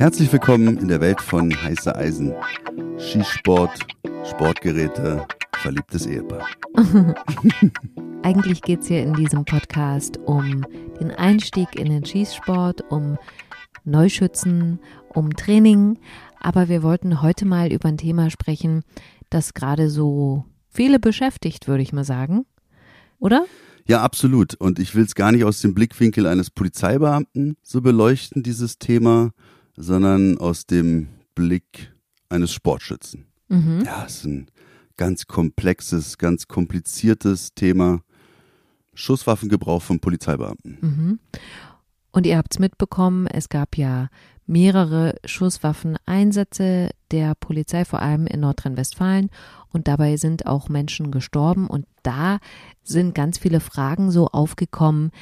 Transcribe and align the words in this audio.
Herzlich 0.00 0.32
willkommen 0.32 0.78
in 0.78 0.88
der 0.88 1.02
Welt 1.02 1.20
von 1.20 1.54
heiße 1.54 1.94
Eisen. 1.94 2.32
Skisport, 2.98 3.80
Sportgeräte, 4.24 5.26
verliebtes 5.58 6.06
Ehepaar. 6.06 6.46
Eigentlich 8.22 8.62
geht 8.62 8.80
es 8.80 8.86
hier 8.86 9.02
in 9.02 9.12
diesem 9.12 9.44
Podcast 9.44 10.16
um 10.24 10.64
den 10.98 11.10
Einstieg 11.10 11.78
in 11.78 11.90
den 11.90 12.06
Schießsport, 12.06 12.90
um 12.90 13.18
Neuschützen, 13.84 14.80
um 15.10 15.36
Training. 15.36 15.98
Aber 16.40 16.70
wir 16.70 16.82
wollten 16.82 17.20
heute 17.20 17.44
mal 17.44 17.70
über 17.70 17.90
ein 17.90 17.98
Thema 17.98 18.30
sprechen, 18.30 18.84
das 19.28 19.52
gerade 19.52 19.90
so 19.90 20.46
viele 20.70 20.98
beschäftigt, 20.98 21.68
würde 21.68 21.82
ich 21.82 21.92
mal 21.92 22.04
sagen. 22.04 22.46
Oder? 23.18 23.44
Ja, 23.86 24.00
absolut. 24.00 24.54
Und 24.54 24.78
ich 24.78 24.94
will 24.94 25.04
es 25.04 25.14
gar 25.14 25.30
nicht 25.30 25.44
aus 25.44 25.60
dem 25.60 25.74
Blickwinkel 25.74 26.26
eines 26.26 26.48
Polizeibeamten 26.48 27.58
so 27.62 27.82
beleuchten, 27.82 28.42
dieses 28.42 28.78
Thema, 28.78 29.32
sondern 29.80 30.38
aus 30.38 30.66
dem 30.66 31.08
Blick 31.34 31.92
eines 32.28 32.52
Sportschützen. 32.52 33.26
Mhm. 33.48 33.82
Ja, 33.84 34.04
es 34.06 34.18
ist 34.18 34.24
ein 34.24 34.46
ganz 34.96 35.26
komplexes, 35.26 36.18
ganz 36.18 36.46
kompliziertes 36.46 37.54
Thema. 37.54 38.02
Schusswaffengebrauch 38.94 39.82
von 39.82 40.00
Polizeibeamten. 40.00 40.78
Mhm. 40.80 41.18
Und 42.12 42.26
ihr 42.26 42.36
habt 42.36 42.52
es 42.52 42.58
mitbekommen, 42.58 43.26
es 43.26 43.48
gab 43.48 43.76
ja 43.76 44.08
mehrere 44.46 45.14
Schusswaffeneinsätze 45.24 46.90
der 47.12 47.34
Polizei, 47.36 47.84
vor 47.84 48.02
allem 48.02 48.26
in 48.26 48.40
Nordrhein-Westfalen. 48.40 49.30
Und 49.72 49.86
dabei 49.86 50.16
sind 50.16 50.46
auch 50.46 50.68
Menschen 50.68 51.12
gestorben. 51.12 51.68
Und 51.68 51.86
da 52.02 52.40
sind 52.82 53.14
ganz 53.14 53.38
viele 53.38 53.60
Fragen 53.60 54.10
so 54.10 54.26
aufgekommen, 54.26 55.12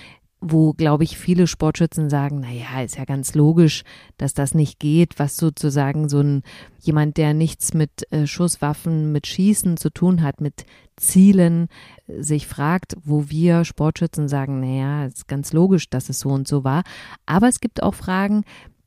wo, 0.41 0.73
glaube 0.73 1.05
ich, 1.05 1.19
viele 1.19 1.47
Sportschützen 1.47 2.09
sagen, 2.09 2.41
na 2.41 2.51
ja, 2.51 2.83
ist 2.83 2.97
ja 2.97 3.05
ganz 3.05 3.35
logisch, 3.35 3.83
dass 4.19 4.35
das 4.35 4.55
nicht 4.55 4.79
geht, 4.79 5.19
was 5.19 5.37
sozusagen 5.37 6.09
so 6.09 6.21
ein 6.21 6.43
jemand, 6.81 7.17
der 7.17 7.35
nichts 7.35 7.75
mit 7.75 8.11
äh, 8.13 8.27
Schusswaffen, 8.27 9.11
mit 9.11 9.27
Schießen 9.27 9.77
zu 9.77 9.91
tun 9.91 10.23
hat, 10.23 10.41
mit 10.41 10.65
Zielen, 10.97 11.69
äh, 12.07 12.23
sich 12.23 12.47
fragt, 12.47 12.97
wo 13.03 13.29
wir 13.29 13.65
Sportschützen 13.65 14.29
sagen, 14.29 14.61
na 14.61 14.67
ja, 14.67 15.05
ist 15.07 15.27
ganz 15.27 15.53
logisch, 15.53 15.91
dass 15.91 16.09
es 16.09 16.21
so 16.21 16.29
und 16.29 16.47
so 16.47 16.63
war. 16.63 16.83
Aber 17.27 17.49
es 17.49 17.59
gibt 17.61 17.83
auch 17.83 17.95
Fragen, 17.95 18.45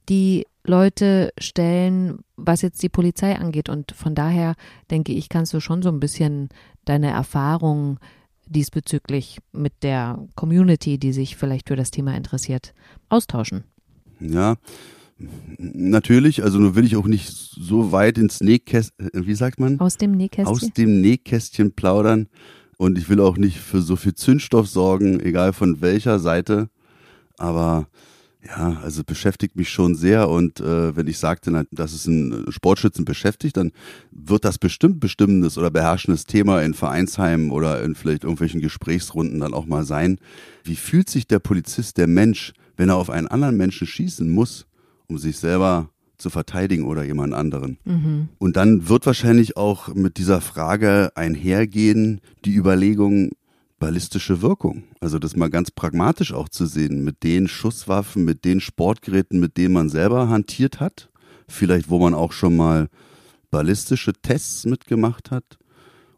die 0.07 0.45
Leute 0.63 1.33
stellen, 1.37 2.19
was 2.35 2.61
jetzt 2.61 2.81
die 2.83 2.89
Polizei 2.89 3.35
angeht. 3.35 3.67
Und 3.67 3.91
von 3.91 4.15
daher 4.15 4.55
denke 4.89 5.11
ich, 5.11 5.27
kannst 5.27 5.53
du 5.53 5.59
schon 5.59 5.81
so 5.81 5.89
ein 5.89 5.99
bisschen 5.99 6.49
deine 6.85 7.09
Erfahrungen 7.09 7.99
diesbezüglich 8.51 9.39
mit 9.51 9.73
der 9.81 10.19
Community, 10.35 10.97
die 10.97 11.13
sich 11.13 11.35
vielleicht 11.35 11.69
für 11.69 11.75
das 11.75 11.91
Thema 11.91 12.15
interessiert, 12.15 12.73
austauschen. 13.09 13.63
Ja, 14.19 14.55
natürlich. 15.57 16.43
Also 16.43 16.59
nur 16.59 16.75
will 16.75 16.85
ich 16.85 16.95
auch 16.95 17.07
nicht 17.07 17.29
so 17.29 17.91
weit 17.91 18.17
ins 18.17 18.41
Nähkästchen, 18.41 19.09
wie 19.13 19.35
sagt 19.35 19.59
man? 19.59 19.79
Aus 19.79 19.97
dem 19.97 20.11
Nähkästchen. 20.11 20.47
Aus 20.47 20.69
dem 20.73 21.01
Nähkästchen 21.01 21.73
plaudern. 21.73 22.27
Und 22.77 22.97
ich 22.97 23.09
will 23.09 23.19
auch 23.19 23.37
nicht 23.37 23.59
für 23.59 23.81
so 23.81 23.95
viel 23.95 24.15
Zündstoff 24.15 24.67
sorgen, 24.67 25.19
egal 25.19 25.53
von 25.53 25.81
welcher 25.81 26.19
Seite. 26.19 26.69
Aber 27.37 27.87
ja, 28.47 28.79
also 28.83 29.03
beschäftigt 29.03 29.55
mich 29.55 29.69
schon 29.69 29.95
sehr 29.95 30.27
und 30.29 30.59
äh, 30.59 30.95
wenn 30.95 31.07
ich 31.07 31.19
sagte, 31.19 31.65
dass 31.71 31.93
es 31.93 32.07
einen 32.07 32.51
Sportschützen 32.51 33.05
beschäftigt, 33.05 33.57
dann 33.57 33.71
wird 34.11 34.45
das 34.45 34.57
bestimmt 34.57 34.99
bestimmendes 34.99 35.57
oder 35.57 35.69
beherrschendes 35.69 36.25
Thema 36.25 36.61
in 36.61 36.73
Vereinsheimen 36.73 37.51
oder 37.51 37.83
in 37.83 37.93
vielleicht 37.93 38.23
irgendwelchen 38.23 38.61
Gesprächsrunden 38.61 39.39
dann 39.39 39.53
auch 39.53 39.67
mal 39.67 39.83
sein. 39.83 40.17
Wie 40.63 40.75
fühlt 40.75 41.09
sich 41.09 41.27
der 41.27 41.39
Polizist, 41.39 41.97
der 41.97 42.07
Mensch, 42.07 42.53
wenn 42.77 42.89
er 42.89 42.95
auf 42.95 43.11
einen 43.11 43.27
anderen 43.27 43.57
Menschen 43.57 43.85
schießen 43.85 44.29
muss, 44.29 44.65
um 45.07 45.19
sich 45.19 45.37
selber 45.37 45.89
zu 46.17 46.31
verteidigen 46.31 46.85
oder 46.85 47.03
jemand 47.03 47.35
anderen? 47.35 47.77
Mhm. 47.85 48.29
Und 48.39 48.55
dann 48.55 48.89
wird 48.89 49.05
wahrscheinlich 49.05 49.55
auch 49.55 49.93
mit 49.93 50.17
dieser 50.17 50.41
Frage 50.41 51.11
einhergehen 51.13 52.21
die 52.43 52.55
Überlegung, 52.55 53.31
ballistische 53.81 54.43
Wirkung. 54.43 54.83
Also 54.99 55.17
das 55.17 55.35
mal 55.35 55.49
ganz 55.49 55.71
pragmatisch 55.71 56.33
auch 56.33 56.47
zu 56.47 56.67
sehen, 56.67 57.03
mit 57.03 57.23
den 57.23 57.47
Schusswaffen, 57.47 58.23
mit 58.23 58.45
den 58.45 58.61
Sportgeräten, 58.61 59.39
mit 59.39 59.57
denen 59.57 59.73
man 59.73 59.89
selber 59.89 60.29
hantiert 60.29 60.79
hat, 60.79 61.09
vielleicht 61.47 61.89
wo 61.89 61.97
man 61.97 62.13
auch 62.13 62.31
schon 62.31 62.55
mal 62.55 62.89
ballistische 63.49 64.13
Tests 64.13 64.65
mitgemacht 64.65 65.31
hat 65.31 65.57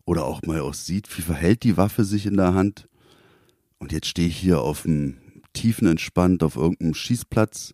oder 0.03 0.25
auch 0.25 0.41
mal 0.41 0.59
auch 0.59 0.73
sieht, 0.73 1.17
wie 1.17 1.21
verhält 1.21 1.63
die 1.63 1.77
Waffe 1.77 2.03
sich 2.03 2.25
in 2.25 2.35
der 2.35 2.53
Hand. 2.53 2.89
Und 3.79 3.93
jetzt 3.93 4.07
stehe 4.07 4.27
ich 4.27 4.37
hier 4.37 4.59
auf 4.59 4.81
dem 4.81 5.15
tiefen 5.53 5.87
entspannt 5.87 6.43
auf 6.43 6.57
irgendeinem 6.57 6.95
Schießplatz. 6.95 7.73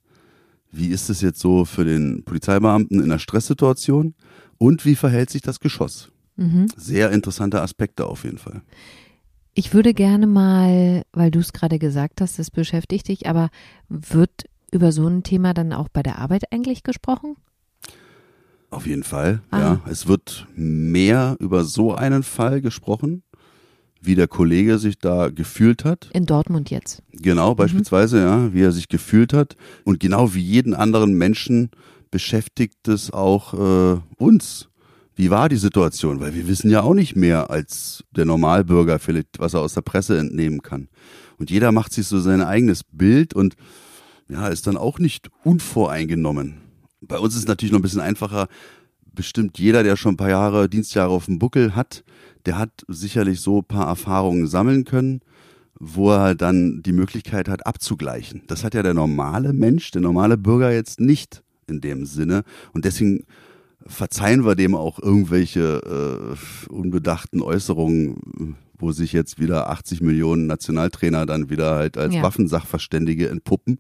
Wie 0.72 0.90
ist 0.90 1.10
es 1.10 1.22
jetzt 1.22 1.40
so 1.40 1.66
für 1.66 1.84
den 1.84 2.24
Polizeibeamten 2.26 3.00
in 3.00 3.06
einer 3.06 3.18
Stresssituation? 3.18 4.14
Und 4.60 4.86
wie 4.86 4.96
verhält 4.96 5.32
sich 5.32 5.42
das 5.42 5.60
Geschoss? 5.60 6.12
Mhm. 6.36 6.68
Sehr 6.78 7.10
interessante 7.10 7.60
Aspekte 7.60 8.06
auf 8.06 8.24
jeden 8.24 8.38
Fall. 8.38 8.62
Ich 9.60 9.74
würde 9.74 9.94
gerne 9.94 10.26
mal, 10.26 11.04
weil 11.12 11.32
du 11.32 11.40
es 11.40 11.52
gerade 11.52 11.80
gesagt 11.80 12.22
hast, 12.22 12.40
das 12.40 12.50
beschäftigt 12.50 13.10
dich, 13.10 13.28
aber 13.28 13.50
wird 13.90 14.46
über 14.72 14.94
so 14.94 15.06
ein 15.06 15.22
Thema 15.22 15.54
dann 15.54 15.74
auch 15.74 15.90
bei 15.90 16.02
der 16.02 16.18
Arbeit 16.18 16.54
eigentlich 16.54 16.82
gesprochen? 16.82 17.36
Auf 18.70 18.88
jeden 18.88 19.04
Fall, 19.04 19.42
ah. 19.52 19.60
ja. 19.60 19.82
Es 19.92 20.08
wird 20.08 20.48
mehr 20.56 21.36
über 21.42 21.66
so 21.66 21.94
einen 21.94 22.24
Fall 22.24 22.62
gesprochen, 22.62 23.22
wie 24.00 24.16
der 24.16 24.30
Kollege 24.30 24.80
sich 24.80 24.98
da 24.98 25.28
gefühlt 25.28 25.84
hat. 25.84 26.10
In 26.14 26.26
Dortmund 26.26 26.70
jetzt. 26.70 27.04
Genau, 27.12 27.54
beispielsweise, 27.54 28.16
mhm. 28.16 28.24
ja, 28.24 28.54
wie 28.54 28.62
er 28.62 28.72
sich 28.72 28.88
gefühlt 28.88 29.34
hat. 29.34 29.58
Und 29.84 30.00
genau 30.00 30.34
wie 30.34 30.42
jeden 30.42 30.74
anderen 30.74 31.16
Menschen 31.16 31.70
beschäftigt 32.12 32.88
es 32.88 33.12
auch 33.12 33.54
äh, 33.56 34.00
uns 34.16 34.69
wie 35.20 35.30
war 35.30 35.50
die 35.50 35.58
Situation? 35.58 36.22
Weil 36.22 36.34
wir 36.34 36.48
wissen 36.48 36.72
ja 36.72 36.82
auch 36.82 36.94
nicht 36.94 37.18
mehr 37.18 37.50
als 37.50 38.06
der 38.16 38.24
Normalbürger 38.24 39.00
vielleicht, 39.00 39.38
was 39.38 39.54
er 39.54 39.60
aus 39.60 39.74
der 39.74 39.82
Presse 39.82 40.18
entnehmen 40.18 40.62
kann. 40.62 40.88
Und 41.38 41.52
jeder 41.52 41.74
macht 41.74 41.92
sich 41.92 42.08
so 42.08 42.22
sein 42.22 42.42
eigenes 42.42 42.86
Bild 42.86 43.34
und 43.34 43.56
ja, 44.30 44.48
ist 44.48 44.66
dann 44.66 44.78
auch 44.78 44.98
nicht 44.98 45.30
unvoreingenommen. 45.44 46.60
Bei 47.02 47.20
uns 47.20 47.34
ist 47.34 47.42
es 47.42 47.48
natürlich 47.50 47.74
noch 47.74 47.80
ein 47.80 47.82
bisschen 47.82 48.00
einfacher. 48.00 48.48
Bestimmt 49.14 49.60
jeder, 49.60 49.84
der 49.84 49.98
schon 49.98 50.14
ein 50.14 50.18
paar 50.18 50.30
Jahre, 50.30 50.70
Dienstjahre 50.70 51.12
auf 51.12 51.26
dem 51.26 51.38
Buckel 51.38 51.76
hat, 51.76 52.06
der 52.46 52.58
hat 52.58 52.86
sicherlich 52.88 53.42
so 53.42 53.60
ein 53.60 53.66
paar 53.66 53.88
Erfahrungen 53.88 54.48
sammeln 54.48 54.86
können, 54.86 55.20
wo 55.78 56.12
er 56.12 56.34
dann 56.34 56.82
die 56.82 56.94
Möglichkeit 56.94 57.50
hat, 57.50 57.68
abzugleichen. 57.68 58.44
Das 58.48 58.64
hat 58.64 58.74
ja 58.74 58.84
der 58.84 58.94
normale 58.94 59.52
Mensch, 59.52 59.92
der 59.92 60.02
normale 60.02 60.38
Bürger 60.38 60.72
jetzt 60.72 61.02
nicht 61.02 61.44
in 61.68 61.82
dem 61.82 62.06
Sinne. 62.06 62.44
Und 62.72 62.86
deswegen 62.86 63.26
verzeihen 63.90 64.46
wir 64.46 64.56
dem 64.56 64.76
auch 64.76 65.00
irgendwelche 65.00 66.36
äh, 66.70 66.72
unbedachten 66.72 67.42
Äußerungen, 67.42 68.56
wo 68.78 68.92
sich 68.92 69.12
jetzt 69.12 69.40
wieder 69.40 69.70
80 69.70 70.02
Millionen 70.02 70.48
Nationaltrainer 70.48 71.26
dann 71.26 71.50
wieder 71.50 71.76
halt 71.76 71.98
als 71.98 72.16
ja. 72.16 72.24
Waffensachverständige 72.24 73.30
entpuppen. 73.30 73.80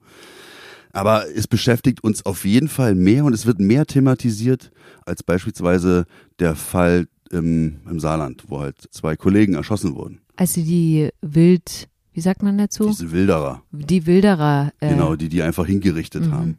Aber 0.91 1.25
es 1.33 1.47
beschäftigt 1.47 2.03
uns 2.03 2.25
auf 2.25 2.45
jeden 2.45 2.67
Fall 2.67 2.95
mehr 2.95 3.23
und 3.23 3.33
es 3.33 3.45
wird 3.45 3.59
mehr 3.59 3.85
thematisiert 3.85 4.71
als 5.05 5.21
beispielsweise 5.21 6.05
der 6.39 6.55
Fall 6.55 7.07
im, 7.31 7.77
im 7.87 7.99
Saarland, 7.99 8.45
wo 8.47 8.59
halt 8.59 8.75
zwei 8.91 9.15
Kollegen 9.15 9.53
erschossen 9.53 9.95
wurden. 9.95 10.19
Also 10.35 10.61
die 10.61 11.09
Wild, 11.21 11.87
wie 12.13 12.21
sagt 12.21 12.41
man 12.41 12.57
dazu? 12.57 12.87
Diese 12.87 13.11
Wilderer. 13.11 13.61
Die 13.71 14.07
Wilderer. 14.07 14.71
Äh, 14.79 14.89
genau, 14.89 15.15
die 15.15 15.29
die 15.29 15.43
einfach 15.43 15.67
hingerichtet 15.67 16.25
mhm. 16.25 16.31
haben 16.31 16.57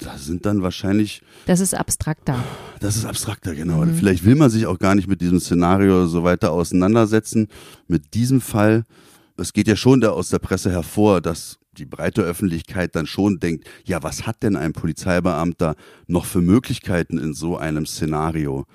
das 0.00 0.26
sind 0.26 0.46
dann 0.46 0.62
wahrscheinlich. 0.62 1.22
Das 1.46 1.60
ist 1.60 1.74
abstrakter. 1.74 2.42
Das 2.80 2.96
ist 2.96 3.04
abstrakter, 3.04 3.54
genau. 3.54 3.84
Mhm. 3.84 3.94
Vielleicht 3.94 4.24
will 4.24 4.34
man 4.34 4.50
sich 4.50 4.66
auch 4.66 4.78
gar 4.78 4.94
nicht 4.94 5.08
mit 5.08 5.20
diesem 5.20 5.40
Szenario 5.40 6.06
so 6.06 6.24
weiter 6.24 6.52
auseinandersetzen. 6.52 7.48
Mit 7.86 8.14
diesem 8.14 8.40
Fall, 8.40 8.84
es 9.36 9.52
geht 9.52 9.68
ja 9.68 9.76
schon 9.76 10.00
da 10.00 10.10
aus 10.10 10.30
der 10.30 10.38
Presse 10.38 10.70
hervor, 10.70 11.20
dass 11.20 11.58
die 11.72 11.86
breite 11.86 12.22
Öffentlichkeit 12.22 12.96
dann 12.96 13.06
schon 13.06 13.38
denkt, 13.38 13.68
ja, 13.84 14.02
was 14.02 14.26
hat 14.26 14.42
denn 14.42 14.56
ein 14.56 14.72
Polizeibeamter 14.72 15.76
noch 16.06 16.24
für 16.24 16.40
Möglichkeiten 16.40 17.18
in 17.18 17.34
so 17.34 17.56
einem 17.56 17.86
Szenario? 17.86 18.66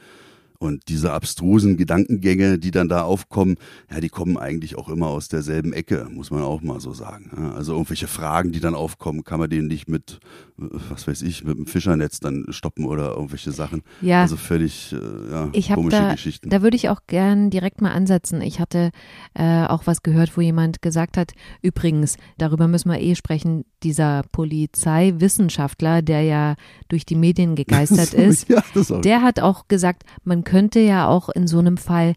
Und 0.66 0.90
diese 0.90 1.14
abstrusen 1.14 1.78
Gedankengänge, 1.78 2.58
die 2.58 2.72
dann 2.72 2.90
da 2.90 3.04
aufkommen, 3.04 3.58
ja, 3.92 4.00
die 4.00 4.10
kommen 4.10 4.38
eigentlich 4.38 4.78
auch 4.78 4.90
immer 4.90 5.08
aus 5.08 5.28
derselben 5.28 5.74
Ecke, 5.74 6.08
muss 6.12 6.32
man 6.32 6.42
auch 6.42 6.62
mal 6.62 6.80
so 6.80 6.94
sagen. 6.94 7.54
Also 7.56 7.74
irgendwelche 7.74 8.08
Fragen, 8.08 8.52
die 8.52 8.60
dann 8.60 8.76
aufkommen, 8.76 9.24
kann 9.24 9.40
man 9.40 9.50
denen 9.50 9.68
nicht 9.68 9.88
mit, 9.88 10.20
was 10.58 11.08
weiß 11.08 11.22
ich, 11.22 11.44
mit 11.44 11.58
einem 11.58 11.68
Fischernetz 11.68 12.20
dann 12.20 12.46
stoppen 12.50 12.86
oder 12.86 13.12
irgendwelche 13.12 13.52
Sachen. 13.52 13.84
Ja. 14.02 14.22
Also 14.22 14.38
völlig 14.38 14.94
äh, 14.94 15.32
ja, 15.32 15.50
ich 15.54 15.70
komische 15.70 15.98
da, 15.98 16.12
Geschichten. 16.12 16.50
Da 16.50 16.62
würde 16.62 16.76
ich 16.76 16.90
auch 16.90 17.02
gern 17.08 17.50
direkt 17.50 17.82
mal 17.82 17.92
ansetzen. 17.92 18.42
Ich 18.42 18.60
hatte 18.60 18.92
äh, 19.36 19.66
auch 19.66 19.86
was 19.86 20.02
gehört, 20.02 20.36
wo 20.36 20.42
jemand 20.42 20.82
gesagt 20.82 21.18
hat, 21.18 21.34
übrigens, 21.62 22.18
darüber 22.38 22.68
müssen 22.68 22.90
wir 22.90 23.00
eh 23.00 23.16
sprechen, 23.16 23.66
dieser 23.84 24.24
Polizeiwissenschaftler, 24.32 26.02
der 26.02 26.24
ja 26.24 26.56
durch 26.88 27.06
die 27.06 27.16
Medien 27.16 27.56
gegeistert 27.56 28.14
ist, 28.14 28.50
ja, 28.50 28.64
der 29.02 29.22
hat 29.22 29.40
auch 29.40 29.68
gesagt, 29.68 30.04
man 30.24 30.44
könnte 30.44 30.55
ja 30.76 31.08
auch 31.08 31.30
in 31.30 31.48
so 31.48 31.60
einem 31.60 31.78
Fall 31.78 32.14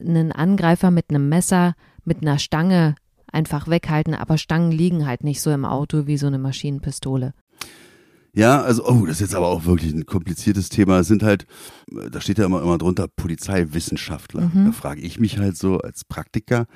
einen 0.00 0.32
Angreifer 0.32 0.90
mit 0.90 1.10
einem 1.10 1.28
Messer, 1.28 1.74
mit 2.04 2.22
einer 2.22 2.38
Stange 2.38 2.94
einfach 3.32 3.68
weghalten, 3.68 4.14
aber 4.14 4.38
Stangen 4.38 4.72
liegen 4.72 5.06
halt 5.06 5.24
nicht 5.24 5.40
so 5.40 5.50
im 5.50 5.64
Auto 5.64 6.06
wie 6.06 6.16
so 6.16 6.26
eine 6.26 6.38
Maschinenpistole. 6.38 7.34
Ja, 8.34 8.62
also, 8.62 8.86
oh, 8.86 9.04
das 9.04 9.16
ist 9.16 9.20
jetzt 9.20 9.34
aber 9.34 9.48
auch 9.48 9.66
wirklich 9.66 9.92
ein 9.92 10.06
kompliziertes 10.06 10.70
Thema. 10.70 11.00
Es 11.00 11.08
sind 11.08 11.22
halt, 11.22 11.46
da 12.10 12.20
steht 12.20 12.38
ja 12.38 12.46
immer, 12.46 12.62
immer 12.62 12.78
drunter 12.78 13.06
Polizeiwissenschaftler. 13.06 14.50
Mhm. 14.54 14.66
Da 14.66 14.72
frage 14.72 15.02
ich 15.02 15.20
mich 15.20 15.38
halt 15.38 15.56
so 15.56 15.78
als 15.78 16.04
Praktiker, 16.04 16.66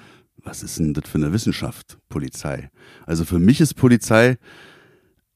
was 0.42 0.62
ist 0.62 0.78
denn 0.78 0.92
das 0.92 1.08
für 1.08 1.18
eine 1.18 1.32
Wissenschaft, 1.32 1.98
Polizei? 2.10 2.70
Also 3.06 3.24
für 3.24 3.38
mich 3.38 3.62
ist 3.62 3.74
Polizei, 3.74 4.36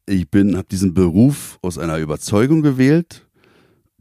ich 0.06 0.31
bin, 0.31 0.56
habe 0.56 0.69
diesen 0.69 0.93
Beruf 0.93 1.58
aus 1.62 1.78
einer 1.78 1.99
Überzeugung 1.99 2.61
gewählt, 2.61 3.26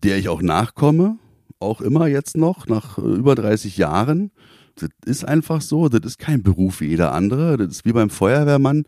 der 0.04 0.18
ich 0.18 0.28
auch 0.28 0.42
nachkomme, 0.42 1.18
auch 1.60 1.82
immer 1.82 2.08
jetzt 2.08 2.38
noch, 2.38 2.68
nach 2.68 2.98
äh, 2.98 3.02
über 3.02 3.36
30 3.36 3.78
Jahren. 3.78 4.32
Das 4.76 4.90
ist 5.06 5.26
einfach 5.26 5.62
so, 5.62 5.90
das 5.90 6.02
ist 6.06 6.20
kein 6.20 6.42
Beruf 6.42 6.82
wie 6.82 6.88
jeder 6.88 7.14
andere, 7.14 7.58
das 7.58 7.68
ist 7.68 7.86
wie 7.86 7.92
beim 7.92 8.10
Feuerwehrmann 8.10 8.86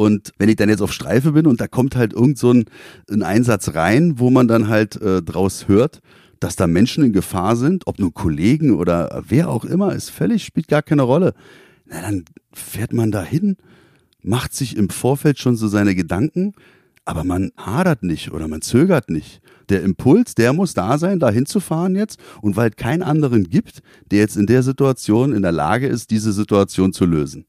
und 0.00 0.32
wenn 0.38 0.48
ich 0.48 0.56
dann 0.56 0.70
jetzt 0.70 0.80
auf 0.80 0.94
Streife 0.94 1.32
bin 1.32 1.46
und 1.46 1.60
da 1.60 1.68
kommt 1.68 1.94
halt 1.94 2.14
irgend 2.14 2.38
so 2.38 2.52
ein, 2.52 2.64
ein 3.10 3.22
Einsatz 3.22 3.74
rein, 3.74 4.18
wo 4.18 4.30
man 4.30 4.48
dann 4.48 4.68
halt 4.68 4.96
äh, 4.96 5.22
draus 5.22 5.68
hört, 5.68 6.00
dass 6.38 6.56
da 6.56 6.66
Menschen 6.66 7.04
in 7.04 7.12
Gefahr 7.12 7.54
sind, 7.54 7.86
ob 7.86 7.98
nur 7.98 8.14
Kollegen 8.14 8.74
oder 8.74 9.22
wer 9.28 9.50
auch 9.50 9.66
immer, 9.66 9.94
ist 9.94 10.08
völlig, 10.08 10.44
spielt 10.44 10.68
gar 10.68 10.80
keine 10.80 11.02
Rolle. 11.02 11.34
Na, 11.84 12.00
dann 12.00 12.24
fährt 12.50 12.94
man 12.94 13.10
da 13.10 13.22
hin, 13.22 13.58
macht 14.22 14.54
sich 14.54 14.74
im 14.74 14.88
Vorfeld 14.88 15.38
schon 15.38 15.56
so 15.56 15.68
seine 15.68 15.94
Gedanken, 15.94 16.54
aber 17.10 17.24
man 17.24 17.50
hadert 17.56 18.04
nicht 18.04 18.30
oder 18.30 18.46
man 18.46 18.62
zögert 18.62 19.10
nicht. 19.10 19.42
Der 19.68 19.82
Impuls, 19.82 20.36
der 20.36 20.52
muss 20.52 20.74
da 20.74 20.96
sein, 20.96 21.18
da 21.18 21.28
hinzufahren 21.28 21.96
jetzt. 21.96 22.20
Und 22.40 22.56
weil 22.56 22.70
es 22.70 22.76
keinen 22.76 23.02
anderen 23.02 23.50
gibt, 23.50 23.80
der 24.12 24.20
jetzt 24.20 24.36
in 24.36 24.46
der 24.46 24.62
Situation 24.62 25.32
in 25.32 25.42
der 25.42 25.50
Lage 25.50 25.88
ist, 25.88 26.10
diese 26.12 26.32
Situation 26.32 26.92
zu 26.92 27.06
lösen. 27.06 27.46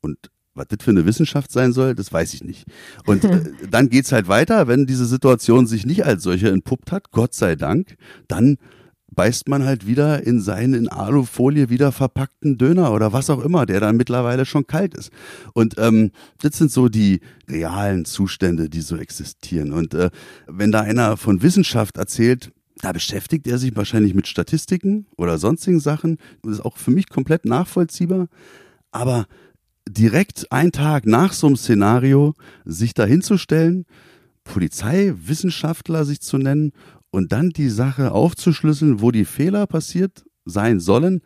Und 0.00 0.18
was 0.54 0.66
das 0.68 0.82
für 0.82 0.90
eine 0.90 1.06
Wissenschaft 1.06 1.52
sein 1.52 1.72
soll, 1.72 1.94
das 1.94 2.12
weiß 2.12 2.34
ich 2.34 2.42
nicht. 2.42 2.64
Und 3.06 3.22
äh, 3.22 3.44
dann 3.70 3.90
geht's 3.90 4.10
halt 4.10 4.26
weiter, 4.26 4.66
wenn 4.66 4.86
diese 4.86 5.06
Situation 5.06 5.68
sich 5.68 5.86
nicht 5.86 6.04
als 6.04 6.24
solche 6.24 6.50
entpuppt 6.50 6.90
hat, 6.90 7.12
Gott 7.12 7.32
sei 7.32 7.54
Dank, 7.54 7.96
dann 8.26 8.56
beißt 9.16 9.48
man 9.48 9.64
halt 9.64 9.86
wieder 9.86 10.24
in 10.24 10.40
seinen 10.40 10.74
in 10.74 10.88
Alufolie 10.88 11.70
wieder 11.70 11.90
verpackten 11.90 12.58
Döner 12.58 12.92
oder 12.92 13.12
was 13.12 13.30
auch 13.30 13.42
immer, 13.42 13.66
der 13.66 13.80
dann 13.80 13.96
mittlerweile 13.96 14.46
schon 14.46 14.66
kalt 14.66 14.94
ist. 14.94 15.10
Und 15.54 15.74
ähm, 15.78 16.12
das 16.40 16.58
sind 16.58 16.70
so 16.70 16.88
die 16.88 17.20
realen 17.48 18.04
Zustände, 18.04 18.68
die 18.68 18.82
so 18.82 18.96
existieren. 18.96 19.72
Und 19.72 19.94
äh, 19.94 20.10
wenn 20.46 20.70
da 20.70 20.82
einer 20.82 21.16
von 21.16 21.42
Wissenschaft 21.42 21.96
erzählt, 21.96 22.52
da 22.82 22.92
beschäftigt 22.92 23.46
er 23.46 23.58
sich 23.58 23.74
wahrscheinlich 23.74 24.14
mit 24.14 24.28
Statistiken 24.28 25.06
oder 25.16 25.38
sonstigen 25.38 25.80
Sachen. 25.80 26.18
Das 26.42 26.52
ist 26.52 26.64
auch 26.64 26.76
für 26.76 26.90
mich 26.90 27.08
komplett 27.08 27.46
nachvollziehbar. 27.46 28.28
Aber 28.92 29.26
direkt 29.88 30.52
einen 30.52 30.72
Tag 30.72 31.06
nach 31.06 31.32
so 31.32 31.46
einem 31.46 31.56
Szenario 31.56 32.34
sich 32.66 32.92
dahinzustellen, 32.92 33.86
Polizeiwissenschaftler 34.44 36.04
sich 36.04 36.20
zu 36.20 36.38
nennen 36.38 36.72
und 37.10 37.32
dann 37.32 37.50
die 37.50 37.68
Sache 37.68 38.12
aufzuschlüsseln, 38.12 39.00
wo 39.00 39.10
die 39.10 39.24
Fehler 39.24 39.66
passiert 39.66 40.24
sein 40.44 40.80
sollen, 40.80 41.22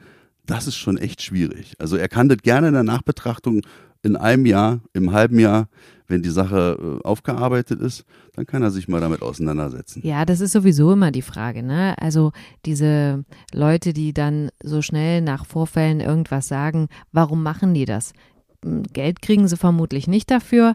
das 0.46 0.66
ist 0.66 0.76
schon 0.76 0.98
echt 0.98 1.22
schwierig. 1.22 1.74
Also 1.78 1.96
er 1.96 2.08
kann 2.08 2.28
das 2.28 2.38
gerne 2.38 2.68
in 2.68 2.74
der 2.74 2.82
Nachbetrachtung 2.82 3.62
in 4.02 4.16
einem 4.16 4.46
Jahr, 4.46 4.80
im 4.92 5.12
halben 5.12 5.38
Jahr, 5.38 5.68
wenn 6.06 6.22
die 6.22 6.30
Sache 6.30 7.00
äh, 7.02 7.06
aufgearbeitet 7.06 7.80
ist, 7.80 8.04
dann 8.34 8.46
kann 8.46 8.62
er 8.62 8.70
sich 8.70 8.88
mal 8.88 9.00
damit 9.00 9.22
auseinandersetzen. 9.22 10.00
Ja, 10.04 10.24
das 10.24 10.40
ist 10.40 10.52
sowieso 10.52 10.92
immer 10.92 11.10
die 11.12 11.22
Frage, 11.22 11.62
ne? 11.62 11.94
Also 12.00 12.32
diese 12.64 13.24
Leute, 13.52 13.92
die 13.92 14.12
dann 14.12 14.50
so 14.62 14.82
schnell 14.82 15.20
nach 15.20 15.46
Vorfällen 15.46 16.00
irgendwas 16.00 16.48
sagen, 16.48 16.88
warum 17.12 17.42
machen 17.42 17.74
die 17.74 17.84
das? 17.84 18.12
Geld 18.92 19.22
kriegen 19.22 19.48
sie 19.48 19.56
vermutlich 19.56 20.06
nicht 20.06 20.30
dafür. 20.30 20.74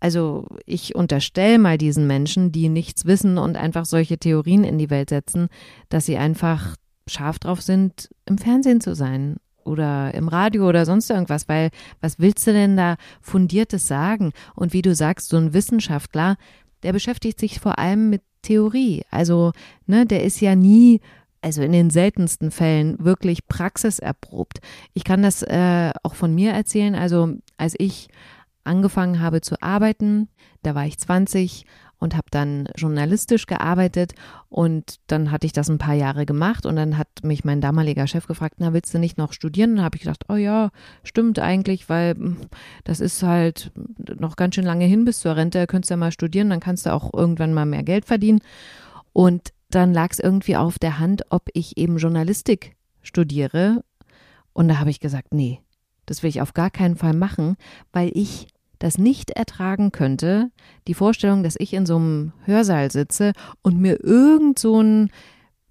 Also 0.00 0.46
ich 0.64 0.94
unterstelle 0.94 1.58
mal 1.58 1.78
diesen 1.78 2.06
Menschen, 2.06 2.52
die 2.52 2.68
nichts 2.68 3.04
wissen 3.04 3.38
und 3.38 3.56
einfach 3.56 3.84
solche 3.84 4.18
Theorien 4.18 4.64
in 4.64 4.78
die 4.78 4.90
Welt 4.90 5.10
setzen, 5.10 5.48
dass 5.90 6.06
sie 6.06 6.16
einfach 6.16 6.76
scharf 7.06 7.38
drauf 7.38 7.60
sind, 7.60 8.08
im 8.24 8.38
Fernsehen 8.38 8.80
zu 8.80 8.94
sein 8.94 9.36
oder 9.64 10.14
im 10.14 10.28
Radio 10.28 10.68
oder 10.68 10.86
sonst 10.86 11.10
irgendwas, 11.10 11.48
weil 11.48 11.70
was 12.00 12.18
willst 12.18 12.46
du 12.46 12.52
denn 12.52 12.76
da 12.76 12.96
fundiertes 13.20 13.86
sagen? 13.86 14.32
Und 14.54 14.72
wie 14.72 14.82
du 14.82 14.94
sagst, 14.94 15.28
so 15.28 15.36
ein 15.36 15.52
Wissenschaftler, 15.52 16.36
der 16.82 16.92
beschäftigt 16.92 17.38
sich 17.38 17.60
vor 17.60 17.78
allem 17.78 18.08
mit 18.08 18.22
Theorie. 18.42 19.02
Also, 19.10 19.52
ne, 19.86 20.06
der 20.06 20.24
ist 20.24 20.40
ja 20.40 20.56
nie 20.56 21.00
also 21.42 21.62
in 21.62 21.72
den 21.72 21.90
seltensten 21.90 22.50
Fällen 22.50 23.02
wirklich 23.02 23.46
praxiserprobt. 23.48 24.60
Ich 24.92 25.04
kann 25.04 25.22
das 25.22 25.42
äh, 25.42 25.90
auch 26.02 26.14
von 26.14 26.34
mir 26.34 26.52
erzählen. 26.52 26.94
Also 26.94 27.34
als 27.56 27.74
ich 27.78 28.08
angefangen 28.64 29.20
habe 29.20 29.40
zu 29.40 29.60
arbeiten, 29.62 30.28
da 30.62 30.74
war 30.74 30.86
ich 30.86 30.98
20 30.98 31.64
und 32.00 32.16
habe 32.16 32.26
dann 32.30 32.68
journalistisch 32.76 33.46
gearbeitet 33.46 34.14
und 34.48 34.96
dann 35.06 35.30
hatte 35.30 35.46
ich 35.46 35.52
das 35.52 35.68
ein 35.68 35.78
paar 35.78 35.94
Jahre 35.94 36.24
gemacht 36.24 36.64
und 36.64 36.76
dann 36.76 36.96
hat 36.96 37.08
mich 37.22 37.44
mein 37.44 37.60
damaliger 37.60 38.06
Chef 38.06 38.26
gefragt, 38.26 38.56
na 38.58 38.72
willst 38.72 38.92
du 38.94 38.98
nicht 38.98 39.18
noch 39.18 39.34
studieren? 39.34 39.70
Und 39.70 39.76
dann 39.76 39.84
habe 39.84 39.96
ich 39.96 40.02
gedacht, 40.02 40.24
oh 40.28 40.36
ja, 40.36 40.70
stimmt 41.04 41.38
eigentlich, 41.38 41.88
weil 41.88 42.14
hm, 42.14 42.38
das 42.84 43.00
ist 43.00 43.22
halt 43.22 43.70
noch 44.18 44.36
ganz 44.36 44.54
schön 44.54 44.64
lange 44.64 44.86
hin 44.86 45.04
bis 45.04 45.20
zur 45.20 45.36
Rente, 45.36 45.66
könntest 45.66 45.90
du 45.90 45.94
ja 45.94 45.98
mal 45.98 46.10
studieren, 46.10 46.50
dann 46.50 46.60
kannst 46.60 46.86
du 46.86 46.92
auch 46.92 47.12
irgendwann 47.12 47.52
mal 47.52 47.66
mehr 47.66 47.82
Geld 47.82 48.06
verdienen. 48.06 48.40
Und 49.12 49.52
dann 49.68 49.92
lag 49.92 50.08
es 50.10 50.18
irgendwie 50.18 50.56
auf 50.56 50.78
der 50.78 50.98
Hand, 50.98 51.24
ob 51.28 51.48
ich 51.52 51.76
eben 51.76 51.98
Journalistik 51.98 52.76
studiere. 53.02 53.84
Und 54.52 54.68
da 54.68 54.78
habe 54.78 54.90
ich 54.90 55.00
gesagt, 55.00 55.34
nee, 55.34 55.60
das 56.06 56.22
will 56.22 56.30
ich 56.30 56.40
auf 56.40 56.54
gar 56.54 56.70
keinen 56.70 56.96
Fall 56.96 57.14
machen, 57.14 57.56
weil 57.92 58.10
ich 58.14 58.48
das 58.78 58.98
nicht 58.98 59.30
ertragen 59.30 59.92
könnte, 59.92 60.50
die 60.88 60.94
Vorstellung, 60.94 61.42
dass 61.42 61.54
ich 61.58 61.74
in 61.74 61.86
so 61.86 61.96
einem 61.96 62.32
Hörsaal 62.44 62.90
sitze 62.90 63.32
und 63.62 63.78
mir 63.78 64.02
irgend 64.02 64.58
so 64.58 64.82
ein 64.82 65.10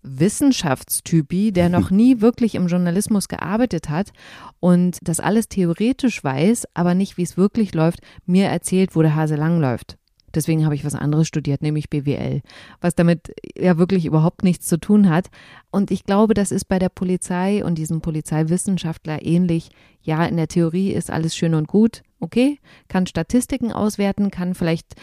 Wissenschaftstypi, 0.03 1.51
der 1.51 1.69
noch 1.69 1.89
nie 1.91 2.21
wirklich 2.21 2.55
im 2.55 2.67
Journalismus 2.67 3.27
gearbeitet 3.27 3.89
hat 3.89 4.11
und 4.59 4.97
das 5.01 5.19
alles 5.19 5.49
theoretisch 5.49 6.23
weiß, 6.23 6.67
aber 6.73 6.93
nicht, 6.93 7.17
wie 7.17 7.23
es 7.23 7.35
wirklich 7.35 7.73
läuft, 7.73 7.99
mir 8.25 8.47
erzählt, 8.47 8.95
wo 8.95 9.01
der 9.01 9.15
Hase 9.15 9.35
langläuft. 9.35 9.97
Deswegen 10.35 10.65
habe 10.65 10.75
ich 10.75 10.85
was 10.85 10.95
anderes 10.95 11.27
studiert, 11.27 11.61
nämlich 11.61 11.89
BWL, 11.89 12.41
was 12.81 12.95
damit 12.95 13.33
ja 13.57 13.77
wirklich 13.77 14.05
überhaupt 14.05 14.43
nichts 14.43 14.67
zu 14.67 14.79
tun 14.79 15.09
hat. 15.09 15.29
Und 15.71 15.91
ich 15.91 16.03
glaube, 16.03 16.33
das 16.33 16.51
ist 16.51 16.65
bei 16.65 16.79
der 16.79 16.89
Polizei 16.89 17.63
und 17.63 17.77
diesem 17.77 18.01
Polizeiwissenschaftler 18.01 19.25
ähnlich. 19.25 19.69
Ja, 20.01 20.25
in 20.25 20.37
der 20.37 20.47
Theorie 20.47 20.91
ist 20.91 21.11
alles 21.11 21.35
schön 21.35 21.53
und 21.53 21.67
gut, 21.67 22.03
okay, 22.19 22.59
kann 22.87 23.07
Statistiken 23.07 23.71
auswerten, 23.71 24.31
kann 24.31 24.53
vielleicht 24.53 24.93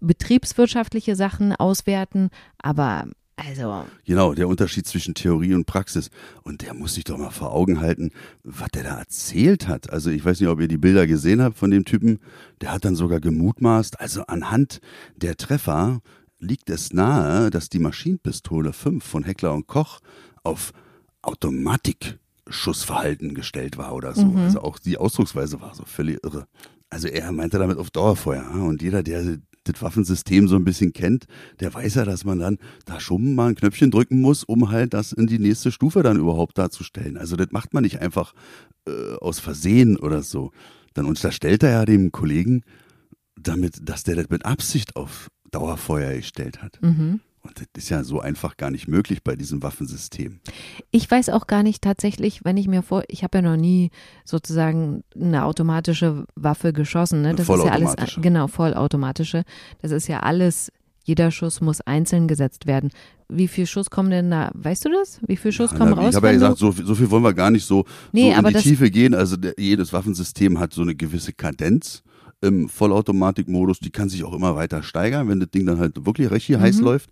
betriebswirtschaftliche 0.00 1.16
Sachen 1.16 1.54
auswerten, 1.54 2.30
aber 2.58 3.06
also. 3.36 3.86
Genau, 4.04 4.34
der 4.34 4.48
Unterschied 4.48 4.86
zwischen 4.86 5.14
Theorie 5.14 5.54
und 5.54 5.66
Praxis. 5.66 6.10
Und 6.42 6.62
der 6.62 6.74
muss 6.74 6.94
sich 6.94 7.04
doch 7.04 7.18
mal 7.18 7.30
vor 7.30 7.52
Augen 7.52 7.80
halten, 7.80 8.10
was 8.42 8.70
der 8.70 8.82
da 8.84 8.98
erzählt 8.98 9.68
hat. 9.68 9.90
Also 9.90 10.10
ich 10.10 10.24
weiß 10.24 10.40
nicht, 10.40 10.48
ob 10.48 10.58
ihr 10.60 10.68
die 10.68 10.78
Bilder 10.78 11.06
gesehen 11.06 11.42
habt 11.42 11.58
von 11.58 11.70
dem 11.70 11.84
Typen. 11.84 12.20
Der 12.62 12.72
hat 12.72 12.86
dann 12.86 12.96
sogar 12.96 13.20
gemutmaßt, 13.20 14.00
also 14.00 14.24
anhand 14.26 14.80
der 15.16 15.36
Treffer 15.36 16.00
liegt 16.38 16.70
es 16.70 16.92
nahe, 16.92 17.50
dass 17.50 17.68
die 17.68 17.78
Maschinenpistole 17.78 18.72
5 18.72 19.04
von 19.04 19.22
Heckler 19.24 19.52
und 19.54 19.66
Koch 19.66 20.00
auf 20.42 20.72
Automatikschussverhalten 21.22 23.34
gestellt 23.34 23.78
war 23.78 23.94
oder 23.94 24.14
so. 24.14 24.26
Mhm. 24.26 24.38
Also 24.38 24.62
auch 24.62 24.78
die 24.78 24.96
Ausdrucksweise 24.96 25.60
war 25.60 25.74
so 25.74 25.84
völlig 25.84 26.24
irre. 26.24 26.46
Also 26.88 27.08
er 27.08 27.32
meinte 27.32 27.58
damit 27.58 27.78
auf 27.78 27.90
Dauerfeuer. 27.90 28.48
Und 28.50 28.80
jeder, 28.82 29.02
der 29.02 29.38
das 29.68 29.80
Waffensystem 29.82 30.48
so 30.48 30.56
ein 30.56 30.64
bisschen 30.64 30.92
kennt, 30.92 31.26
der 31.60 31.72
weiß 31.72 31.94
ja, 31.96 32.04
dass 32.04 32.24
man 32.24 32.38
dann 32.38 32.58
da 32.84 33.00
schon 33.00 33.34
mal 33.34 33.48
ein 33.48 33.54
Knöpfchen 33.54 33.90
drücken 33.90 34.20
muss, 34.20 34.44
um 34.44 34.70
halt 34.70 34.94
das 34.94 35.12
in 35.12 35.26
die 35.26 35.38
nächste 35.38 35.72
Stufe 35.72 36.02
dann 36.02 36.18
überhaupt 36.18 36.58
darzustellen. 36.58 37.16
Also 37.16 37.36
das 37.36 37.50
macht 37.50 37.74
man 37.74 37.82
nicht 37.82 38.00
einfach 38.00 38.34
äh, 38.86 39.14
aus 39.20 39.40
Versehen 39.40 39.96
oder 39.96 40.22
so. 40.22 40.52
Dann 40.94 41.06
unterstellt 41.06 41.62
er 41.62 41.70
ja 41.70 41.84
dem 41.84 42.12
Kollegen 42.12 42.62
damit, 43.40 43.88
dass 43.88 44.02
der 44.02 44.16
das 44.16 44.30
mit 44.30 44.44
Absicht 44.44 44.96
auf 44.96 45.28
Dauerfeuer 45.50 46.14
gestellt 46.14 46.62
hat. 46.62 46.80
Mhm. 46.82 47.20
Und 47.46 47.58
das 47.58 47.66
ist 47.76 47.88
ja 47.90 48.04
so 48.04 48.20
einfach 48.20 48.56
gar 48.56 48.70
nicht 48.70 48.88
möglich 48.88 49.22
bei 49.22 49.36
diesem 49.36 49.62
Waffensystem. 49.62 50.40
Ich 50.90 51.10
weiß 51.10 51.28
auch 51.30 51.46
gar 51.46 51.62
nicht 51.62 51.82
tatsächlich, 51.82 52.44
wenn 52.44 52.56
ich 52.56 52.68
mir 52.68 52.82
vor, 52.82 53.04
ich 53.08 53.22
habe 53.22 53.38
ja 53.38 53.42
noch 53.42 53.56
nie 53.56 53.90
sozusagen 54.24 55.04
eine 55.14 55.44
automatische 55.44 56.24
Waffe 56.34 56.72
geschossen. 56.72 57.22
Ne? 57.22 57.34
Das 57.34 57.48
ist 57.48 57.64
ja 57.64 57.72
alles, 57.72 57.94
genau, 58.20 58.48
vollautomatische. 58.48 59.44
Das 59.80 59.90
ist 59.90 60.08
ja 60.08 60.20
alles, 60.20 60.72
jeder 61.04 61.30
Schuss 61.30 61.60
muss 61.60 61.80
einzeln 61.80 62.26
gesetzt 62.26 62.66
werden. 62.66 62.90
Wie 63.28 63.48
viel 63.48 63.66
Schuss 63.66 63.90
kommen 63.90 64.10
denn 64.10 64.30
da, 64.30 64.50
weißt 64.54 64.84
du 64.84 64.90
das? 64.90 65.20
Wie 65.26 65.36
viel 65.36 65.52
Schuss 65.52 65.72
ja, 65.72 65.78
kommen 65.78 65.92
na, 65.94 66.02
raus? 66.02 66.10
Ich 66.10 66.16
habe 66.16 66.26
ja 66.28 66.32
gesagt, 66.32 66.58
so, 66.58 66.72
so, 66.72 66.94
viel 66.94 67.10
wollen 67.10 67.22
wir 67.22 67.34
gar 67.34 67.50
nicht 67.50 67.64
so, 67.64 67.84
nee, 68.12 68.32
so 68.34 68.40
in 68.40 68.54
die 68.54 68.60
Tiefe 68.60 68.90
gehen. 68.90 69.14
Also 69.14 69.36
der, 69.36 69.54
jedes 69.58 69.92
Waffensystem 69.92 70.58
hat 70.58 70.72
so 70.72 70.82
eine 70.82 70.94
gewisse 70.94 71.32
Kadenz 71.32 72.02
im 72.40 72.68
Vollautomatikmodus, 72.68 73.80
die 73.80 73.90
kann 73.90 74.08
sich 74.08 74.24
auch 74.24 74.34
immer 74.34 74.54
weiter 74.56 74.82
steigern, 74.82 75.28
wenn 75.28 75.40
das 75.40 75.50
Ding 75.50 75.66
dann 75.66 75.78
halt 75.78 76.06
wirklich 76.06 76.30
richtig 76.30 76.56
mhm. 76.56 76.62
heiß 76.62 76.80
läuft 76.80 77.10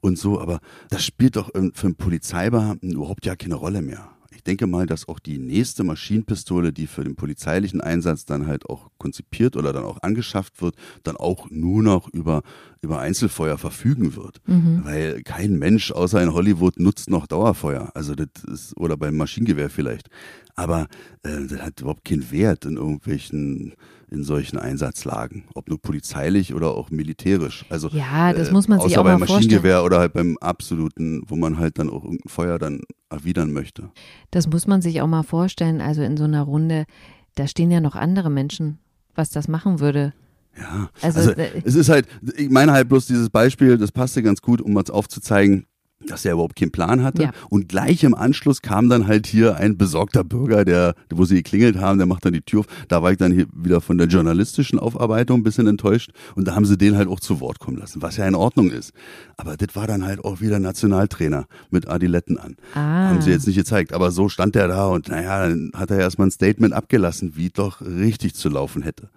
und 0.00 0.18
so, 0.18 0.40
aber 0.40 0.60
das 0.90 1.04
spielt 1.04 1.36
doch 1.36 1.50
für 1.74 1.86
einen 1.86 1.94
Polizeibeamten 1.94 2.92
überhaupt 2.92 3.26
ja 3.26 3.36
keine 3.36 3.54
Rolle 3.54 3.82
mehr. 3.82 4.08
ich 4.34 4.42
denke 4.42 4.66
mal, 4.66 4.86
dass 4.86 5.08
auch 5.08 5.20
die 5.20 5.38
nächste 5.38 5.84
Maschinenpistole, 5.84 6.72
die 6.72 6.86
für 6.86 7.04
den 7.04 7.14
polizeilichen 7.14 7.80
Einsatz 7.80 8.24
dann 8.24 8.46
halt 8.46 8.66
auch 8.66 8.90
konzipiert 8.98 9.56
oder 9.56 9.72
dann 9.72 9.84
auch 9.84 10.02
angeschafft 10.02 10.62
wird, 10.62 10.74
dann 11.04 11.16
auch 11.16 11.48
nur 11.50 11.82
noch 11.82 12.08
über, 12.08 12.42
über 12.80 12.98
Einzelfeuer 12.98 13.58
verfügen 13.58 14.16
wird. 14.16 14.40
Mhm. 14.46 14.80
Weil 14.84 15.22
kein 15.22 15.58
Mensch 15.58 15.92
außer 15.92 16.20
in 16.20 16.32
Hollywood 16.32 16.80
nutzt 16.80 17.08
noch 17.08 17.26
Dauerfeuer. 17.26 17.92
Also 17.94 18.14
das 18.14 18.28
ist, 18.50 18.76
oder 18.76 18.96
beim 18.96 19.16
Maschinengewehr 19.16 19.70
vielleicht. 19.70 20.08
Aber 20.56 20.88
äh, 21.22 21.46
das 21.46 21.60
hat 21.60 21.80
überhaupt 21.80 22.04
keinen 22.04 22.30
Wert 22.32 22.64
in 22.64 22.76
irgendwelchen 22.76 23.74
in 24.12 24.24
solchen 24.24 24.58
Einsatzlagen, 24.58 25.44
ob 25.54 25.68
nur 25.68 25.80
polizeilich 25.80 26.54
oder 26.54 26.72
auch 26.72 26.90
militärisch. 26.90 27.64
Also 27.70 27.88
ja, 27.88 28.32
das 28.32 28.50
muss 28.50 28.68
man 28.68 28.80
sich 28.80 28.98
auch 28.98 29.04
beim 29.04 29.20
mal 29.20 29.26
Maschinengewehr 29.26 29.78
vorstellen. 29.78 29.86
oder 29.86 29.98
halt 29.98 30.12
beim 30.12 30.36
absoluten, 30.38 31.22
wo 31.26 31.36
man 31.36 31.58
halt 31.58 31.78
dann 31.78 31.88
auch 31.88 32.04
irgendein 32.04 32.28
Feuer 32.28 32.58
dann 32.58 32.82
erwidern 33.10 33.52
möchte. 33.52 33.90
Das 34.30 34.46
muss 34.46 34.66
man 34.66 34.82
sich 34.82 35.00
auch 35.00 35.06
mal 35.06 35.22
vorstellen. 35.22 35.80
Also 35.80 36.02
in 36.02 36.16
so 36.16 36.24
einer 36.24 36.42
Runde, 36.42 36.84
da 37.34 37.46
stehen 37.46 37.70
ja 37.70 37.80
noch 37.80 37.96
andere 37.96 38.30
Menschen, 38.30 38.78
was 39.14 39.30
das 39.30 39.48
machen 39.48 39.80
würde. 39.80 40.12
Ja, 40.58 40.90
also, 41.00 41.30
also 41.30 41.42
es 41.64 41.74
ist 41.74 41.88
halt, 41.88 42.06
ich 42.36 42.50
meine 42.50 42.72
halt 42.72 42.88
bloß 42.88 43.06
dieses 43.06 43.30
Beispiel, 43.30 43.78
das 43.78 43.90
passte 43.90 44.22
ganz 44.22 44.42
gut, 44.42 44.60
um 44.60 44.76
uns 44.76 44.90
aufzuzeigen, 44.90 45.64
dass 46.06 46.24
er 46.24 46.34
überhaupt 46.34 46.56
keinen 46.56 46.72
Plan 46.72 47.02
hatte. 47.02 47.24
Ja. 47.24 47.30
Und 47.50 47.68
gleich 47.68 48.04
im 48.04 48.14
Anschluss 48.14 48.62
kam 48.62 48.88
dann 48.88 49.06
halt 49.06 49.26
hier 49.26 49.56
ein 49.56 49.76
besorgter 49.76 50.24
Bürger, 50.24 50.64
der, 50.64 50.94
wo 51.10 51.24
sie 51.24 51.36
geklingelt 51.36 51.78
haben, 51.78 51.98
der 51.98 52.06
macht 52.06 52.24
dann 52.24 52.32
die 52.32 52.40
Tür 52.40 52.60
auf. 52.60 52.66
Da 52.88 53.02
war 53.02 53.12
ich 53.12 53.18
dann 53.18 53.32
hier 53.32 53.46
wieder 53.54 53.80
von 53.80 53.98
der 53.98 54.06
journalistischen 54.06 54.78
Aufarbeitung 54.78 55.40
ein 55.40 55.42
bisschen 55.42 55.66
enttäuscht. 55.66 56.12
Und 56.34 56.46
da 56.48 56.54
haben 56.54 56.64
sie 56.64 56.76
den 56.76 56.96
halt 56.96 57.08
auch 57.08 57.20
zu 57.20 57.40
Wort 57.40 57.58
kommen 57.58 57.78
lassen, 57.78 58.02
was 58.02 58.16
ja 58.16 58.26
in 58.26 58.34
Ordnung 58.34 58.70
ist. 58.70 58.92
Aber 59.36 59.56
das 59.56 59.74
war 59.74 59.86
dann 59.86 60.04
halt 60.04 60.24
auch 60.24 60.40
wieder 60.40 60.58
Nationaltrainer 60.58 61.46
mit 61.70 61.88
Adiletten 61.88 62.38
an. 62.38 62.56
Ah. 62.74 63.08
Haben 63.08 63.22
sie 63.22 63.30
jetzt 63.30 63.46
nicht 63.46 63.56
gezeigt. 63.56 63.92
Aber 63.92 64.10
so 64.10 64.28
stand 64.28 64.56
er 64.56 64.68
da 64.68 64.86
und 64.86 65.08
naja, 65.08 65.48
dann 65.48 65.72
hat 65.74 65.90
er 65.90 65.98
erstmal 65.98 66.28
ein 66.28 66.32
Statement 66.32 66.74
abgelassen, 66.74 67.36
wie 67.36 67.50
doch 67.50 67.80
richtig 67.80 68.34
zu 68.34 68.48
laufen 68.48 68.82
hätte 68.82 69.08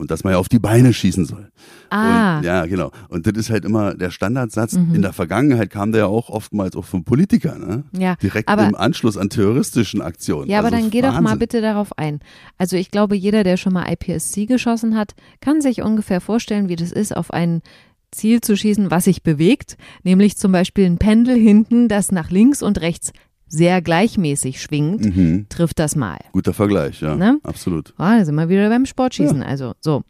und 0.00 0.10
dass 0.10 0.24
man 0.24 0.32
ja 0.32 0.38
auf 0.38 0.48
die 0.48 0.58
Beine 0.58 0.92
schießen 0.92 1.26
soll. 1.26 1.50
Ah. 1.90 2.38
Und, 2.38 2.44
ja, 2.44 2.66
genau. 2.66 2.90
Und 3.08 3.26
das 3.26 3.34
ist 3.34 3.50
halt 3.50 3.64
immer 3.64 3.94
der 3.94 4.10
Standardsatz. 4.10 4.72
Mhm. 4.72 4.94
In 4.94 5.02
der 5.02 5.12
Vergangenheit 5.12 5.70
kam 5.70 5.92
der 5.92 6.02
ja 6.02 6.06
auch 6.06 6.30
oftmals 6.30 6.74
auch 6.74 6.84
vom 6.84 7.04
Politiker, 7.04 7.58
ne? 7.58 7.84
Ja. 7.92 8.16
Direkt 8.16 8.48
aber, 8.48 8.66
im 8.66 8.74
Anschluss 8.74 9.16
an 9.16 9.28
terroristischen 9.28 10.00
Aktionen. 10.00 10.48
Ja, 10.48 10.58
aber 10.58 10.68
also 10.68 10.78
dann 10.78 10.90
geh 10.90 11.02
Wahnsinn. 11.02 11.24
doch 11.24 11.30
mal 11.30 11.36
bitte 11.36 11.60
darauf 11.60 11.96
ein. 11.98 12.20
Also 12.58 12.76
ich 12.76 12.90
glaube, 12.90 13.14
jeder, 13.14 13.44
der 13.44 13.56
schon 13.56 13.72
mal 13.72 13.86
IPSC 13.92 14.46
geschossen 14.46 14.96
hat, 14.96 15.14
kann 15.40 15.60
sich 15.60 15.82
ungefähr 15.82 16.20
vorstellen, 16.20 16.68
wie 16.68 16.76
das 16.76 16.92
ist, 16.92 17.16
auf 17.16 17.32
ein 17.32 17.62
Ziel 18.10 18.40
zu 18.40 18.56
schießen, 18.56 18.90
was 18.90 19.04
sich 19.04 19.22
bewegt, 19.22 19.76
nämlich 20.02 20.36
zum 20.36 20.50
Beispiel 20.52 20.86
ein 20.86 20.98
Pendel 20.98 21.36
hinten, 21.36 21.88
das 21.88 22.10
nach 22.10 22.30
links 22.30 22.62
und 22.62 22.80
rechts 22.80 23.12
sehr 23.50 23.82
gleichmäßig 23.82 24.62
schwingt, 24.62 25.04
mhm. 25.04 25.46
trifft 25.48 25.78
das 25.78 25.96
mal. 25.96 26.18
Guter 26.32 26.54
Vergleich, 26.54 27.00
ja. 27.02 27.16
Ne? 27.16 27.38
Absolut. 27.42 27.92
Oh, 27.98 28.04
da 28.04 28.24
sind 28.24 28.36
wir 28.36 28.48
wieder 28.48 28.68
beim 28.70 28.86
Sportschießen. 28.86 29.42
Ja. 29.42 29.46
Also, 29.46 29.74
so. 29.80 30.02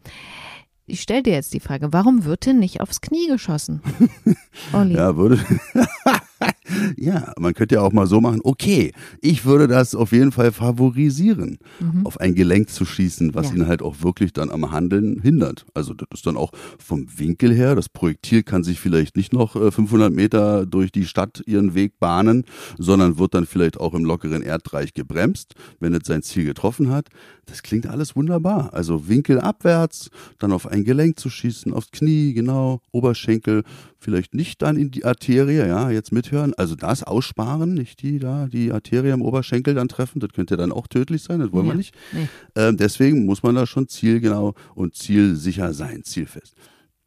Ich 0.85 1.01
stelle 1.01 1.23
dir 1.23 1.33
jetzt 1.33 1.53
die 1.53 1.59
Frage, 1.59 1.93
warum 1.93 2.25
wird 2.25 2.45
denn 2.45 2.59
nicht 2.59 2.81
aufs 2.81 3.01
Knie 3.01 3.27
geschossen? 3.27 3.81
Olli. 4.73 4.95
Ja, 4.95 5.15
würde. 5.15 5.39
ja, 6.97 7.33
man 7.39 7.53
könnte 7.53 7.75
ja 7.75 7.81
auch 7.81 7.91
mal 7.91 8.07
so 8.07 8.21
machen, 8.21 8.39
okay, 8.43 8.91
ich 9.21 9.45
würde 9.45 9.67
das 9.67 9.95
auf 9.95 10.11
jeden 10.11 10.31
Fall 10.31 10.51
favorisieren, 10.51 11.57
mhm. 11.79 12.05
auf 12.05 12.19
ein 12.19 12.35
Gelenk 12.35 12.69
zu 12.69 12.85
schießen, 12.85 13.33
was 13.33 13.49
ja. 13.49 13.55
ihn 13.55 13.67
halt 13.67 13.81
auch 13.81 14.01
wirklich 14.01 14.33
dann 14.33 14.49
am 14.49 14.71
Handeln 14.71 15.21
hindert. 15.21 15.65
Also 15.73 15.93
das 15.93 16.07
ist 16.13 16.25
dann 16.25 16.37
auch 16.37 16.51
vom 16.79 17.07
Winkel 17.17 17.53
her, 17.53 17.75
das 17.75 17.89
Projektil 17.89 18.43
kann 18.43 18.63
sich 18.63 18.79
vielleicht 18.79 19.15
nicht 19.15 19.33
noch 19.33 19.53
500 19.53 20.11
äh, 20.11 20.15
Meter 20.15 20.65
durch 20.65 20.91
die 20.91 21.05
Stadt 21.05 21.41
ihren 21.45 21.75
Weg 21.75 21.99
bahnen, 21.99 22.45
sondern 22.77 23.17
wird 23.17 23.33
dann 23.33 23.45
vielleicht 23.45 23.79
auch 23.79 23.93
im 23.93 24.05
lockeren 24.05 24.41
Erdreich 24.41 24.93
gebremst, 24.93 25.55
wenn 25.79 25.93
es 25.93 26.01
sein 26.05 26.23
Ziel 26.23 26.45
getroffen 26.45 26.89
hat. 26.89 27.09
Das 27.51 27.63
klingt 27.63 27.85
alles 27.85 28.15
wunderbar. 28.15 28.73
Also 28.73 29.09
Winkel 29.09 29.37
abwärts, 29.41 30.09
dann 30.39 30.53
auf 30.53 30.67
ein 30.67 30.85
Gelenk 30.85 31.19
zu 31.19 31.29
schießen, 31.29 31.73
aufs 31.73 31.91
Knie, 31.91 32.33
genau, 32.33 32.79
Oberschenkel, 32.91 33.63
vielleicht 33.99 34.33
nicht 34.33 34.61
dann 34.61 34.77
in 34.77 34.89
die 34.89 35.03
Arterie, 35.03 35.67
ja, 35.67 35.89
jetzt 35.89 36.13
mithören. 36.13 36.53
Also 36.53 36.75
das 36.75 37.03
aussparen, 37.03 37.73
nicht 37.73 38.03
die 38.03 38.19
da, 38.19 38.47
die 38.47 38.71
Arterie 38.71 39.09
im 39.09 39.21
Oberschenkel 39.21 39.73
dann 39.73 39.89
treffen. 39.89 40.21
Das 40.21 40.31
könnte 40.31 40.55
dann 40.55 40.71
auch 40.71 40.87
tödlich 40.87 41.23
sein, 41.23 41.41
das 41.41 41.51
wollen 41.51 41.65
ja, 41.65 41.73
wir 41.73 41.77
nicht. 41.77 41.93
Nee. 42.13 42.29
Ähm, 42.55 42.77
deswegen 42.77 43.25
muss 43.25 43.43
man 43.43 43.55
da 43.55 43.67
schon 43.67 43.89
zielgenau 43.89 44.53
und 44.73 44.95
zielsicher 44.95 45.73
sein, 45.73 46.05
zielfest. 46.05 46.55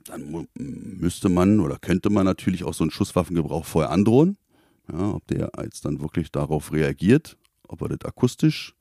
Dann 0.04 0.46
müsste 0.58 1.30
man 1.30 1.58
oder 1.60 1.78
könnte 1.78 2.10
man 2.10 2.26
natürlich 2.26 2.64
auch 2.64 2.74
so 2.74 2.84
einen 2.84 2.90
Schusswaffengebrauch 2.90 3.64
vorher 3.64 3.90
androhen. 3.90 4.36
Ja, 4.92 5.12
ob 5.12 5.26
der 5.28 5.50
jetzt 5.62 5.86
dann 5.86 6.02
wirklich 6.02 6.30
darauf 6.30 6.70
reagiert, 6.70 7.38
ob 7.66 7.80
er 7.80 7.88
das 7.88 8.04
akustisch 8.04 8.74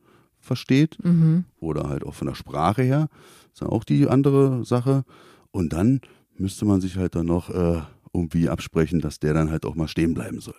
versteht 0.43 0.97
mhm. 1.03 1.45
oder 1.59 1.89
halt 1.89 2.05
auch 2.05 2.13
von 2.13 2.27
der 2.27 2.35
Sprache 2.35 2.83
her. 2.83 3.07
Das 3.43 3.53
ist 3.53 3.61
ja 3.61 3.67
auch 3.67 3.83
die 3.83 4.07
andere 4.07 4.65
Sache. 4.65 5.03
Und 5.51 5.73
dann 5.73 6.01
müsste 6.37 6.65
man 6.65 6.81
sich 6.81 6.97
halt 6.97 7.15
dann 7.15 7.27
noch 7.27 7.49
äh, 7.49 7.81
irgendwie 8.13 8.49
absprechen, 8.49 9.01
dass 9.01 9.19
der 9.19 9.33
dann 9.33 9.49
halt 9.49 9.65
auch 9.65 9.75
mal 9.75 9.87
stehen 9.87 10.13
bleiben 10.13 10.39
soll 10.39 10.55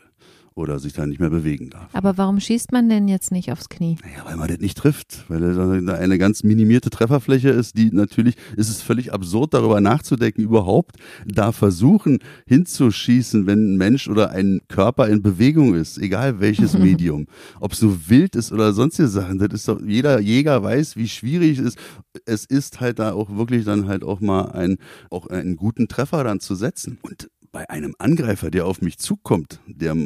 oder 0.57 0.79
sich 0.79 0.93
dann 0.93 1.09
nicht 1.09 1.21
mehr 1.21 1.31
bewegen 1.31 1.71
darf. 1.71 1.89
Aber 1.93 2.17
warum 2.17 2.39
schießt 2.39 2.71
man 2.71 2.89
denn 2.89 3.09
jetzt 3.09 3.33
nicht 3.33 3.51
aufs 3.51 3.69
Knie? 3.69 3.97
Naja, 4.05 4.25
weil 4.25 4.37
man 4.37 4.49
das 4.49 4.59
nicht 4.59 4.79
trifft, 4.79 5.25
weil 5.29 5.41
da 5.85 5.95
eine 5.95 6.19
ganz 6.19 6.45
minimierte 6.45 6.91
Trefferfläche 6.91 7.51
ist, 7.51 7.77
die 7.77 7.91
natürlich 7.91 8.37
ist 8.57 8.69
es 8.69 8.81
völlig 8.81 9.13
absurd, 9.13 9.55
darüber 9.55 9.81
nachzudenken, 9.81 10.43
überhaupt 10.43 10.97
da 11.27 11.51
versuchen 11.51 12.21
hinzuschießen, 12.47 13.47
wenn 13.47 13.75
ein 13.75 13.77
Mensch 13.77 14.09
oder 14.09 14.31
ein 14.31 14.61
Körper 14.69 15.09
in 15.09 15.23
Bewegung 15.23 15.75
ist, 15.75 15.99
egal 15.99 16.39
welches 16.41 16.79
Medium, 16.79 17.27
ob 17.59 17.73
es 17.73 17.81
so 17.81 18.09
wild 18.09 18.37
ist 18.37 18.53
oder 18.53 18.73
sonstige 18.73 19.09
Sachen, 19.09 19.39
das 19.39 19.53
ist 19.53 19.69
doch, 19.69 19.81
jeder 19.81 20.21
Jäger 20.21 20.63
weiß, 20.63 20.97
wie 20.97 21.09
schwierig 21.09 21.59
es 21.59 21.75
ist. 21.75 21.79
Es 22.27 22.45
ist 22.45 22.81
halt 22.81 23.01
da 23.01 23.13
auch 23.13 23.37
wirklich 23.37 23.65
dann 23.65 23.89
halt 23.89 24.05
auch 24.05 24.21
mal 24.21 24.53
ein, 24.53 24.77
auch 25.11 25.27
einen 25.27 25.57
guten 25.57 25.89
Treffer 25.89 26.23
dann 26.23 26.39
zu 26.39 26.55
setzen. 26.55 26.99
Und 27.03 27.29
bei 27.51 27.69
einem 27.71 27.95
Angreifer, 27.99 28.51
der 28.51 28.67
auf 28.67 28.83
mich 28.83 28.99
zukommt, 28.99 29.61
der 29.67 29.97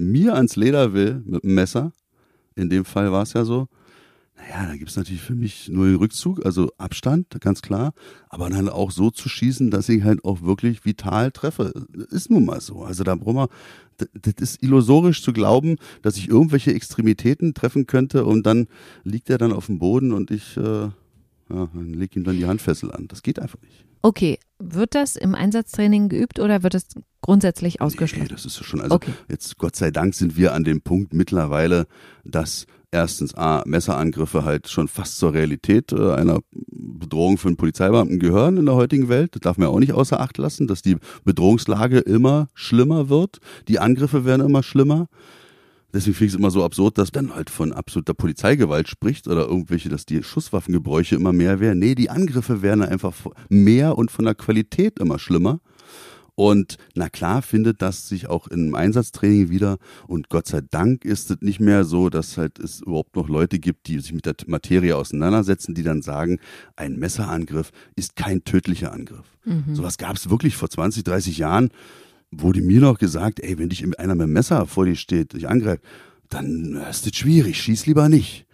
mir 0.00 0.34
ans 0.34 0.56
Leder 0.56 0.92
will 0.92 1.22
mit 1.24 1.44
dem 1.44 1.54
Messer, 1.54 1.92
in 2.56 2.70
dem 2.70 2.84
Fall 2.84 3.12
war 3.12 3.22
es 3.22 3.32
ja 3.32 3.44
so, 3.44 3.68
naja, 4.36 4.66
da 4.66 4.76
gibt 4.76 4.90
es 4.90 4.96
natürlich 4.96 5.20
für 5.20 5.34
mich 5.34 5.68
nur 5.68 5.86
den 5.86 5.96
Rückzug, 5.96 6.44
also 6.46 6.70
Abstand, 6.78 7.26
ganz 7.40 7.62
klar, 7.62 7.92
aber 8.28 8.48
dann 8.48 8.68
auch 8.68 8.90
so 8.90 9.10
zu 9.10 9.28
schießen, 9.28 9.70
dass 9.70 9.88
ich 9.88 10.02
halt 10.02 10.24
auch 10.24 10.42
wirklich 10.42 10.84
vital 10.84 11.30
treffe. 11.30 11.72
Ist 12.10 12.30
nun 12.30 12.46
mal 12.46 12.60
so. 12.60 12.82
Also 12.82 13.04
da 13.04 13.14
brauchen 13.16 13.36
wir, 13.36 13.48
das 14.14 14.34
ist 14.38 14.62
illusorisch 14.62 15.22
zu 15.22 15.32
glauben, 15.32 15.76
dass 16.02 16.16
ich 16.16 16.28
irgendwelche 16.28 16.72
Extremitäten 16.72 17.52
treffen 17.54 17.86
könnte 17.86 18.24
und 18.24 18.46
dann 18.46 18.68
liegt 19.04 19.28
er 19.28 19.38
dann 19.38 19.52
auf 19.52 19.66
dem 19.66 19.78
Boden 19.78 20.12
und 20.12 20.30
ich 20.30 20.56
äh, 20.56 20.88
ja, 21.50 21.68
leg 21.74 22.16
ihm 22.16 22.24
dann 22.24 22.36
die 22.36 22.46
Handfessel 22.46 22.92
an. 22.92 23.08
Das 23.08 23.22
geht 23.22 23.38
einfach 23.38 23.60
nicht. 23.62 23.84
Okay, 24.02 24.38
wird 24.58 24.94
das 24.94 25.16
im 25.16 25.34
Einsatztraining 25.34 26.08
geübt 26.08 26.38
oder 26.38 26.62
wird 26.62 26.74
es 26.74 26.86
grundsätzlich 27.20 27.80
ausgeschlossen? 27.80 28.24
Nee, 28.24 28.28
das 28.28 28.44
ist 28.44 28.64
schon. 28.64 28.80
Also 28.80 28.94
okay. 28.94 29.12
jetzt 29.28 29.58
Gott 29.58 29.76
sei 29.76 29.90
Dank 29.90 30.14
sind 30.14 30.36
wir 30.36 30.54
an 30.54 30.64
dem 30.64 30.80
Punkt 30.80 31.12
mittlerweile, 31.12 31.86
dass 32.24 32.66
erstens 32.90 33.34
A, 33.34 33.62
Messerangriffe 33.66 34.44
halt 34.44 34.68
schon 34.68 34.88
fast 34.88 35.18
zur 35.18 35.34
Realität 35.34 35.92
äh, 35.92 36.12
einer 36.12 36.40
Bedrohung 36.50 37.38
für 37.38 37.48
einen 37.48 37.56
Polizeibeamten 37.56 38.18
gehören 38.18 38.56
in 38.56 38.66
der 38.66 38.74
heutigen 38.74 39.08
Welt. 39.08 39.34
Das 39.34 39.40
darf 39.40 39.58
man 39.58 39.68
ja 39.68 39.74
auch 39.74 39.78
nicht 39.78 39.92
außer 39.92 40.20
Acht 40.20 40.38
lassen, 40.38 40.66
dass 40.66 40.82
die 40.82 40.96
Bedrohungslage 41.24 41.98
immer 41.98 42.48
schlimmer 42.54 43.08
wird. 43.08 43.38
Die 43.68 43.78
Angriffe 43.78 44.24
werden 44.24 44.46
immer 44.46 44.62
schlimmer. 44.62 45.08
Deswegen 45.92 46.14
finde 46.14 46.26
ich 46.26 46.32
es 46.34 46.38
immer 46.38 46.50
so 46.50 46.64
absurd, 46.64 46.98
dass 46.98 47.10
dann 47.10 47.34
halt 47.34 47.50
von 47.50 47.72
absoluter 47.72 48.14
Polizeigewalt 48.14 48.88
spricht 48.88 49.28
oder 49.28 49.46
irgendwelche, 49.46 49.88
dass 49.88 50.06
die 50.06 50.22
Schusswaffengebräuche 50.22 51.16
immer 51.16 51.32
mehr 51.32 51.60
werden. 51.60 51.78
Nee, 51.78 51.94
die 51.94 52.10
Angriffe 52.10 52.62
werden 52.62 52.82
einfach 52.82 53.14
mehr 53.48 53.98
und 53.98 54.10
von 54.10 54.24
der 54.24 54.34
Qualität 54.34 54.98
immer 54.98 55.18
schlimmer. 55.18 55.60
Und 56.40 56.78
na 56.94 57.10
klar 57.10 57.42
findet 57.42 57.82
das 57.82 58.08
sich 58.08 58.28
auch 58.28 58.46
im 58.46 58.74
Einsatztraining 58.74 59.50
wieder. 59.50 59.76
Und 60.06 60.30
Gott 60.30 60.46
sei 60.46 60.62
Dank 60.62 61.04
ist 61.04 61.30
es 61.30 61.42
nicht 61.42 61.60
mehr 61.60 61.84
so, 61.84 62.08
dass 62.08 62.38
halt 62.38 62.58
es 62.58 62.80
überhaupt 62.80 63.14
noch 63.14 63.28
Leute 63.28 63.58
gibt, 63.58 63.88
die 63.88 63.98
sich 64.00 64.14
mit 64.14 64.24
der 64.24 64.36
Materie 64.46 64.96
auseinandersetzen, 64.96 65.74
die 65.74 65.82
dann 65.82 66.00
sagen, 66.00 66.38
ein 66.76 66.98
Messerangriff 66.98 67.72
ist 67.94 68.16
kein 68.16 68.42
tödlicher 68.44 68.90
Angriff. 68.90 69.36
Mhm. 69.44 69.74
Sowas 69.74 69.98
gab 69.98 70.16
es 70.16 70.30
wirklich 70.30 70.56
vor 70.56 70.70
20, 70.70 71.04
30 71.04 71.36
Jahren 71.36 71.68
wurde 72.30 72.62
mir 72.62 72.80
noch 72.80 72.98
gesagt, 72.98 73.40
ey, 73.40 73.58
wenn 73.58 73.68
dich 73.68 73.84
einer 73.98 74.14
mit 74.14 74.26
dem 74.26 74.32
Messer 74.32 74.66
vor 74.66 74.86
dir 74.86 74.96
steht, 74.96 75.32
dich 75.32 75.48
angreift, 75.48 75.82
dann 76.28 76.80
ist 76.88 77.06
das 77.06 77.16
schwierig, 77.16 77.60
schieß 77.60 77.86
lieber 77.86 78.08
nicht. 78.08 78.46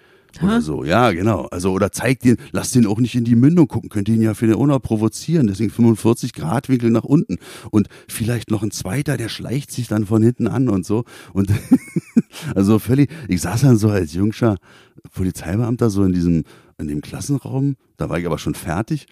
Oder 0.42 0.60
so, 0.60 0.84
ja, 0.84 1.12
genau. 1.12 1.46
Also, 1.46 1.72
oder 1.72 1.92
zeig 1.92 2.20
den, 2.20 2.36
lass 2.52 2.70
den 2.70 2.86
auch 2.86 2.98
nicht 2.98 3.14
in 3.14 3.24
die 3.24 3.36
Mündung 3.36 3.68
gucken, 3.68 3.88
könnt 3.88 4.08
ihn 4.08 4.20
ja 4.20 4.34
für 4.34 4.46
den 4.46 4.56
Unau 4.56 4.78
provozieren, 4.78 5.46
deswegen 5.46 5.70
45 5.70 6.34
Grad 6.34 6.68
Winkel 6.68 6.90
nach 6.90 7.04
unten. 7.04 7.38
Und 7.70 7.88
vielleicht 8.08 8.50
noch 8.50 8.62
ein 8.62 8.70
zweiter, 8.70 9.16
der 9.16 9.28
schleicht 9.28 9.70
sich 9.70 9.88
dann 9.88 10.06
von 10.06 10.22
hinten 10.22 10.46
an 10.46 10.68
und 10.68 10.84
so. 10.84 11.04
Und 11.32 11.50
also 12.54 12.78
völlig, 12.78 13.10
ich 13.28 13.40
saß 13.40 13.62
dann 13.62 13.76
so 13.76 13.88
als 13.88 14.12
jüngscher 14.12 14.56
Polizeibeamter 15.14 15.90
so 15.90 16.04
in 16.04 16.12
diesem, 16.12 16.44
in 16.78 16.88
dem 16.88 17.00
Klassenraum, 17.00 17.76
da 17.96 18.10
war 18.10 18.18
ich 18.18 18.26
aber 18.26 18.38
schon 18.38 18.54
fertig 18.54 19.06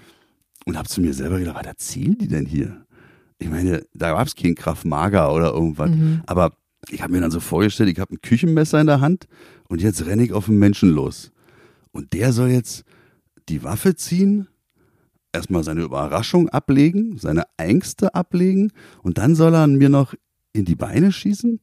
und 0.67 0.77
hab 0.77 0.89
zu 0.89 1.01
mir 1.01 1.15
selber 1.15 1.39
gedacht, 1.39 1.57
was 1.57 1.67
erzählen 1.67 2.19
die 2.19 2.29
denn 2.29 2.47
hier? 2.47 2.85
Ich 3.39 3.49
meine, 3.49 3.85
da 3.95 4.13
gab 4.13 4.27
es 4.27 4.35
kein 4.35 4.55
Kraftmager 4.55 5.33
oder 5.33 5.53
irgendwas. 5.53 5.91
Mhm. 5.91 6.23
Aber 6.27 6.53
ich 6.89 7.03
habe 7.03 7.13
mir 7.13 7.21
dann 7.21 7.31
so 7.31 7.41
vorgestellt, 7.41 7.91
ich 7.91 7.99
habe 7.99 8.15
ein 8.15 8.21
Küchenmesser 8.21 8.81
in 8.81 8.87
der 8.87 9.01
Hand 9.01 9.27
Und 9.69 9.83
jetzt 9.83 10.05
renne 10.07 10.23
ich 10.23 10.33
auf 10.33 10.49
einen 10.49 10.59
Menschen 10.59 10.91
los. 10.91 11.33
Und 11.93 12.13
der 12.13 12.33
soll 12.33 12.51
jetzt 12.51 12.85
die 13.49 13.63
Waffe 13.63 13.95
ziehen, 13.95 14.49
erstmal 15.33 15.65
seine 15.65 15.83
Überraschung 15.83 16.49
ablegen, 16.49 17.19
seine 17.19 17.45
Ängste 17.57 18.15
ablegen 18.15 18.71
und 19.03 19.19
dann 19.19 19.35
soll 19.35 19.55
er 19.55 19.67
mir 19.67 19.89
noch 19.89 20.15
in 20.53 20.65
die 20.65 20.77
Beine 20.77 21.13
schießen 21.13 21.61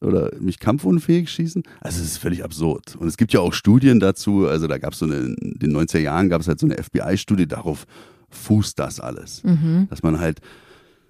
oder 0.00 0.30
mich 0.38 0.58
kampfunfähig 0.60 1.30
schießen. 1.30 1.62
Also 1.80 2.02
es 2.02 2.12
ist 2.12 2.18
völlig 2.18 2.44
absurd. 2.44 2.96
Und 2.96 3.08
es 3.08 3.16
gibt 3.16 3.32
ja 3.32 3.40
auch 3.40 3.52
Studien 3.52 3.98
dazu, 3.98 4.46
also 4.46 4.66
da 4.66 4.78
gab 4.78 4.92
es 4.92 5.00
so 5.00 5.06
eine, 5.06 5.16
in 5.16 5.58
den 5.58 5.76
90er 5.76 5.98
Jahren 5.98 6.28
gab 6.28 6.40
es 6.40 6.48
halt 6.48 6.60
so 6.60 6.66
eine 6.66 6.76
FBI-Studie, 6.76 7.48
darauf 7.48 7.86
fußt 8.30 8.78
das 8.78 9.00
alles. 9.00 9.42
Mhm. 9.42 9.88
Dass 9.90 10.02
man 10.02 10.20
halt, 10.20 10.40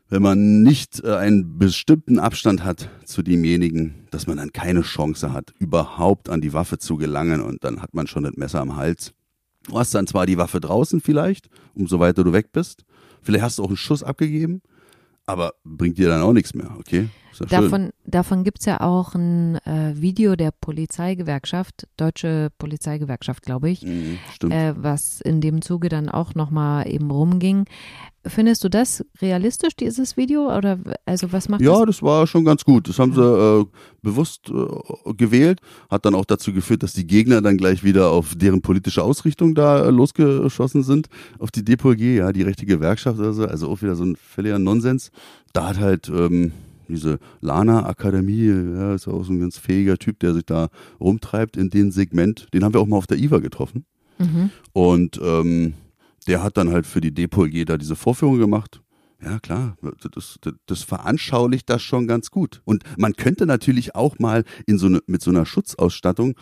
wenn 0.09 0.23
man 0.23 0.63
nicht 0.63 1.03
äh, 1.05 1.15
einen 1.15 1.59
bestimmten 1.59 2.19
Abstand 2.19 2.65
hat 2.65 2.89
zu 3.05 3.23
demjenigen, 3.23 4.07
dass 4.11 4.27
man 4.27 4.39
dann 4.39 4.53
keine 4.53 4.83
Chance 4.83 5.33
hat, 5.33 5.53
überhaupt 5.59 6.29
an 6.29 6.41
die 6.41 6.53
Waffe 6.53 6.79
zu 6.79 6.97
gelangen 6.97 7.41
und 7.41 7.65
dann 7.65 7.83
hat 7.83 7.95
man 7.95 8.07
schon 8.07 8.25
das 8.25 8.37
Messer 8.37 8.61
am 8.61 8.77
Hals. 8.77 9.13
Du 9.67 9.79
hast 9.79 9.95
dann 9.95 10.07
zwar 10.07 10.25
die 10.25 10.39
Waffe 10.39 10.61
draußen 10.61 11.01
vielleicht, 11.01 11.49
umso 11.75 12.01
weiter 12.01 12.25
du 12.25 12.33
weg 12.33 12.53
bist. 12.53 12.85
Vielleicht 13.23 13.45
hast 13.45 13.59
du 13.59 13.65
auch 13.65 13.69
einen 13.69 13.77
Schuss 13.77 14.03
abgegeben, 14.03 14.63
aber 15.27 15.53
bringt 15.65 15.99
dir 15.99 16.09
dann 16.09 16.23
auch 16.23 16.33
nichts 16.33 16.55
mehr, 16.55 16.71
okay? 16.79 17.09
Davon 17.49 17.91
davon 18.05 18.45
gibt 18.45 18.61
es 18.61 18.67
ja 18.67 18.81
auch 18.81 19.15
ein 19.15 19.57
äh, 19.67 19.95
Video 19.95 20.35
der 20.37 20.51
Polizeigewerkschaft, 20.51 21.87
Deutsche 21.97 22.49
Polizeigewerkschaft, 22.59 23.43
glaube 23.43 23.71
ich, 23.71 23.83
mhm, 23.83 24.19
äh, 24.51 24.75
was 24.77 25.21
in 25.21 25.41
dem 25.41 25.63
Zuge 25.63 25.89
dann 25.89 26.09
auch 26.09 26.35
nochmal 26.35 26.89
eben 26.89 27.11
rumging. 27.11 27.67
Findest 28.27 28.65
du 28.65 28.69
das 28.69 29.05
realistisch, 29.23 29.77
dieses 29.77 30.17
Video? 30.17 30.55
Oder 30.55 30.79
also 31.07 31.33
was 31.33 31.49
macht 31.49 31.61
Ja, 31.61 31.79
das? 31.79 31.97
das 31.97 32.03
war 32.03 32.27
schon 32.27 32.45
ganz 32.45 32.65
gut. 32.65 32.89
Das 32.89 32.99
haben 32.99 33.15
sie 33.15 33.23
äh, 33.23 33.65
bewusst 34.03 34.51
äh, 34.51 35.15
gewählt. 35.15 35.61
Hat 35.89 36.05
dann 36.05 36.15
auch 36.15 36.25
dazu 36.25 36.53
geführt, 36.53 36.83
dass 36.83 36.93
die 36.93 37.07
Gegner 37.07 37.41
dann 37.41 37.57
gleich 37.57 37.85
wieder 37.85 38.11
auf 38.11 38.35
deren 38.35 38.61
politische 38.61 39.03
Ausrichtung 39.03 39.55
da 39.55 39.87
äh, 39.87 39.91
losgeschossen 39.91 40.83
sind. 40.83 41.09
Auf 41.39 41.51
die 41.51 41.65
DPOG, 41.65 42.01
ja, 42.01 42.33
die 42.33 42.43
rechte 42.43 42.67
Gewerkschaft 42.67 43.19
oder 43.19 43.33
so. 43.33 43.47
Also 43.47 43.71
auch 43.71 43.83
wieder 43.83 43.95
so 43.95 44.05
ein 44.05 44.17
völliger 44.17 44.59
Nonsens. 44.59 45.11
Da 45.53 45.69
hat 45.69 45.79
halt 45.79 46.09
ähm, 46.09 46.53
diese 46.89 47.19
Lana-Akademie, 47.41 48.47
ja, 48.47 48.95
ist 48.95 49.09
auch 49.09 49.25
so 49.25 49.33
ein 49.33 49.41
ganz 49.41 49.59
fähiger 49.59 49.99
Typ, 49.99 50.19
der 50.21 50.35
sich 50.35 50.45
da 50.45 50.69
rumtreibt 51.01 51.57
in 51.57 51.71
dem 51.71 51.91
Segment. 51.91 52.49
Den 52.55 52.65
haben 52.65 52.75
wir 52.75 52.81
auch 52.81 52.87
mal 52.87 52.97
auf 52.97 53.07
der 53.07 53.19
IWA 53.19 53.39
getroffen. 53.39 53.85
Mhm. 54.19 54.51
Und 54.73 55.21
ähm, 55.23 55.75
der 56.27 56.43
hat 56.43 56.57
dann 56.57 56.71
halt 56.71 56.87
für 56.87 57.01
die 57.01 57.13
DPOG 57.13 57.67
da 57.67 57.79
diese 57.79 57.97
Vorführung 57.97 58.39
gemacht. 58.39 58.83
Ja, 59.23 59.41
klar, 59.41 59.77
das, 60.13 60.39
das, 60.41 60.57
das 60.67 60.83
veranschaulicht 60.83 61.69
das 61.69 61.83
schon 61.83 62.07
ganz 62.07 62.31
gut. 62.31 62.63
Und 62.65 62.85
man 62.97 63.15
könnte 63.15 63.47
natürlich 63.47 63.97
auch 63.97 64.19
mal 64.21 64.45
in 64.67 64.79
so 64.79 64.87
eine, 64.87 65.01
mit 65.07 65.23
so 65.23 65.31
einer 65.31 65.45
Schutzausstattung 65.45 66.35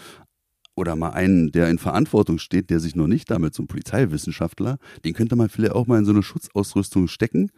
oder 0.74 0.94
mal 0.94 1.10
einen, 1.10 1.52
der 1.52 1.70
in 1.70 1.78
Verantwortung 1.78 2.38
steht, 2.38 2.68
der 2.68 2.80
sich 2.80 2.94
noch 2.94 3.06
nicht 3.06 3.30
damit, 3.30 3.54
so 3.54 3.62
ein 3.62 3.66
Polizeiwissenschaftler, 3.66 4.76
den 5.04 5.14
könnte 5.14 5.36
man 5.36 5.48
vielleicht 5.48 5.74
auch 5.74 5.86
mal 5.86 5.98
in 5.98 6.04
so 6.04 6.12
eine 6.12 6.22
Schutzausrüstung 6.22 7.08
stecken 7.08 7.50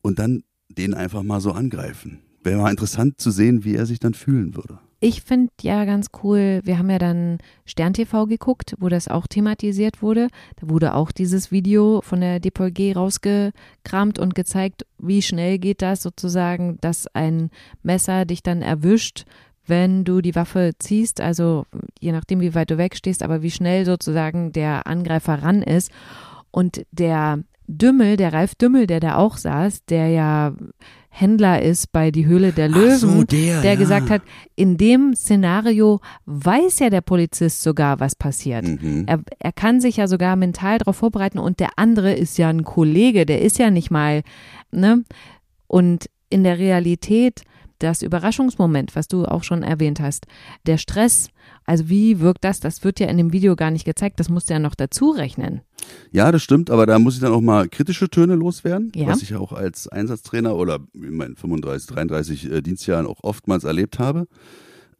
und 0.00 0.18
dann 0.18 0.42
den 0.68 0.94
einfach 0.94 1.22
mal 1.22 1.40
so 1.40 1.52
angreifen. 1.52 2.20
Wäre 2.42 2.60
mal 2.60 2.70
interessant 2.70 3.20
zu 3.20 3.30
sehen, 3.30 3.64
wie 3.64 3.74
er 3.74 3.86
sich 3.86 3.98
dann 3.98 4.14
fühlen 4.14 4.54
würde. 4.54 4.78
Ich 4.98 5.22
finde 5.22 5.52
ja 5.60 5.84
ganz 5.84 6.06
cool, 6.22 6.60
wir 6.64 6.78
haben 6.78 6.88
ja 6.88 6.98
dann 6.98 7.38
Stern 7.66 7.92
TV 7.92 8.26
geguckt, 8.26 8.74
wo 8.78 8.88
das 8.88 9.08
auch 9.08 9.26
thematisiert 9.26 10.00
wurde. 10.00 10.28
Da 10.56 10.70
wurde 10.70 10.94
auch 10.94 11.12
dieses 11.12 11.52
Video 11.52 12.00
von 12.00 12.20
der 12.22 12.40
DPG 12.40 12.94
rausgekramt 12.94 14.18
und 14.18 14.34
gezeigt, 14.34 14.86
wie 14.98 15.20
schnell 15.20 15.58
geht 15.58 15.82
das 15.82 16.02
sozusagen, 16.02 16.78
dass 16.80 17.06
ein 17.08 17.50
Messer 17.82 18.24
dich 18.24 18.42
dann 18.42 18.62
erwischt, 18.62 19.26
wenn 19.66 20.04
du 20.04 20.22
die 20.22 20.34
Waffe 20.34 20.72
ziehst, 20.78 21.20
also 21.20 21.66
je 22.00 22.12
nachdem, 22.12 22.40
wie 22.40 22.54
weit 22.54 22.70
du 22.70 22.78
wegstehst, 22.78 23.22
aber 23.22 23.42
wie 23.42 23.50
schnell 23.50 23.84
sozusagen 23.84 24.52
der 24.52 24.86
Angreifer 24.86 25.42
ran 25.42 25.62
ist. 25.62 25.90
Und 26.50 26.86
der 26.90 27.40
Dümmel, 27.68 28.16
der 28.16 28.32
Ralf 28.32 28.54
Dümmel, 28.54 28.86
der 28.86 29.00
da 29.00 29.16
auch 29.16 29.36
saß, 29.36 29.84
der 29.86 30.08
ja 30.08 30.54
Händler 31.08 31.62
ist 31.62 31.92
bei 31.92 32.10
die 32.10 32.26
Höhle 32.26 32.52
der 32.52 32.68
Löwen, 32.68 32.98
so, 32.98 33.24
der, 33.24 33.62
der 33.62 33.72
ja. 33.72 33.78
gesagt 33.78 34.10
hat, 34.10 34.20
in 34.54 34.76
dem 34.76 35.14
Szenario 35.14 36.00
weiß 36.26 36.80
ja 36.80 36.90
der 36.90 37.00
Polizist 37.00 37.62
sogar, 37.62 38.00
was 38.00 38.14
passiert. 38.14 38.66
Mhm. 38.66 39.04
Er, 39.06 39.20
er 39.38 39.52
kann 39.52 39.80
sich 39.80 39.96
ja 39.96 40.08
sogar 40.08 40.36
mental 40.36 40.76
darauf 40.78 40.96
vorbereiten 40.96 41.38
und 41.38 41.58
der 41.58 41.70
andere 41.76 42.12
ist 42.12 42.36
ja 42.36 42.50
ein 42.50 42.64
Kollege, 42.64 43.24
der 43.24 43.40
ist 43.40 43.58
ja 43.58 43.70
nicht 43.70 43.90
mal, 43.90 44.22
ne? 44.70 45.04
Und 45.66 46.10
in 46.28 46.44
der 46.44 46.58
Realität, 46.58 47.42
das 47.78 48.02
Überraschungsmoment, 48.02 48.96
was 48.96 49.08
du 49.08 49.24
auch 49.24 49.42
schon 49.44 49.62
erwähnt 49.62 50.00
hast, 50.00 50.26
der 50.66 50.78
Stress, 50.78 51.28
also 51.64 51.88
wie 51.88 52.20
wirkt 52.20 52.44
das? 52.44 52.60
Das 52.60 52.84
wird 52.84 53.00
ja 53.00 53.06
in 53.08 53.16
dem 53.16 53.32
Video 53.32 53.56
gar 53.56 53.70
nicht 53.70 53.84
gezeigt, 53.84 54.18
das 54.20 54.28
musst 54.28 54.48
du 54.48 54.54
ja 54.54 54.58
noch 54.60 54.74
dazu 54.74 55.10
rechnen. 55.10 55.60
Ja, 56.10 56.32
das 56.32 56.42
stimmt, 56.42 56.70
aber 56.70 56.86
da 56.86 56.98
muss 56.98 57.14
ich 57.14 57.20
dann 57.20 57.32
auch 57.32 57.40
mal 57.40 57.68
kritische 57.68 58.08
Töne 58.08 58.34
loswerden, 58.34 58.90
Ja. 58.94 59.06
was 59.08 59.22
ich 59.22 59.30
ja 59.30 59.38
auch 59.38 59.52
als 59.52 59.88
Einsatztrainer 59.88 60.56
oder 60.56 60.78
in 60.94 61.16
meinen 61.16 61.36
35, 61.36 61.86
33 61.88 62.50
äh, 62.52 62.62
Dienstjahren 62.62 63.06
auch 63.06 63.18
oftmals 63.22 63.64
erlebt 63.64 63.98
habe, 63.98 64.26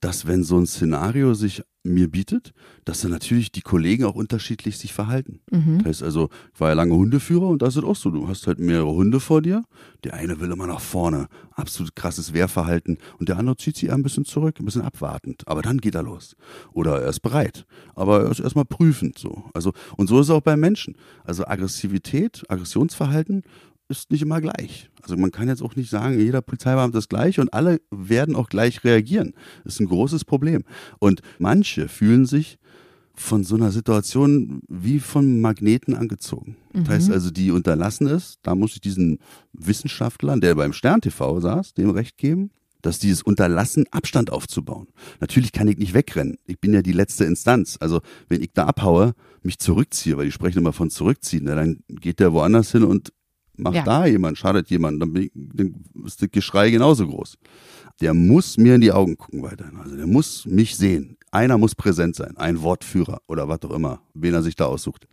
dass 0.00 0.26
wenn 0.26 0.44
so 0.44 0.58
ein 0.58 0.66
Szenario 0.66 1.34
sich 1.34 1.62
mir 1.86 2.10
bietet, 2.10 2.52
dass 2.84 3.00
dann 3.00 3.12
natürlich 3.12 3.52
die 3.52 3.62
Kollegen 3.62 4.04
auch 4.04 4.14
unterschiedlich 4.14 4.76
sich 4.78 4.92
verhalten. 4.92 5.40
Mhm. 5.50 5.78
Das 5.78 5.86
heißt 5.86 6.02
also, 6.02 6.28
ich 6.52 6.60
war 6.60 6.68
ja 6.68 6.74
lange 6.74 6.94
Hundeführer 6.94 7.48
und 7.48 7.62
da 7.62 7.68
ist 7.68 7.76
es 7.76 7.84
auch 7.84 7.96
so, 7.96 8.10
du 8.10 8.28
hast 8.28 8.46
halt 8.46 8.58
mehrere 8.58 8.92
Hunde 8.92 9.20
vor 9.20 9.40
dir, 9.40 9.64
der 10.04 10.14
eine 10.14 10.40
will 10.40 10.50
immer 10.50 10.66
nach 10.66 10.80
vorne, 10.80 11.28
absolut 11.52 11.96
krasses 11.96 12.32
Wehrverhalten 12.32 12.98
und 13.18 13.28
der 13.28 13.38
andere 13.38 13.56
zieht 13.56 13.76
sich 13.76 13.92
ein 13.92 14.02
bisschen 14.02 14.24
zurück, 14.24 14.58
ein 14.58 14.64
bisschen 14.64 14.82
abwartend, 14.82 15.46
aber 15.46 15.62
dann 15.62 15.78
geht 15.78 15.94
er 15.94 16.02
los. 16.02 16.36
Oder 16.72 17.02
er 17.02 17.08
ist 17.08 17.20
bereit, 17.20 17.66
aber 17.94 18.24
er 18.24 18.30
ist 18.30 18.40
erstmal 18.40 18.64
prüfend 18.64 19.18
so. 19.18 19.44
Also, 19.54 19.72
und 19.96 20.08
so 20.08 20.20
ist 20.20 20.26
es 20.26 20.30
auch 20.30 20.42
bei 20.42 20.56
Menschen. 20.56 20.96
Also 21.24 21.46
Aggressivität, 21.46 22.44
Aggressionsverhalten 22.48 23.42
ist 23.88 24.10
nicht 24.10 24.22
immer 24.22 24.40
gleich. 24.40 24.90
Also 25.02 25.16
man 25.16 25.30
kann 25.30 25.48
jetzt 25.48 25.62
auch 25.62 25.76
nicht 25.76 25.90
sagen, 25.90 26.18
jeder 26.18 26.42
Polizeibeamte 26.42 26.98
ist 26.98 27.08
gleich 27.08 27.38
und 27.38 27.52
alle 27.54 27.80
werden 27.90 28.34
auch 28.36 28.48
gleich 28.48 28.84
reagieren. 28.84 29.34
Das 29.64 29.74
ist 29.74 29.80
ein 29.80 29.86
großes 29.86 30.24
Problem. 30.24 30.64
Und 30.98 31.22
manche 31.38 31.88
fühlen 31.88 32.26
sich 32.26 32.58
von 33.14 33.44
so 33.44 33.54
einer 33.54 33.72
Situation 33.72 34.60
wie 34.68 35.00
von 35.00 35.40
Magneten 35.40 35.94
angezogen. 35.94 36.56
Das 36.72 36.88
heißt 36.88 37.10
also, 37.10 37.30
die 37.30 37.50
unterlassen 37.50 38.06
es, 38.06 38.38
da 38.42 38.54
muss 38.54 38.74
ich 38.74 38.80
diesen 38.80 39.18
Wissenschaftlern, 39.54 40.42
der 40.42 40.54
beim 40.54 40.74
Stern 40.74 41.00
TV 41.00 41.40
saß, 41.40 41.72
dem 41.72 41.88
Recht 41.90 42.18
geben, 42.18 42.50
dass 42.82 42.98
dieses 42.98 43.22
Unterlassen 43.22 43.86
Abstand 43.90 44.30
aufzubauen. 44.30 44.88
Natürlich 45.20 45.52
kann 45.52 45.66
ich 45.66 45.78
nicht 45.78 45.94
wegrennen. 45.94 46.36
Ich 46.44 46.60
bin 46.60 46.74
ja 46.74 46.82
die 46.82 46.92
letzte 46.92 47.24
Instanz. 47.24 47.78
Also 47.80 48.00
wenn 48.28 48.42
ich 48.42 48.52
da 48.52 48.66
abhaue, 48.66 49.14
mich 49.42 49.58
zurückziehe, 49.58 50.16
weil 50.18 50.26
die 50.26 50.32
sprechen 50.32 50.58
immer 50.58 50.74
von 50.74 50.90
zurückziehen, 50.90 51.44
na, 51.46 51.54
dann 51.54 51.80
geht 51.88 52.20
der 52.20 52.32
woanders 52.34 52.72
hin 52.72 52.84
und 52.84 53.12
macht 53.56 53.74
Ja. 53.76 53.82
da 53.84 54.06
jemand, 54.06 54.38
schadet 54.38 54.68
jemand, 54.70 55.00
dann, 55.02 55.12
dann 55.34 55.74
ist 56.04 56.22
das 56.22 56.30
Geschrei 56.30 56.70
genauso 56.70 57.06
groß. 57.06 57.36
Der 58.00 58.12
muss 58.14 58.58
mir 58.58 58.74
in 58.74 58.80
die 58.80 58.92
Augen 58.92 59.16
gucken 59.16 59.42
weiterhin. 59.42 59.76
Also 59.78 59.96
der 59.96 60.06
muss 60.06 60.44
mich 60.46 60.76
sehen. 60.76 61.16
Einer 61.30 61.58
muss 61.58 61.74
präsent 61.74 62.14
sein, 62.16 62.36
ein 62.36 62.62
Wortführer 62.62 63.20
oder 63.26 63.48
was 63.48 63.62
auch 63.62 63.70
immer, 63.72 64.00
wen 64.14 64.34
er 64.34 64.42
sich 64.42 64.54
da 64.56 64.66
aussucht. 64.66 65.06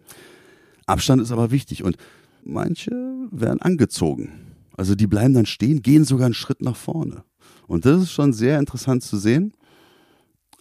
Abstand 0.86 1.22
ist 1.22 1.32
aber 1.32 1.52
wichtig 1.52 1.84
und 1.84 1.98
manche 2.44 2.92
werden 3.32 3.62
angezogen. 3.62 4.32
Also 4.76 4.96
die 4.96 5.08
bleiben 5.08 5.34
dann 5.34 5.46
stehen, 5.46 5.82
gehen 5.82 6.04
sogar 6.04 6.26
einen 6.26 6.34
Schritt 6.34 6.62
nach 6.62 6.76
vorne. 6.76 7.24
Und 7.68 7.86
das 7.86 8.02
ist 8.04 8.12
schon 8.12 8.34
sehr 8.34 8.60
interessant 8.60 9.04
zu 9.04 9.18
sehen. 9.18 9.54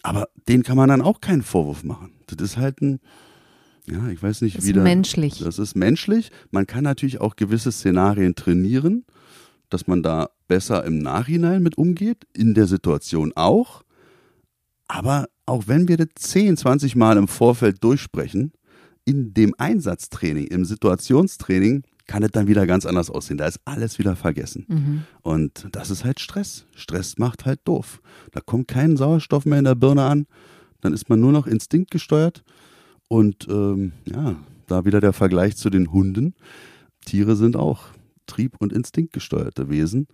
Aber 0.01 0.27
denen 0.47 0.63
kann 0.63 0.77
man 0.77 0.89
dann 0.89 1.01
auch 1.01 1.21
keinen 1.21 1.41
Vorwurf 1.43 1.83
machen. 1.83 2.11
Das 2.27 2.41
ist 2.45 2.57
halt 2.57 2.81
ein, 2.81 2.99
ja, 3.87 4.07
ich 4.09 4.21
weiß 4.23 4.41
nicht, 4.41 4.57
Das 4.57 4.65
wie 4.65 4.69
ist 4.71 4.77
da- 4.77 4.83
menschlich. 4.83 5.39
Das 5.39 5.59
ist 5.59 5.75
menschlich. 5.75 6.31
Man 6.51 6.67
kann 6.67 6.83
natürlich 6.83 7.19
auch 7.21 7.35
gewisse 7.35 7.71
Szenarien 7.71 8.35
trainieren, 8.35 9.05
dass 9.69 9.87
man 9.87 10.03
da 10.03 10.29
besser 10.47 10.83
im 10.85 10.99
Nachhinein 10.99 11.63
mit 11.63 11.77
umgeht, 11.77 12.25
in 12.33 12.53
der 12.53 12.67
Situation 12.67 13.33
auch. 13.35 13.83
Aber 14.87 15.27
auch 15.45 15.63
wenn 15.67 15.87
wir 15.87 15.97
das 15.97 16.07
10, 16.15 16.57
20 16.57 16.95
Mal 16.95 17.17
im 17.17 17.27
Vorfeld 17.27 17.83
durchsprechen, 17.83 18.51
in 19.05 19.33
dem 19.33 19.53
Einsatztraining, 19.57 20.47
im 20.47 20.63
Situationstraining, 20.65 21.83
kann 22.05 22.23
es 22.23 22.31
dann 22.31 22.47
wieder 22.47 22.67
ganz 22.67 22.85
anders 22.85 23.09
aussehen. 23.09 23.37
Da 23.37 23.47
ist 23.47 23.59
alles 23.65 23.97
wieder 23.97 24.15
vergessen. 24.15 24.65
Mhm. 24.67 25.03
Und 25.21 25.67
das 25.71 25.89
ist 25.89 26.03
halt 26.03 26.19
Stress. 26.19 26.65
Stress 26.75 27.17
macht 27.17 27.45
halt 27.45 27.61
doof. 27.65 28.01
Da 28.31 28.41
kommt 28.41 28.67
kein 28.67 28.97
Sauerstoff 28.97 29.45
mehr 29.45 29.59
in 29.59 29.65
der 29.65 29.75
Birne 29.75 30.03
an. 30.03 30.27
Dann 30.81 30.93
ist 30.93 31.09
man 31.09 31.19
nur 31.21 31.31
noch 31.31 31.47
instinktgesteuert. 31.47 32.43
Und 33.13 33.47
ähm, 33.47 33.91
ja, 34.05 34.37
da 34.65 34.85
wieder 34.85 34.99
der 34.99 35.13
Vergleich 35.13 35.55
zu 35.55 35.69
den 35.69 35.91
Hunden. 35.91 36.33
Tiere 37.05 37.35
sind 37.35 37.55
auch 37.55 37.89
trieb- 38.25 38.57
und 38.57 38.73
instinktgesteuerte 38.73 39.69
Wesen. 39.69 40.07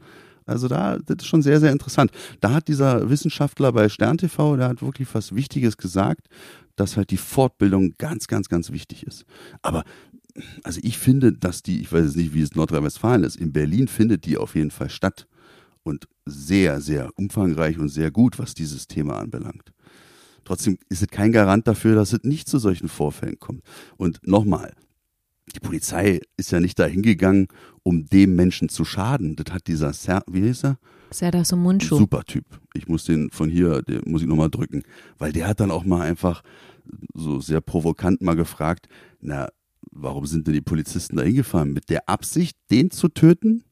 Also 0.46 0.68
da, 0.68 0.98
das 0.98 1.20
ist 1.20 1.28
schon 1.28 1.42
sehr, 1.42 1.62
sehr 1.62 1.72
interessant. 1.72 2.12
Da 2.42 2.52
hat 2.52 2.68
dieser 2.68 3.10
Wissenschaftler 3.10 3.72
bei 3.72 3.88
Stern 3.88 4.18
TV, 4.18 4.58
der 4.58 4.68
hat 4.68 4.82
wirklich 4.82 5.08
was 5.16 5.34
Wichtiges 5.34 5.78
gesagt, 5.78 6.28
dass 6.76 6.98
halt 6.98 7.12
die 7.12 7.16
Fortbildung 7.16 7.94
ganz, 7.98 8.28
ganz, 8.28 8.50
ganz 8.50 8.70
wichtig 8.70 9.04
ist. 9.04 9.24
Aber 9.62 9.86
also 10.66 10.82
ich 10.84 10.98
finde, 10.98 11.32
dass 11.32 11.64
die, 11.64 11.80
ich 11.80 11.94
weiß 11.94 12.04
jetzt 12.04 12.18
nicht, 12.18 12.34
wie 12.34 12.42
es 12.42 12.52
in 12.52 12.58
Nordrhein-Westfalen 12.58 13.24
ist, 13.24 13.38
in 13.38 13.54
Berlin 13.54 13.88
findet 13.88 14.26
die 14.26 14.38
auf 14.38 14.56
jeden 14.56 14.72
Fall 14.72 14.90
statt. 14.90 15.26
Und 15.84 16.10
sehr, 16.26 16.82
sehr 16.82 17.12
umfangreich 17.16 17.80
und 17.80 17.88
sehr 17.88 18.12
gut, 18.12 18.40
was 18.40 18.56
dieses 18.56 18.88
Thema 18.88 19.20
anbelangt. 19.20 19.72
Trotzdem 20.50 20.80
ist 20.90 21.04
es 21.04 21.08
kein 21.10 21.32
Garant 21.32 21.68
dafür, 21.68 21.94
dass 21.94 22.12
es 22.12 22.24
nicht 22.24 22.50
zu 22.50 22.58
solchen 22.58 22.90
Vorfällen 22.90 23.38
kommt. 23.38 23.62
Und 23.98 24.20
nochmal, 24.26 24.74
die 25.56 25.60
Polizei 25.60 26.22
ist 26.38 26.50
ja 26.50 26.60
nicht 26.60 26.80
dahin 26.80 27.04
gegangen, 27.04 27.50
um 27.84 28.08
dem 28.08 28.36
Menschen 28.36 28.68
zu 28.68 28.84
schaden. 28.84 29.36
Das 29.36 29.54
hat 29.54 29.68
dieser, 29.68 29.94
Ser 29.94 30.24
wie 30.26 30.42
hieß 30.42 30.64
er? 30.64 30.80
Serdar 31.12 31.46
Mundschuh. 31.56 31.98
Super 31.98 32.24
Typ. 32.24 32.46
Ich 32.74 32.88
muss 32.88 33.04
den 33.04 33.30
von 33.30 33.48
hier, 33.48 33.84
den 33.84 34.02
muss 34.10 34.24
ich 34.24 34.28
nochmal 34.28 34.50
drücken. 34.50 34.82
Weil 35.20 35.34
der 35.34 35.48
hat 35.48 35.60
dann 35.60 35.70
auch 35.70 35.86
mal 35.86 36.02
einfach 36.02 36.42
so 37.14 37.40
sehr 37.42 37.62
provokant 37.62 38.24
mal 38.24 38.36
gefragt, 38.36 38.88
na, 39.22 39.50
warum 39.92 40.26
sind 40.26 40.48
denn 40.48 40.56
die 40.56 40.62
Polizisten 40.62 41.18
da 41.18 41.22
hingefahren? 41.22 41.74
Mit 41.74 41.92
der 41.92 42.10
Absicht, 42.10 42.58
den 42.72 42.90
zu 42.90 43.10
töten? 43.10 43.66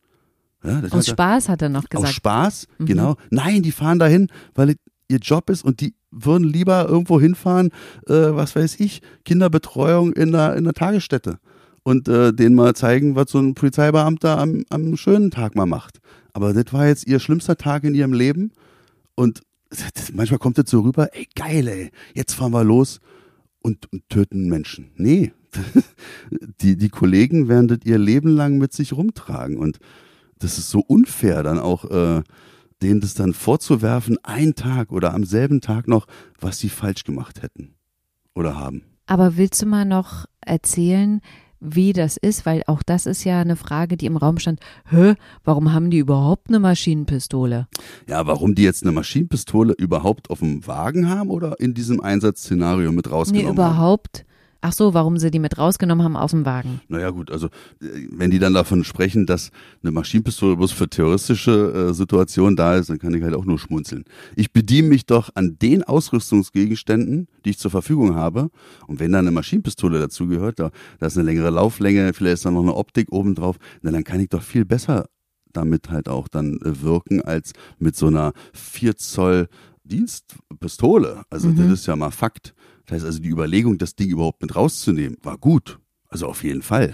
Ja, 0.64 0.84
Aus 0.92 0.94
hat 0.94 1.08
Spaß 1.08 1.50
hat 1.50 1.64
er 1.64 1.70
noch 1.70 1.90
gesagt. 1.90 2.08
Aus 2.08 2.14
Spaß, 2.14 2.68
mhm. 2.78 2.86
genau. 2.86 3.16
Nein, 3.32 3.64
die 3.64 3.72
fahren 3.72 3.98
dahin, 3.98 4.28
weil 4.54 4.76
ihr 5.08 5.18
Job 5.18 5.50
ist 5.50 5.64
und 5.64 5.82
die 5.82 5.97
würden 6.12 6.48
lieber 6.48 6.88
irgendwo 6.88 7.20
hinfahren, 7.20 7.72
äh, 8.08 8.14
was 8.14 8.56
weiß 8.56 8.80
ich, 8.80 9.02
Kinderbetreuung 9.26 10.14
in 10.14 10.34
einer, 10.34 10.54
in 10.56 10.66
einer 10.66 10.74
Tagesstätte 10.74 11.40
und 11.84 12.08
äh, 12.08 12.34
denen 12.34 12.56
mal 12.56 12.76
zeigen, 12.76 13.16
was 13.16 13.32
so 13.32 13.40
ein 13.40 13.54
Polizeibeamter 13.54 14.38
am, 14.38 14.64
am 14.70 14.98
schönen 14.98 15.32
Tag 15.32 15.56
mal 15.56 15.66
macht. 15.66 16.00
Aber 16.34 16.54
das 16.54 16.74
war 16.74 16.88
jetzt 16.88 17.08
ihr 17.08 17.20
schlimmster 17.20 17.58
Tag 17.58 17.84
in 17.84 17.96
ihrem 17.96 18.14
Leben 18.14 18.52
und 19.16 19.42
manchmal 20.14 20.40
kommt 20.40 20.58
das 20.58 20.70
so 20.70 20.82
rüber, 20.82 21.10
ey 21.14 21.28
geil, 21.36 21.68
ey, 21.68 21.92
jetzt 22.14 22.34
fahren 22.34 22.54
wir 22.54 22.64
los 22.64 23.00
und, 23.62 23.92
und 23.92 24.08
töten 24.10 24.50
Menschen. 24.50 24.92
Nee, 24.96 25.34
die, 26.62 26.78
die 26.78 26.90
Kollegen 26.90 27.48
werden 27.48 27.68
das 27.68 27.80
ihr 27.84 27.98
Leben 27.98 28.30
lang 28.30 28.58
mit 28.58 28.74
sich 28.74 28.94
rumtragen 28.94 29.58
und 29.58 29.80
das 30.40 30.58
ist 30.58 30.70
so 30.70 30.80
unfair 30.80 31.44
dann 31.44 31.60
auch, 31.60 31.86
äh, 31.90 32.22
denen 32.82 33.02
das 33.02 33.14
dann 33.14 33.34
vorzuwerfen, 33.34 34.18
einen 34.24 34.56
Tag 34.56 34.92
oder 34.92 35.14
am 35.14 35.24
selben 35.24 35.62
Tag 35.62 35.88
noch, 35.88 36.08
was 36.40 36.60
sie 36.60 36.70
falsch 36.70 37.04
gemacht 37.04 37.42
hätten 37.42 37.76
oder 38.36 38.56
haben. 38.56 38.84
Aber 39.08 39.38
willst 39.38 39.62
du 39.62 39.66
mal 39.66 39.86
noch 39.86 40.26
erzählen, 40.42 41.22
wie 41.60 41.94
das 41.94 42.18
ist, 42.18 42.46
weil 42.46 42.64
auch 42.68 42.84
das 42.84 43.06
ist 43.06 43.24
ja 43.24 43.42
eine 43.42 43.56
Frage, 43.56 43.98
die 43.98 44.06
im 44.06 44.18
Raum 44.18 44.38
stand. 44.38 44.60
Hä, 44.90 45.16
warum 45.44 45.74
haben 45.74 45.90
die 45.90 45.98
überhaupt 45.98 46.50
eine 46.50 46.60
Maschinenpistole? 46.60 47.68
Ja, 48.08 48.28
warum 48.28 48.54
die 48.54 48.64
jetzt 48.64 48.84
eine 48.84 48.92
Maschinenpistole 48.92 49.74
überhaupt 49.74 50.30
auf 50.30 50.40
dem 50.40 50.68
Wagen 50.68 51.10
haben 51.10 51.30
oder 51.30 51.60
in 51.60 51.74
diesem 51.74 52.00
Einsatzszenario 52.00 52.92
mit 52.92 53.10
rausgenommen 53.10 53.48
nee, 53.48 53.54
überhaupt. 53.54 54.20
Haben? 54.20 54.28
Ach 54.68 54.74
so, 54.74 54.94
warum 54.94 55.18
sie 55.18 55.32
die 55.32 55.40
mit 55.40 55.58
rausgenommen 55.58 56.04
haben 56.04 56.18
aus 56.18 56.32
dem 56.32 56.46
Wagen. 56.46 56.82
Naja 56.90 57.10
gut, 57.12 57.32
also 57.32 57.48
wenn 57.80 58.32
die 58.32 58.40
dann 58.40 58.54
davon 58.54 58.84
sprechen, 58.84 59.26
dass 59.26 59.52
eine 59.82 59.94
Maschinenpistole 59.94 60.58
bloß 60.58 60.74
für 60.74 60.90
terroristische 60.90 61.88
äh, 61.92 61.94
Situationen 61.94 62.58
da 62.58 62.76
ist, 62.76 62.90
dann 62.90 63.00
kann 63.00 63.14
ich 63.14 63.24
halt 63.24 63.34
auch 63.34 63.46
nur 63.46 63.60
schmunzeln. 63.60 64.04
Ich 64.36 64.52
bediene 64.52 64.90
mich 64.90 65.06
doch 65.06 65.30
an 65.36 65.58
den 65.58 65.84
Ausrüstungsgegenständen, 65.84 67.30
die 67.46 67.52
ich 67.52 67.60
zur 67.60 67.72
Verfügung 67.72 68.16
habe. 68.16 68.50
Und 68.88 69.00
wenn 69.00 69.14
da 69.14 69.20
eine 69.20 69.32
Maschinenpistole 69.32 70.00
dazugehört, 70.00 70.60
da, 70.60 70.72
da 71.00 71.06
ist 71.06 71.18
eine 71.18 71.26
längere 71.26 71.50
Lauflänge, 71.50 72.12
vielleicht 72.12 72.34
ist 72.34 72.46
da 72.46 72.52
noch 72.52 72.64
eine 72.64 72.76
Optik 72.76 73.10
obendrauf, 73.10 73.56
dann 73.84 74.04
kann 74.04 74.20
ich 74.20 74.28
doch 74.28 74.42
viel 74.44 74.66
besser 74.66 75.06
damit 75.54 75.90
halt 75.90 76.08
auch 76.08 76.28
dann 76.28 76.58
äh, 76.58 76.82
wirken 76.82 77.22
als 77.22 77.54
mit 77.80 77.96
so 77.96 78.08
einer 78.08 78.34
4 78.54 78.98
Zoll 78.98 79.48
Dienstpistole. 79.88 81.24
Also 81.30 81.50
mhm. 81.50 81.58
das 81.58 81.80
ist 81.80 81.88
ja 81.88 81.96
mal 81.96 82.12
Fakt. 82.12 82.54
Das 82.86 82.96
heißt 82.96 83.06
also, 83.06 83.20
die 83.20 83.30
Überlegung, 83.30 83.78
das 83.78 83.96
Ding 83.96 84.10
überhaupt 84.10 84.42
mit 84.42 84.56
rauszunehmen, 84.56 85.18
war 85.22 85.38
gut. 85.38 85.80
Also 86.10 86.28
auf 86.28 86.44
jeden 86.44 86.62
Fall. 86.62 86.94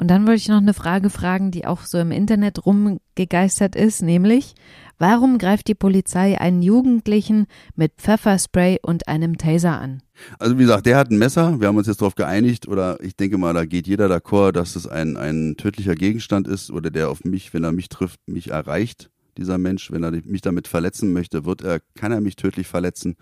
Und 0.00 0.08
dann 0.08 0.26
wollte 0.26 0.36
ich 0.36 0.48
noch 0.48 0.58
eine 0.58 0.74
Frage 0.74 1.10
fragen, 1.10 1.50
die 1.50 1.66
auch 1.66 1.82
so 1.82 1.98
im 1.98 2.12
Internet 2.12 2.64
rumgegeistert 2.64 3.74
ist, 3.74 4.00
nämlich, 4.00 4.54
warum 4.98 5.38
greift 5.38 5.66
die 5.66 5.74
Polizei 5.74 6.40
einen 6.40 6.62
Jugendlichen 6.62 7.46
mit 7.74 7.94
Pfefferspray 7.98 8.78
und 8.80 9.08
einem 9.08 9.38
Taser 9.38 9.80
an? 9.80 10.02
Also 10.38 10.56
wie 10.56 10.62
gesagt, 10.62 10.86
der 10.86 10.98
hat 10.98 11.10
ein 11.10 11.18
Messer, 11.18 11.60
wir 11.60 11.66
haben 11.66 11.76
uns 11.76 11.88
jetzt 11.88 12.00
darauf 12.00 12.14
geeinigt, 12.14 12.68
oder 12.68 13.02
ich 13.02 13.16
denke 13.16 13.38
mal, 13.38 13.54
da 13.54 13.64
geht 13.64 13.88
jeder 13.88 14.06
d'accord, 14.06 14.52
dass 14.52 14.76
es 14.76 14.86
ein, 14.86 15.16
ein 15.16 15.56
tödlicher 15.56 15.96
Gegenstand 15.96 16.46
ist 16.46 16.70
oder 16.70 16.90
der 16.90 17.10
auf 17.10 17.24
mich, 17.24 17.52
wenn 17.52 17.64
er 17.64 17.72
mich 17.72 17.88
trifft, 17.88 18.20
mich 18.28 18.50
erreicht, 18.50 19.10
dieser 19.38 19.56
Mensch, 19.56 19.90
wenn 19.90 20.02
er 20.02 20.10
mich 20.10 20.42
damit 20.42 20.68
verletzen 20.68 21.12
möchte, 21.12 21.44
wird 21.44 21.62
er, 21.62 21.80
kann 21.94 22.12
er 22.12 22.20
mich 22.20 22.36
tödlich 22.36 22.66
verletzen. 22.66 23.16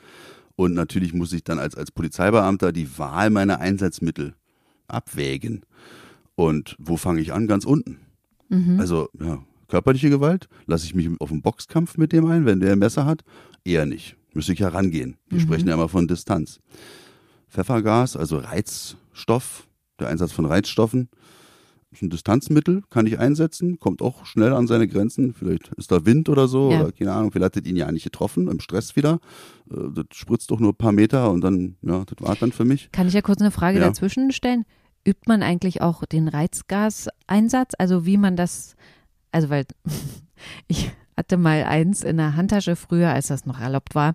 Und 0.57 0.74
natürlich 0.74 1.12
muss 1.12 1.33
ich 1.33 1.44
dann 1.44 1.59
als, 1.59 1.74
als 1.74 1.90
Polizeibeamter 1.90 2.72
die 2.72 2.98
Wahl 2.98 3.31
meiner 3.31 3.61
Einsatzmittel 3.61 4.35
abwägen. 4.88 5.64
Und 6.35 6.76
wo 6.79 6.96
fange 6.96 7.20
ich 7.20 7.33
an? 7.33 7.46
Ganz 7.46 7.64
unten. 7.64 7.98
Mhm. 8.48 8.81
Also, 8.81 9.09
ja, 9.20 9.42
körperliche 9.68 10.11
Gewalt, 10.11 10.48
lasse 10.66 10.87
ich 10.87 10.94
mich 10.94 11.09
auf 11.20 11.31
einen 11.31 11.42
Boxkampf 11.42 11.98
mit 11.98 12.12
dem 12.12 12.26
ein, 12.26 12.46
wenn 12.46 12.61
der 12.61 12.72
ein 12.72 12.79
Messer 12.79 13.05
hat? 13.05 13.22
Eher 13.64 13.87
nicht. 13.87 14.16
Müsste 14.33 14.52
ich 14.52 14.59
ja 14.59 14.68
rangehen. 14.68 15.16
Wir 15.29 15.38
mhm. 15.38 15.42
sprechen 15.42 15.68
ja 15.68 15.74
immer 15.74 15.88
von 15.88 16.09
Distanz. 16.09 16.61
Pfeffergas, 17.48 18.16
also 18.16 18.38
Reizstoff, 18.38 19.66
der 19.98 20.09
Einsatz 20.09 20.33
von 20.33 20.46
Reizstoffen, 20.46 21.09
ist 21.97 22.03
ein 22.03 22.11
Distanzmittel, 22.11 22.83
kann 22.91 23.07
ich 23.07 23.19
einsetzen, 23.19 23.79
kommt 23.79 24.03
auch 24.03 24.27
schnell 24.27 24.53
an 24.53 24.67
seine 24.67 24.87
Grenzen. 24.87 25.33
Vielleicht 25.33 25.69
ist 25.75 25.91
da 25.91 26.05
Wind 26.05 26.29
oder 26.29 26.47
so, 26.47 26.71
ja. 26.71 26.81
oder 26.81 26.93
keine 26.93 27.13
Ahnung, 27.13 27.33
vielleicht 27.33 27.57
hat 27.57 27.67
ihn 27.67 27.77
ja 27.77 27.91
nicht 27.91 28.05
getroffen, 28.05 28.49
im 28.49 28.61
Stress 28.61 28.97
wieder. 28.97 29.19
Äh, 29.71 29.93
das 29.95 30.07
spritzt 30.13 30.51
doch 30.51 30.61
nur 30.61 30.73
ein 30.73 30.77
paar 30.77 30.93
Meter 30.93 31.31
und 31.31 31.41
dann, 31.41 31.77
ja, 31.83 32.05
das 32.05 32.27
war 32.27 32.37
dann 32.37 32.53
für 32.53 32.65
mich. 32.65 32.91
Kann 32.93 33.09
ich 33.09 33.15
ja 33.15 33.23
kurz 33.23 33.41
eine 33.41 33.51
Frage 33.51 33.79
ja. 33.79 33.87
dazwischen 33.87 34.31
stellen? 34.31 34.65
Übt 35.07 35.23
man 35.27 35.43
eigentlich 35.43 35.81
auch 35.83 36.05
den 36.05 36.29
Reizgaseinsatz? 36.29 37.73
Also 37.79 38.07
wie 38.07 38.19
man 38.19 38.37
das, 38.37 38.77
also 39.33 39.49
weil 39.49 39.65
ich 40.69 40.91
hatte 41.17 41.39
mal 41.39 41.65
eins 41.65 42.03
in 42.03 42.19
der 42.19 42.37
Handtasche 42.37 42.77
früher, 42.77 43.11
als 43.11 43.29
das 43.29 43.47
noch 43.47 43.59
erlaubt 43.59 43.95
war, 43.95 44.13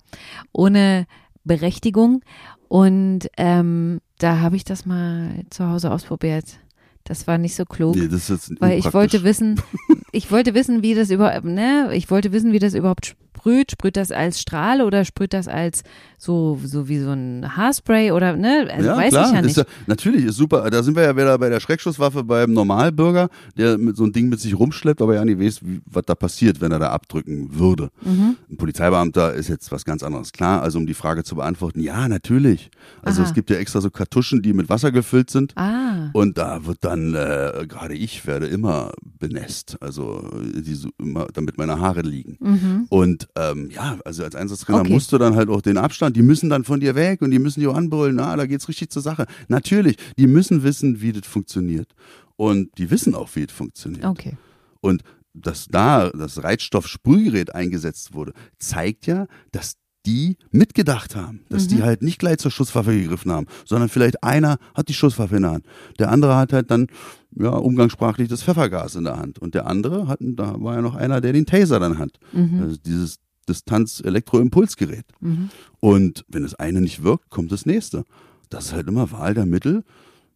ohne 0.52 1.08
Berechtigung. 1.44 2.22
Und 2.67 3.28
ähm, 3.38 4.02
da 4.20 4.39
habe 4.39 4.56
ich 4.56 4.63
das 4.63 4.86
mal 4.86 5.44
zu 5.50 5.67
Hause 5.67 5.91
ausprobiert. 5.91 6.60
Das 7.03 7.27
war 7.27 7.37
nicht 7.37 7.55
so 7.55 7.65
klug. 7.65 7.95
Nee, 7.95 8.07
das 8.07 8.29
ist 8.29 8.53
weil 8.59 8.77
ich 8.77 8.93
wollte 8.93 9.23
wissen, 9.23 9.61
ich 10.11 10.31
wollte 10.31 10.53
wissen, 10.53 10.83
wie 10.83 10.93
das 10.93 11.09
überhaupt, 11.09 11.45
ne, 11.45 11.89
ich 11.93 12.09
wollte 12.09 12.31
wissen, 12.31 12.51
wie 12.51 12.59
das 12.59 12.73
überhaupt 12.73 13.15
sprüht. 13.41 13.71
Sprüht 13.71 13.97
das 13.97 14.12
als 14.12 14.39
Strahl 14.39 14.82
oder 14.82 15.06
sprüht 15.06 15.34
das 15.34 15.47
als 15.47 15.84
so, 16.17 16.60
so 16.63 16.88
wie 16.88 16.99
so 16.99 17.10
ein 17.12 17.58
Haarspray 17.58 18.12
oder, 18.12 18.36
ne? 18.36 18.67
Also 18.71 18.89
ja, 18.89 18.97
weiß 18.97 19.10
klar. 19.10 19.27
ich 19.27 19.34
ja 19.34 19.41
nicht. 19.41 19.51
Ist 19.51 19.58
ja, 19.58 19.63
natürlich, 19.88 20.25
ist 20.25 20.36
super. 20.36 20.69
Da 20.69 20.84
sind 20.84 20.95
wir 20.95 21.04
ja 21.04 21.15
wieder 21.15 21.38
bei 21.39 21.49
der 21.49 21.60
Schreckschusswaffe 21.60 22.23
beim 22.23 22.54
Normalbürger, 22.54 23.30
der 23.58 23.80
mit 23.80 23.97
so 23.97 24.04
ein 24.04 24.12
Ding 24.12 24.30
mit 24.30 24.39
sich 24.39 24.58
rumschleppt, 24.58 25.01
aber 25.01 25.15
ja 25.15 25.25
nicht 25.25 25.39
weiß, 25.39 25.62
wie, 25.63 25.82
was 25.86 26.04
da 26.06 26.13
passiert, 26.13 26.62
wenn 26.62 26.71
er 26.71 26.80
da 26.80 26.91
abdrücken 26.91 27.58
würde. 27.58 27.89
Mhm. 28.01 28.38
Ein 28.51 28.58
Polizeibeamter 28.58 29.34
ist 29.34 29.47
jetzt 29.47 29.71
was 29.71 29.84
ganz 29.84 30.04
anderes. 30.04 30.32
Klar, 30.32 30.62
also 30.62 30.77
um 30.77 30.86
die 30.86 30.93
Frage 30.93 31.23
zu 31.23 31.36
beantworten, 31.36 31.80
ja, 31.80 32.08
natürlich. 32.08 32.69
Also 33.01 33.21
Aha. 33.21 33.30
es 33.30 33.34
gibt 33.34 33.49
ja 33.49 33.56
extra 33.56 33.82
so 33.82 33.89
Kartuschen, 33.89 34.43
die 34.43 34.54
mit 34.54 34.69
Wasser 34.69 34.91
gefüllt 34.91 35.32
sind. 35.32 35.54
Ah. 35.58 36.12
Und 36.13 36.38
da 36.38 36.65
wird 36.65 36.80
dann, 36.82 37.15
äh, 37.15 37.65
gerade 37.67 37.95
ich 37.95 38.27
werde 38.27 38.45
immer 38.45 38.91
benässt, 39.19 39.82
also 39.82 40.30
die 40.41 40.75
so 40.75 40.89
immer, 40.99 41.27
damit 41.34 41.58
meine 41.58 41.80
Haare 41.80 42.01
liegen. 42.01 42.38
Mhm. 42.39 42.86
Und 42.89 43.27
ähm, 43.36 43.70
ja, 43.72 44.00
also 44.06 44.24
als 44.24 44.36
Einsatztrainer 44.36 44.82
okay. 44.82 44.94
musst 44.94 45.12
du 45.12 45.17
dann 45.17 45.36
halt 45.36 45.50
auch 45.50 45.62
den 45.62 45.78
Abstand, 45.78 46.15
die 46.15 46.22
müssen 46.22 46.50
dann 46.50 46.63
von 46.63 46.80
dir 46.80 46.96
weg 46.96 47.22
und 47.22 47.32
die 47.32 47.39
müssen 47.39 47.60
dir 47.60 47.74
anbrüllen, 47.74 48.15
na, 48.15 48.36
da 48.36 48.46
geht's 48.46 48.67
richtig 48.67 48.89
zur 48.89 49.02
Sache. 49.02 49.26
Natürlich, 49.48 49.98
die 50.17 50.28
müssen 50.28 50.63
wissen, 50.63 51.02
wie 51.02 51.12
das 51.12 51.28
funktioniert. 51.28 51.94
Und 52.36 52.78
die 52.78 52.89
wissen 52.89 53.15
auch, 53.15 53.30
wie 53.36 53.46
das 53.46 53.56
funktioniert. 53.56 54.06
Okay. 54.06 54.38
Und 54.82 55.04
dass 55.34 55.67
da 55.67 56.10
das 56.10 56.44
Reizstoff-Sprühgerät 56.44 57.56
eingesetzt 57.56 58.13
wurde, 58.13 58.34
zeigt 58.58 59.08
ja, 59.08 59.28
dass 59.52 59.76
die 60.05 60.37
mitgedacht 60.51 61.15
haben, 61.15 61.41
dass 61.49 61.65
mhm. 61.65 61.67
die 61.69 61.83
halt 61.83 62.01
nicht 62.01 62.19
gleich 62.19 62.37
zur 62.39 62.51
Schusswaffe 62.51 62.91
gegriffen 62.97 63.31
haben, 63.31 63.47
sondern 63.65 63.89
vielleicht 63.89 64.23
einer 64.23 64.57
hat 64.73 64.89
die 64.89 64.93
Schusswaffe 64.93 65.35
in 65.35 65.43
der 65.43 65.51
Hand, 65.51 65.65
der 65.99 66.11
andere 66.11 66.35
hat 66.35 66.53
halt 66.53 66.71
dann 66.71 66.87
ja 67.35 67.51
umgangssprachlich 67.51 68.27
das 68.27 68.43
Pfeffergas 68.43 68.95
in 68.95 69.03
der 69.03 69.17
Hand 69.17 69.39
und 69.39 69.53
der 69.53 69.67
andere 69.67 70.07
hat, 70.07 70.19
da 70.21 70.55
war 70.61 70.75
ja 70.75 70.81
noch 70.81 70.95
einer, 70.95 71.21
der 71.21 71.33
den 71.33 71.45
Taser 71.45 71.79
dann 71.79 71.97
hat, 71.99 72.19
mhm. 72.33 72.61
also 72.61 72.77
dieses 72.77 73.19
Distanz-Elektroimpulsgerät. 73.47 75.05
Mhm. 75.19 75.49
Und 75.79 76.25
wenn 76.27 76.43
das 76.43 76.55
eine 76.55 76.79
nicht 76.79 77.03
wirkt, 77.03 77.29
kommt 77.29 77.51
das 77.51 77.65
nächste. 77.65 78.05
Das 78.49 78.67
ist 78.67 78.73
halt 78.73 78.87
immer 78.87 79.11
Wahl 79.11 79.33
der 79.33 79.45
Mittel. 79.45 79.83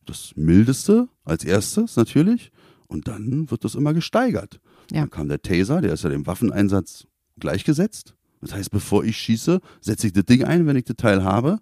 Das 0.06 0.34
mildeste 0.36 1.08
als 1.24 1.44
erstes 1.44 1.96
natürlich 1.96 2.52
und 2.88 3.08
dann 3.08 3.50
wird 3.52 3.64
das 3.64 3.76
immer 3.76 3.94
gesteigert. 3.94 4.60
Ja. 4.92 5.02
Dann 5.02 5.10
kam 5.10 5.30
der 5.30 5.42
Taser, 5.42 5.82
der 5.82 5.94
ist 5.94 6.04
ja 6.04 6.10
dem 6.10 6.28
Waffeneinsatz 6.28 7.06
gleichgesetzt 7.40 8.15
das 8.46 8.54
heißt, 8.54 8.70
bevor 8.70 9.04
ich 9.04 9.18
schieße, 9.18 9.60
setze 9.82 10.06
ich 10.06 10.14
das 10.14 10.26
Ding 10.26 10.44
ein, 10.44 10.68
wenn 10.68 10.76
ich 10.76 10.84
das 10.84 10.98
Teil 10.98 11.24
habe. 11.24 11.58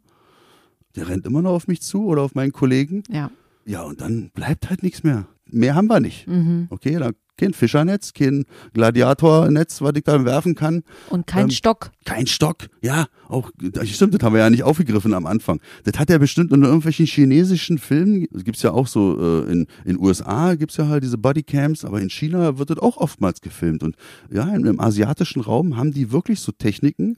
Der 0.97 1.07
rennt 1.07 1.25
immer 1.25 1.41
noch 1.41 1.51
auf 1.51 1.67
mich 1.67 1.81
zu 1.81 2.05
oder 2.05 2.23
auf 2.23 2.35
meinen 2.35 2.51
Kollegen. 2.51 3.03
Ja. 3.09 3.31
Ja, 3.65 3.83
und 3.83 4.01
dann 4.01 4.31
bleibt 4.33 4.69
halt 4.69 4.83
nichts 4.83 5.01
mehr. 5.01 5.25
Mehr 5.49 5.75
haben 5.75 5.87
wir 5.87 6.01
nicht. 6.01 6.27
Mhm. 6.27 6.67
Okay, 6.69 6.97
da 6.99 7.11
kein 7.37 7.53
Fischernetz, 7.53 8.13
kein 8.13 8.45
Gladiatornetz, 8.73 9.81
was 9.81 9.93
ich 9.95 10.03
da 10.03 10.23
werfen 10.25 10.55
kann. 10.55 10.83
Und 11.09 11.27
kein 11.27 11.45
ähm, 11.45 11.51
Stock. 11.51 11.91
Kein 12.05 12.27
Stock, 12.27 12.67
ja. 12.81 13.07
Auch, 13.27 13.51
stimmt, 13.83 14.13
das 14.13 14.21
haben 14.21 14.33
wir 14.33 14.41
ja 14.41 14.49
nicht 14.49 14.63
aufgegriffen 14.63 15.13
am 15.13 15.25
Anfang. 15.25 15.59
Das 15.83 15.99
hat 15.99 16.09
er 16.09 16.19
bestimmt 16.19 16.51
in 16.51 16.63
irgendwelchen 16.63 17.05
chinesischen 17.05 17.77
Filmen, 17.77 18.27
das 18.31 18.43
gibt's 18.43 18.61
ja 18.61 18.71
auch 18.71 18.87
so, 18.87 19.19
äh, 19.19 19.51
in 19.51 19.67
in 19.85 19.99
USA 19.99 20.55
gibt's 20.55 20.77
ja 20.77 20.87
halt 20.87 21.03
diese 21.03 21.17
Bodycams, 21.17 21.85
aber 21.85 22.01
in 22.01 22.09
China 22.09 22.57
wird 22.57 22.69
das 22.69 22.77
auch 22.77 22.97
oftmals 22.97 23.41
gefilmt. 23.41 23.83
Und 23.83 23.95
ja, 24.31 24.53
im, 24.53 24.65
im 24.65 24.79
asiatischen 24.79 25.41
Raum 25.41 25.77
haben 25.77 25.91
die 25.91 26.11
wirklich 26.11 26.39
so 26.39 26.51
Techniken, 26.51 27.17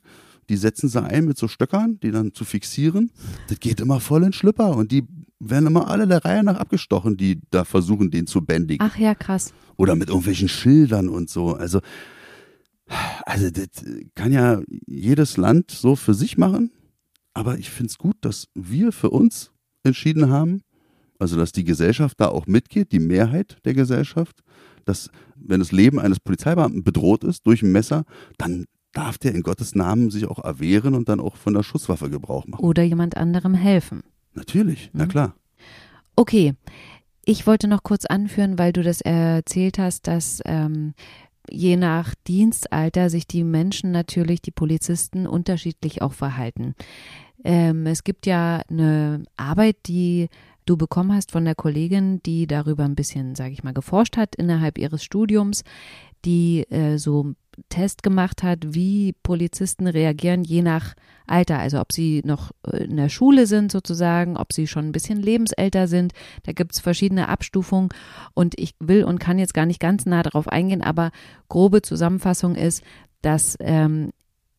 die 0.50 0.58
setzen 0.58 0.90
sie 0.90 1.02
ein 1.02 1.26
mit 1.26 1.38
so 1.38 1.48
Stöckern, 1.48 2.00
die 2.02 2.12
dann 2.12 2.34
zu 2.34 2.46
fixieren. 2.46 3.12
Das 3.48 3.60
geht 3.60 3.80
immer 3.80 4.00
voll 4.00 4.24
in 4.24 4.34
Schlüpper 4.34 4.76
und 4.76 4.92
die 4.92 5.04
werden 5.40 5.68
immer 5.68 5.90
alle 5.90 6.08
der 6.08 6.24
Reihe 6.24 6.44
nach 6.44 6.58
abgestochen, 6.58 7.18
die 7.18 7.42
da 7.52 7.66
versuchen, 7.66 8.12
den 8.12 8.28
zu 8.28 8.42
bändigen. 8.42 8.86
Ach 8.86 8.98
ja, 8.98 9.16
krass. 9.16 9.54
Oder 9.78 9.96
mit 9.96 10.10
irgendwelchen 10.10 10.48
Schildern 10.48 11.10
und 11.10 11.30
so. 11.30 11.54
Also, 11.54 11.82
also 13.26 13.50
das 13.50 13.86
kann 14.16 14.32
ja 14.32 14.62
jedes 14.86 15.38
Land 15.38 15.72
so 15.72 15.96
für 15.96 16.14
sich 16.14 16.38
machen. 16.38 16.72
Aber 17.34 17.58
ich 17.58 17.70
finde 17.70 17.90
es 17.90 17.98
gut, 17.98 18.16
dass 18.22 18.48
wir 18.54 18.92
für 18.94 19.10
uns 19.10 19.52
entschieden 19.84 20.30
haben, 20.30 20.62
also 21.20 21.38
dass 21.38 21.52
die 21.52 21.66
Gesellschaft 21.66 22.20
da 22.20 22.30
auch 22.30 22.48
mitgeht, 22.48 22.92
die 22.92 23.00
Mehrheit 23.00 23.58
der 23.66 23.74
Gesellschaft, 23.74 24.42
dass 24.86 25.10
wenn 25.36 25.60
das 25.60 25.72
Leben 25.72 26.00
eines 26.00 26.20
Polizeibeamten 26.20 26.84
bedroht 26.84 27.24
ist 27.24 27.46
durch 27.46 27.62
ein 27.62 27.72
Messer, 27.72 28.06
dann 28.38 28.66
darf 28.94 29.18
der 29.18 29.34
in 29.34 29.42
Gottes 29.42 29.76
Namen 29.76 30.10
sich 30.10 30.26
auch 30.26 30.44
erwehren 30.44 30.94
und 30.94 31.10
dann 31.10 31.20
auch 31.20 31.36
von 31.36 31.54
der 31.54 31.64
Schusswaffe 31.64 32.10
Gebrauch 32.10 32.48
machen. 32.48 32.64
Oder 32.64 32.84
jemand 32.84 33.18
anderem 33.18 33.54
helfen. 33.54 34.04
Natürlich, 34.36 34.90
na 34.94 35.06
Mhm. 35.06 35.10
klar. 35.10 35.36
Okay, 36.16 36.54
ich 37.26 37.48
wollte 37.48 37.68
noch 37.68 37.84
kurz 37.84 38.06
anführen, 38.06 38.60
weil 38.60 38.72
du 38.72 38.84
das 38.84 39.02
erzählt 39.02 39.80
hast, 39.80 40.08
dass 40.08 40.42
ähm, 40.46 40.94
je 41.50 41.76
nach 41.78 42.14
Dienstalter 42.28 43.10
sich 43.10 43.28
die 43.28 43.44
Menschen 43.44 43.92
natürlich, 43.92 44.42
die 44.42 44.52
Polizisten, 44.52 45.28
unterschiedlich 45.28 46.02
auch 46.02 46.14
verhalten. 46.14 46.76
Ähm, 47.44 47.86
es 47.88 48.04
gibt 48.04 48.26
ja 48.26 48.62
eine 48.70 49.24
Arbeit, 49.38 49.78
die 49.88 50.30
du 50.66 50.78
bekommen 50.78 51.14
hast 51.14 51.32
von 51.32 51.46
der 51.46 51.56
Kollegin, 51.56 52.22
die 52.24 52.48
darüber 52.48 52.86
ein 52.86 52.96
bisschen, 52.96 53.36
sage 53.36 53.54
ich 53.54 53.64
mal, 53.64 53.74
geforscht 53.74 54.18
hat 54.18 54.36
innerhalb 54.36 54.78
ihres 54.78 55.04
Studiums, 55.04 55.64
die 56.26 56.64
äh, 56.72 56.98
so 56.98 57.34
Test 57.70 58.04
gemacht 58.04 58.44
hat, 58.44 58.60
wie 58.74 59.14
Polizisten 59.24 59.88
reagieren 59.88 60.44
je 60.44 60.62
nach 60.62 60.94
Alter, 61.28 61.60
also 61.60 61.80
ob 61.80 61.92
sie 61.92 62.22
noch 62.26 62.52
äh, 62.68 62.84
in 62.84 62.98
der 62.98 63.10
Schule 63.10 63.48
sind 63.48 63.72
sozusagen, 63.72 64.38
ob 64.38 64.54
sie 64.54 64.68
schon 64.68 64.88
ein 64.88 64.92
bisschen 64.92 65.22
lebensälter 65.22 65.88
sind. 65.88 66.14
Da 66.44 66.52
gibt 66.52 66.74
es 66.74 66.80
verschiedene 66.80 67.30
Abstufungen. 67.30 67.90
Und 68.34 68.58
ich 68.60 68.76
will 68.80 69.04
und 69.04 69.20
kann 69.20 69.40
jetzt 69.40 69.54
gar 69.54 69.66
nicht 69.66 69.80
ganz 69.80 70.06
nah 70.06 70.24
darauf 70.24 70.48
eingehen, 70.48 70.82
aber 70.82 71.12
grobe 71.50 71.82
Zusammenfassung 71.82 72.56
ist, 72.56 72.84
dass 73.22 73.58
ähm, 73.60 74.12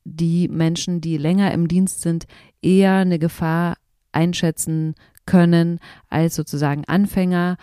die 0.04 0.48
Menschen, 0.48 1.00
die 1.00 1.18
länger 1.18 1.52
im 1.52 1.68
Dienst 1.68 2.02
sind, 2.02 2.26
eher 2.62 2.96
eine 2.96 3.18
Gefahr 3.18 3.76
einschätzen 4.12 4.94
können 5.26 5.80
als 6.08 6.36
sozusagen 6.36 6.84
Anfänger 6.86 7.56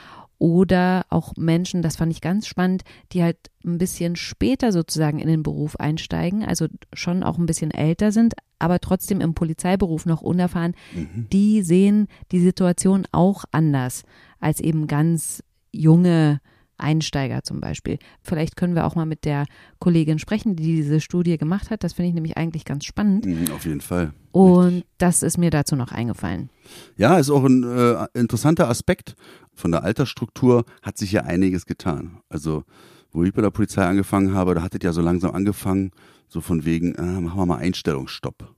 oder 0.43 1.05
auch 1.09 1.31
Menschen, 1.37 1.81
das 1.81 1.95
fand 1.95 2.11
ich 2.11 2.19
ganz 2.19 2.47
spannend, 2.47 2.83
die 3.13 3.23
halt 3.23 3.37
ein 3.65 3.77
bisschen 3.77 4.17
später 4.17 4.73
sozusagen 4.73 5.19
in 5.19 5.29
den 5.29 5.41
Beruf 5.41 5.77
einsteigen, 5.77 6.43
also 6.43 6.67
schon 6.91 7.23
auch 7.23 7.37
ein 7.37 7.45
bisschen 7.45 7.71
älter 7.71 8.11
sind, 8.11 8.33
aber 8.59 8.81
trotzdem 8.81 9.21
im 9.21 9.35
Polizeiberuf 9.35 10.05
noch 10.05 10.21
unerfahren, 10.21 10.75
Mhm. 10.93 11.27
die 11.31 11.61
sehen 11.61 12.07
die 12.33 12.41
Situation 12.41 13.07
auch 13.13 13.45
anders 13.53 14.03
als 14.41 14.59
eben 14.59 14.87
ganz 14.87 15.41
junge 15.71 16.41
Einsteiger 16.77 17.43
zum 17.43 17.59
Beispiel. 17.61 17.99
Vielleicht 18.21 18.55
können 18.55 18.75
wir 18.75 18.85
auch 18.85 18.95
mal 18.95 19.05
mit 19.05 19.25
der 19.25 19.45
Kollegin 19.79 20.19
sprechen, 20.19 20.55
die 20.55 20.75
diese 20.75 21.01
Studie 21.01 21.37
gemacht 21.37 21.69
hat. 21.69 21.83
Das 21.83 21.93
finde 21.93 22.09
ich 22.09 22.15
nämlich 22.15 22.37
eigentlich 22.37 22.65
ganz 22.65 22.85
spannend. 22.85 23.25
Mhm, 23.25 23.51
Auf 23.53 23.65
jeden 23.65 23.81
Fall. 23.81 24.13
Und 24.31 24.83
das 24.97 25.23
ist 25.23 25.37
mir 25.37 25.51
dazu 25.51 25.75
noch 25.75 25.91
eingefallen. 25.91 26.49
Ja, 26.97 27.17
ist 27.17 27.29
auch 27.29 27.43
ein 27.43 27.63
äh, 27.63 28.07
interessanter 28.13 28.69
Aspekt. 28.69 29.15
Von 29.53 29.71
der 29.71 29.83
Altersstruktur 29.83 30.65
hat 30.81 30.97
sich 30.97 31.11
ja 31.11 31.21
einiges 31.21 31.65
getan. 31.65 32.19
Also, 32.29 32.63
wo 33.11 33.23
ich 33.23 33.33
bei 33.33 33.41
der 33.41 33.51
Polizei 33.51 33.85
angefangen 33.85 34.33
habe, 34.33 34.55
da 34.55 34.63
hat 34.63 34.73
es 34.73 34.81
ja 34.83 34.91
so 34.91 35.01
langsam 35.01 35.35
angefangen, 35.35 35.91
so 36.27 36.41
von 36.41 36.65
wegen, 36.65 36.95
äh, 36.95 37.21
machen 37.21 37.39
wir 37.39 37.45
mal 37.45 37.57
Einstellungsstopp. 37.57 38.55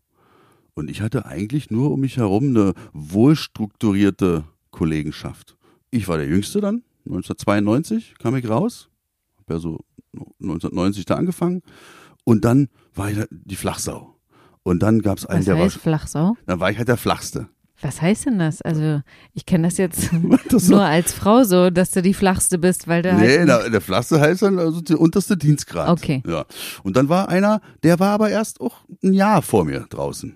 Und 0.74 0.90
ich 0.90 1.02
hatte 1.02 1.26
eigentlich 1.26 1.72
nur 1.72 1.92
um 1.92 2.02
mich 2.02 2.18
herum 2.18 2.50
eine 2.50 2.74
wohlstrukturierte 2.94 4.46
Kollegenschaft. 4.72 5.58
Ich 5.90 6.08
war 6.08 6.18
der 6.18 6.28
Jüngste 6.28 6.60
dann, 6.62 6.84
1992 7.06 8.16
kam 8.20 8.36
ich 8.36 8.48
raus, 8.50 8.90
habe 9.38 9.54
ja 9.56 9.60
so 9.60 9.80
1990 10.42 11.06
da 11.06 11.16
angefangen. 11.16 11.62
Und 12.24 12.46
dann 12.46 12.70
war 12.94 13.12
ich 13.12 13.20
die 13.30 13.56
Flachsau. 13.56 14.16
Und 14.64 14.82
dann 14.82 15.02
gab 15.02 15.18
es 15.20 15.26
einen, 15.26 15.40
Was 15.40 15.46
der 15.46 15.56
war, 15.58 15.64
heißt 15.66 15.78
Flachsau? 15.78 16.36
dann 16.48 16.60
war 16.60 16.72
ich 16.72 16.78
halt 16.78 16.88
der 16.88 16.98
Flachste. 16.98 17.48
Was 17.82 18.02
heißt 18.02 18.26
denn 18.28 18.40
das? 18.40 18.62
Also, 18.62 19.02
ich 19.34 19.46
kenne 19.46 19.68
das 19.68 19.78
jetzt 19.78 20.10
Das 20.50 20.70
nur 20.70 20.82
als 20.84 21.14
Frau 21.14 21.44
so, 21.44 21.70
dass 21.70 21.92
du 21.92 22.02
die 22.02 22.14
Flachste 22.14 22.58
bist, 22.58 22.88
weil 22.88 23.02
du 23.04 23.14
Nee, 23.14 23.38
halt. 23.40 23.48
der, 23.50 23.70
der 23.70 23.82
Flachste 23.82 24.20
heißt 24.20 24.42
dann 24.44 24.58
also 24.58 24.82
der 24.82 25.00
unterste 25.00 25.36
Dienstgrad. 25.38 25.90
Okay. 25.90 26.24
Ja. 26.26 26.46
Und 26.84 26.96
dann 26.96 27.10
war 27.10 27.28
einer, 27.30 27.62
der 27.84 28.00
war 28.00 28.12
aber 28.12 28.30
erst 28.30 28.62
auch 28.62 28.78
ein 29.04 29.14
Jahr 29.14 29.42
vor 29.42 29.66
mir 29.66 29.82
draußen. 29.90 30.34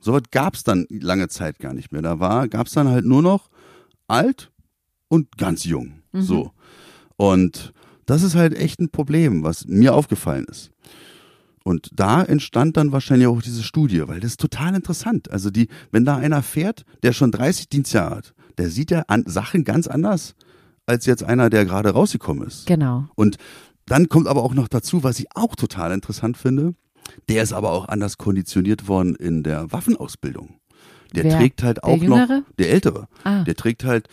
Sowas 0.00 0.22
gab's 0.32 0.64
dann 0.64 0.86
lange 0.90 1.28
Zeit 1.28 1.58
gar 1.60 1.74
nicht 1.74 1.92
mehr. 1.92 2.02
Da 2.02 2.18
war, 2.18 2.48
gab's 2.48 2.72
dann 2.72 2.88
halt 2.88 3.04
nur 3.04 3.22
noch 3.22 3.48
alt 4.08 4.50
und 5.12 5.36
ganz 5.36 5.64
jung. 5.64 6.00
Mhm. 6.12 6.22
So. 6.22 6.50
Und 7.16 7.74
das 8.06 8.22
ist 8.22 8.34
halt 8.34 8.54
echt 8.54 8.80
ein 8.80 8.88
Problem, 8.88 9.42
was 9.42 9.66
mir 9.66 9.92
aufgefallen 9.94 10.46
ist. 10.50 10.70
Und 11.64 11.90
da 11.94 12.22
entstand 12.22 12.76
dann 12.78 12.92
wahrscheinlich 12.92 13.28
auch 13.28 13.42
diese 13.42 13.62
Studie, 13.62 14.08
weil 14.08 14.20
das 14.20 14.32
ist 14.32 14.40
total 14.40 14.74
interessant. 14.74 15.30
Also 15.30 15.50
die, 15.50 15.68
wenn 15.90 16.04
da 16.06 16.16
einer 16.16 16.42
fährt, 16.42 16.84
der 17.02 17.12
schon 17.12 17.30
30 17.30 17.68
Dienstjahre 17.68 18.16
hat, 18.16 18.34
der 18.58 18.70
sieht 18.70 18.90
ja 18.90 19.04
an 19.06 19.24
Sachen 19.26 19.64
ganz 19.64 19.86
anders 19.86 20.34
als 20.86 21.04
jetzt 21.06 21.22
einer, 21.22 21.50
der 21.50 21.64
gerade 21.66 21.90
rausgekommen 21.90 22.46
ist. 22.48 22.66
Genau. 22.66 23.04
Und 23.14 23.36
dann 23.86 24.08
kommt 24.08 24.26
aber 24.28 24.42
auch 24.42 24.54
noch 24.54 24.66
dazu, 24.68 25.04
was 25.04 25.18
ich 25.20 25.26
auch 25.36 25.54
total 25.54 25.92
interessant 25.92 26.36
finde, 26.38 26.74
der 27.28 27.42
ist 27.42 27.52
aber 27.52 27.70
auch 27.70 27.86
anders 27.88 28.16
konditioniert 28.16 28.88
worden 28.88 29.14
in 29.14 29.42
der 29.42 29.70
Waffenausbildung. 29.70 30.54
Der 31.14 31.24
Wer? 31.24 31.36
trägt 31.38 31.62
halt 31.62 31.76
Der 31.76 31.84
auch 31.84 32.00
Jüngere? 32.02 32.38
noch, 32.38 32.44
der 32.58 32.70
Ältere, 32.70 33.06
Ah, 33.22 33.44
der 33.44 33.54
trägt 33.54 33.84
halt 33.84 34.08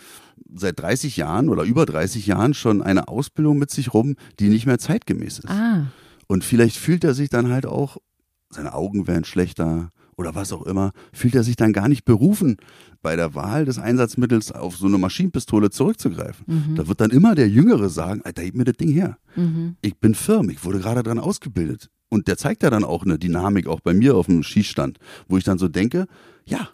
seit 0.54 0.80
30 0.80 1.16
Jahren 1.16 1.48
oder 1.48 1.64
über 1.64 1.86
30 1.86 2.26
Jahren 2.26 2.54
schon 2.54 2.82
eine 2.82 3.08
Ausbildung 3.08 3.58
mit 3.58 3.70
sich 3.70 3.94
rum, 3.94 4.16
die 4.38 4.48
nicht 4.48 4.66
mehr 4.66 4.78
zeitgemäß 4.78 5.40
ist. 5.40 5.48
ah. 5.48 5.86
Und 6.26 6.44
vielleicht 6.44 6.76
fühlt 6.76 7.02
er 7.02 7.12
sich 7.12 7.28
dann 7.28 7.48
halt 7.48 7.66
auch, 7.66 7.96
seine 8.50 8.72
Augen 8.72 9.08
werden 9.08 9.24
schlechter 9.24 9.90
oder 10.16 10.36
was 10.36 10.52
auch 10.52 10.62
immer, 10.62 10.92
fühlt 11.12 11.34
er 11.34 11.42
sich 11.42 11.56
dann 11.56 11.72
gar 11.72 11.88
nicht 11.88 12.04
berufen, 12.04 12.58
bei 13.02 13.16
der 13.16 13.34
Wahl 13.34 13.64
des 13.64 13.80
Einsatzmittels 13.80 14.52
auf 14.52 14.76
so 14.76 14.86
eine 14.86 14.98
Maschinenpistole 14.98 15.70
zurückzugreifen. 15.70 16.44
Mhm. 16.46 16.76
Da 16.76 16.86
wird 16.86 17.00
dann 17.00 17.10
immer 17.10 17.34
der 17.34 17.48
Jüngere 17.48 17.88
sagen, 17.88 18.20
Alter, 18.22 18.44
gib 18.44 18.54
mir 18.54 18.64
das 18.64 18.76
Ding 18.76 18.92
her. 18.92 19.18
Mhm. 19.34 19.76
Ich 19.80 19.98
bin 19.98 20.14
firm, 20.14 20.50
ich 20.50 20.64
wurde 20.64 20.78
gerade 20.78 21.02
dran 21.02 21.18
ausgebildet. 21.18 21.88
Und 22.10 22.28
der 22.28 22.36
zeigt 22.36 22.62
ja 22.62 22.70
dann 22.70 22.84
auch 22.84 23.04
eine 23.04 23.18
Dynamik, 23.18 23.66
auch 23.66 23.80
bei 23.80 23.94
mir 23.94 24.16
auf 24.16 24.26
dem 24.26 24.42
Schießstand, 24.42 24.98
wo 25.28 25.36
ich 25.36 25.44
dann 25.44 25.58
so 25.58 25.68
denke, 25.68 26.06
ja, 26.44 26.68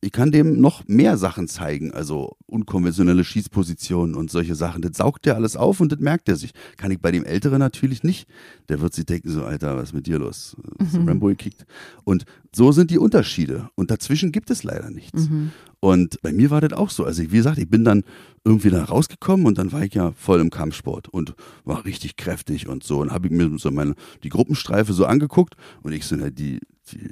ich 0.00 0.12
kann 0.12 0.30
dem 0.30 0.60
noch 0.60 0.86
mehr 0.86 1.16
Sachen 1.16 1.48
zeigen, 1.48 1.92
also 1.92 2.36
unkonventionelle 2.46 3.24
Schießpositionen 3.24 4.14
und 4.14 4.30
solche 4.30 4.54
Sachen. 4.54 4.80
Das 4.82 4.96
saugt 4.96 5.26
der 5.26 5.34
alles 5.34 5.56
auf 5.56 5.80
und 5.80 5.90
das 5.90 5.98
merkt 5.98 6.28
er 6.28 6.36
sich. 6.36 6.52
Kann 6.76 6.92
ich 6.92 7.00
bei 7.00 7.10
dem 7.10 7.24
Älteren 7.24 7.58
natürlich 7.58 8.04
nicht. 8.04 8.28
Der 8.68 8.80
wird 8.80 8.94
sich 8.94 9.06
denken, 9.06 9.30
so, 9.30 9.42
Alter, 9.42 9.76
was 9.76 9.88
ist 9.88 9.94
mit 9.94 10.06
dir 10.06 10.18
los? 10.18 10.56
Du 10.78 11.04
Rambo 11.04 11.26
gekickt? 11.26 11.66
Und 12.04 12.24
so 12.54 12.70
sind 12.70 12.92
die 12.92 12.98
Unterschiede. 12.98 13.70
Und 13.74 13.90
dazwischen 13.90 14.30
gibt 14.30 14.50
es 14.50 14.62
leider 14.62 14.90
nichts. 14.90 15.28
Mhm. 15.28 15.50
Und 15.80 16.20
bei 16.22 16.32
mir 16.32 16.50
war 16.50 16.60
das 16.60 16.72
auch 16.72 16.90
so. 16.90 17.04
Also 17.04 17.22
wie 17.22 17.36
gesagt, 17.36 17.58
ich 17.58 17.68
bin 17.68 17.84
dann 17.84 18.04
irgendwie 18.44 18.70
da 18.70 18.84
rausgekommen 18.84 19.46
und 19.46 19.58
dann 19.58 19.72
war 19.72 19.82
ich 19.82 19.94
ja 19.94 20.12
voll 20.12 20.40
im 20.40 20.50
Kampfsport 20.50 21.08
und 21.08 21.34
war 21.64 21.84
richtig 21.84 22.16
kräftig 22.16 22.68
und 22.68 22.84
so. 22.84 23.00
Und 23.00 23.10
habe 23.10 23.26
ich 23.26 23.32
mir 23.32 23.50
so 23.58 23.70
meine, 23.72 23.94
die 24.22 24.28
Gruppenstreife 24.28 24.92
so 24.92 25.06
angeguckt 25.06 25.54
und 25.82 25.92
ich 25.92 26.04
so, 26.06 26.14
na, 26.16 26.30
die, 26.30 26.60
die, 26.92 27.08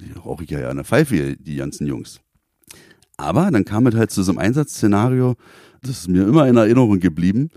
die 0.00 0.12
rauche 0.18 0.44
ich 0.44 0.50
ja 0.50 0.68
an 0.68 0.76
der 0.76 0.84
Pfeife, 0.84 1.36
die 1.36 1.56
ganzen 1.56 1.86
Jungs. 1.86 2.20
Aber 3.16 3.50
dann 3.50 3.64
kam 3.64 3.86
es 3.86 3.94
halt 3.94 4.10
zu 4.10 4.22
so 4.22 4.32
einem 4.32 4.38
Einsatzszenario, 4.38 5.36
das 5.82 5.90
ist 5.90 6.08
mir 6.08 6.26
immer 6.26 6.48
in 6.48 6.56
Erinnerung 6.56 6.98
geblieben, 6.98 7.50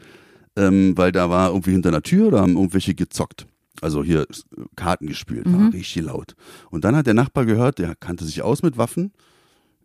ähm, 0.56 0.96
weil 0.98 1.12
da 1.12 1.30
war 1.30 1.50
irgendwie 1.50 1.72
hinter 1.72 1.90
einer 1.90 2.04
Tür, 2.04 2.32
da 2.32 2.42
haben 2.42 2.56
irgendwelche 2.56 2.94
gezockt. 2.94 3.48
Also 3.82 4.04
hier 4.04 4.22
äh, 4.22 4.26
Karten 4.76 5.08
gespielt, 5.08 5.46
war 5.46 5.60
Mhm. 5.60 5.70
richtig 5.70 6.04
laut. 6.04 6.36
Und 6.70 6.84
dann 6.84 6.96
hat 6.96 7.08
der 7.08 7.14
Nachbar 7.14 7.46
gehört, 7.46 7.80
der 7.80 7.96
kannte 7.96 8.26
sich 8.26 8.42
aus 8.42 8.64
mit 8.64 8.78
Waffen, 8.78 9.12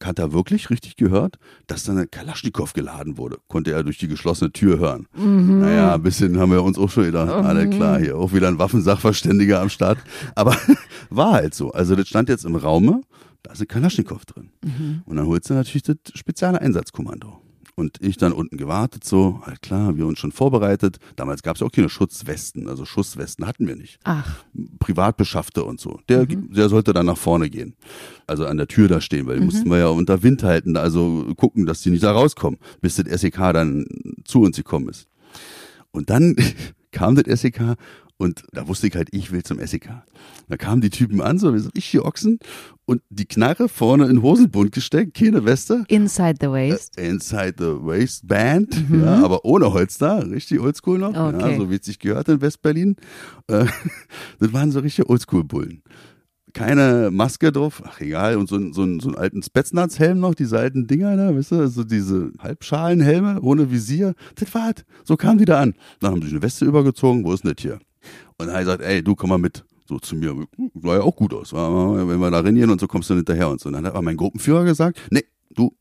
hat 0.06 0.18
er 0.18 0.32
wirklich 0.32 0.70
richtig 0.70 0.96
gehört, 0.96 1.38
dass 1.66 1.84
da 1.84 1.92
eine 1.92 2.06
Kalaschnikow 2.06 2.72
geladen 2.72 3.16
wurde. 3.16 3.38
Konnte 3.48 3.72
er 3.72 3.82
durch 3.82 3.98
die 3.98 4.08
geschlossene 4.08 4.52
Tür 4.52 4.78
hören. 4.78 5.06
Mhm. 5.16 5.60
Naja, 5.60 5.94
ein 5.94 6.02
bisschen 6.02 6.38
haben 6.38 6.52
wir 6.52 6.62
uns 6.62 6.78
auch 6.78 6.90
schon 6.90 7.04
gedacht, 7.04 7.30
alle 7.30 7.68
klar, 7.68 7.98
hier 7.98 8.16
auch 8.16 8.32
wieder 8.32 8.48
ein 8.48 8.58
Waffensachverständiger 8.58 9.60
am 9.60 9.68
Start. 9.68 9.98
Aber 10.34 10.56
war 11.10 11.32
halt 11.32 11.54
so. 11.54 11.70
Also 11.72 11.96
das 11.96 12.08
stand 12.08 12.28
jetzt 12.28 12.44
im 12.44 12.56
Raume, 12.56 13.02
da 13.42 13.52
ist 13.52 13.60
ein 13.60 13.68
Kalaschnikow 13.68 14.24
drin. 14.24 14.50
Mhm. 14.64 15.02
Und 15.04 15.16
dann 15.16 15.26
holst 15.26 15.50
du 15.50 15.54
natürlich 15.54 15.82
das 15.82 15.96
spezielle 16.14 16.60
Einsatzkommando. 16.60 17.40
Und 17.82 18.00
ich 18.00 18.16
dann 18.16 18.32
unten 18.32 18.58
gewartet, 18.58 19.02
so, 19.02 19.42
halt 19.44 19.60
klar, 19.60 19.96
wir 19.96 20.06
uns 20.06 20.20
schon 20.20 20.30
vorbereitet. 20.30 20.98
Damals 21.16 21.42
gab 21.42 21.56
es 21.56 21.62
auch 21.62 21.72
keine 21.72 21.88
Schutzwesten, 21.88 22.68
also 22.68 22.84
Schusswesten 22.84 23.44
hatten 23.44 23.66
wir 23.66 23.74
nicht. 23.74 23.98
Ach, 24.04 24.44
Privat 24.78 25.16
beschaffte 25.16 25.64
und 25.64 25.80
so. 25.80 25.98
Der, 26.08 26.24
der 26.26 26.68
sollte 26.68 26.92
dann 26.92 27.06
nach 27.06 27.18
vorne 27.18 27.50
gehen. 27.50 27.74
Also 28.28 28.46
an 28.46 28.56
der 28.56 28.68
Tür 28.68 28.86
da 28.86 29.00
stehen, 29.00 29.26
weil 29.26 29.40
die 29.40 29.44
mussten 29.44 29.68
wir 29.68 29.78
ja 29.78 29.88
unter 29.88 30.22
Wind 30.22 30.44
halten, 30.44 30.76
also 30.76 31.34
gucken, 31.36 31.66
dass 31.66 31.82
die 31.82 31.90
nicht 31.90 32.04
da 32.04 32.12
rauskommen, 32.12 32.60
bis 32.80 32.94
das 32.94 33.20
SEK 33.20 33.52
dann 33.52 33.84
zu 34.22 34.42
uns 34.42 34.56
gekommen 34.56 34.88
ist. 34.88 35.08
Und 35.90 36.08
dann 36.08 36.36
kam 36.92 37.16
das 37.16 37.40
SEK 37.40 37.74
Und 38.22 38.44
da 38.52 38.68
wusste 38.68 38.86
ich 38.86 38.94
halt, 38.94 39.08
ich 39.10 39.32
will 39.32 39.42
zum 39.42 39.58
SEK. 39.58 39.90
Da 40.48 40.56
kamen 40.56 40.80
die 40.80 40.90
Typen 40.90 41.20
an, 41.20 41.40
so 41.40 41.52
wie 41.54 41.58
so 41.58 41.70
richtige 41.70 42.04
Ochsen 42.04 42.38
und 42.84 43.02
die 43.10 43.24
Knarre 43.24 43.68
vorne 43.68 44.06
in 44.06 44.22
Hosenbund 44.22 44.70
gesteckt, 44.70 45.14
keine 45.14 45.44
Weste. 45.44 45.82
Inside 45.88 46.36
the 46.40 46.46
waist. 46.46 46.96
Äh, 46.96 47.08
inside 47.08 47.54
the 47.58 47.84
waistband, 47.84 48.88
mhm. 48.88 49.02
ja, 49.02 49.24
aber 49.24 49.44
ohne 49.44 49.72
Holster, 49.72 50.30
richtig 50.30 50.60
oldschool 50.60 51.00
noch, 51.00 51.16
okay. 51.16 51.50
ja, 51.50 51.56
so 51.56 51.68
wie 51.68 51.74
es 51.74 51.84
sich 51.84 51.98
gehört 51.98 52.28
in 52.28 52.40
Westberlin. 52.40 52.94
Äh, 53.48 53.66
das 54.38 54.52
waren 54.52 54.70
so 54.70 54.78
richtige 54.78 55.10
Oldschool-Bullen 55.10 55.82
keine 56.54 57.10
Maske 57.10 57.50
drauf, 57.50 57.82
ach 57.82 57.98
egal, 58.02 58.36
und 58.36 58.46
so, 58.46 58.58
so, 58.72 58.84
so 59.00 59.08
einen 59.08 59.16
alten 59.16 59.42
Spetsnaz-Helm 59.42 60.20
noch, 60.20 60.34
diese 60.34 60.58
alten 60.58 60.86
Dinger 60.86 61.16
da, 61.16 61.34
weißt 61.34 61.52
du, 61.52 61.66
so 61.66 61.82
diese 61.82 62.30
Halbschalenhelme 62.38 63.40
ohne 63.40 63.70
Visier. 63.70 64.14
Das 64.34 64.54
war 64.54 64.64
halt, 64.64 64.84
so 65.02 65.16
kam 65.16 65.38
die 65.38 65.46
da 65.46 65.62
an. 65.62 65.74
Dann 66.00 66.12
haben 66.12 66.22
sie 66.22 66.28
eine 66.28 66.42
Weste 66.42 66.66
übergezogen, 66.66 67.24
wo 67.24 67.32
ist 67.32 67.42
denn 67.42 67.54
das 67.54 67.62
hier? 67.62 67.78
Und 68.38 68.46
dann 68.46 68.50
hat 68.50 68.56
er 68.56 68.64
gesagt, 68.64 68.82
ey, 68.82 69.02
du 69.02 69.14
komm 69.14 69.30
mal 69.30 69.38
mit. 69.38 69.64
So 69.86 69.98
zu 69.98 70.16
mir, 70.16 70.46
sah 70.80 70.94
ja 70.94 71.02
auch 71.02 71.16
gut 71.16 71.34
aus. 71.34 71.52
Wenn 71.52 72.20
wir 72.20 72.30
da 72.30 72.40
rennen 72.40 72.70
und 72.70 72.80
so 72.80 72.86
kommst 72.86 73.10
du 73.10 73.14
hinterher 73.14 73.48
und 73.48 73.60
so. 73.60 73.68
Und 73.68 73.74
dann 73.74 73.86
hat 73.86 73.92
aber 73.92 74.02
mein 74.02 74.16
Gruppenführer 74.16 74.64
gesagt, 74.64 75.00
nee, 75.10 75.24
du, 75.50 75.74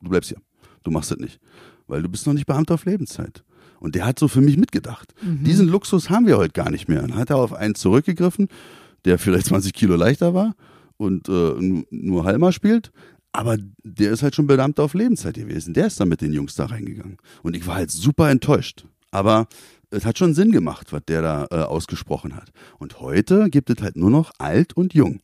du 0.00 0.10
bleibst 0.10 0.30
hier. 0.30 0.38
Du 0.84 0.90
machst 0.90 1.10
das 1.10 1.18
nicht. 1.18 1.40
Weil 1.86 2.02
du 2.02 2.08
bist 2.08 2.26
noch 2.26 2.34
nicht 2.34 2.46
Beamter 2.46 2.74
auf 2.74 2.84
Lebenszeit. 2.84 3.44
Und 3.80 3.94
der 3.94 4.06
hat 4.06 4.18
so 4.18 4.28
für 4.28 4.40
mich 4.40 4.56
mitgedacht. 4.56 5.14
Mhm. 5.22 5.44
Diesen 5.44 5.68
Luxus 5.68 6.10
haben 6.10 6.26
wir 6.26 6.38
heute 6.38 6.52
gar 6.52 6.70
nicht 6.70 6.88
mehr. 6.88 7.02
Dann 7.02 7.16
hat 7.16 7.30
er 7.30 7.36
auf 7.36 7.52
einen 7.52 7.74
zurückgegriffen, 7.74 8.48
der 9.04 9.18
vielleicht 9.18 9.46
20 9.48 9.72
Kilo 9.72 9.96
leichter 9.96 10.34
war 10.34 10.54
und 10.96 11.28
äh, 11.28 11.84
nur 11.90 12.24
Halma 12.24 12.52
spielt. 12.52 12.92
Aber 13.32 13.56
der 13.82 14.12
ist 14.12 14.22
halt 14.22 14.34
schon 14.34 14.46
Beamter 14.46 14.84
auf 14.84 14.94
Lebenszeit 14.94 15.34
gewesen. 15.34 15.74
Der 15.74 15.86
ist 15.86 16.00
dann 16.00 16.08
mit 16.08 16.20
den 16.20 16.32
Jungs 16.32 16.54
da 16.54 16.66
reingegangen. 16.66 17.18
Und 17.42 17.54
ich 17.54 17.66
war 17.66 17.76
halt 17.76 17.90
super 17.90 18.30
enttäuscht. 18.30 18.86
Aber 19.10 19.48
es 19.90 20.04
hat 20.04 20.18
schon 20.18 20.34
Sinn 20.34 20.52
gemacht, 20.52 20.92
was 20.92 21.02
der 21.06 21.22
da 21.22 21.46
äh, 21.50 21.56
ausgesprochen 21.62 22.36
hat. 22.36 22.50
Und 22.78 23.00
heute 23.00 23.48
gibt 23.50 23.70
es 23.70 23.82
halt 23.82 23.96
nur 23.96 24.10
noch 24.10 24.32
alt 24.38 24.74
und 24.74 24.94
jung. 24.94 25.20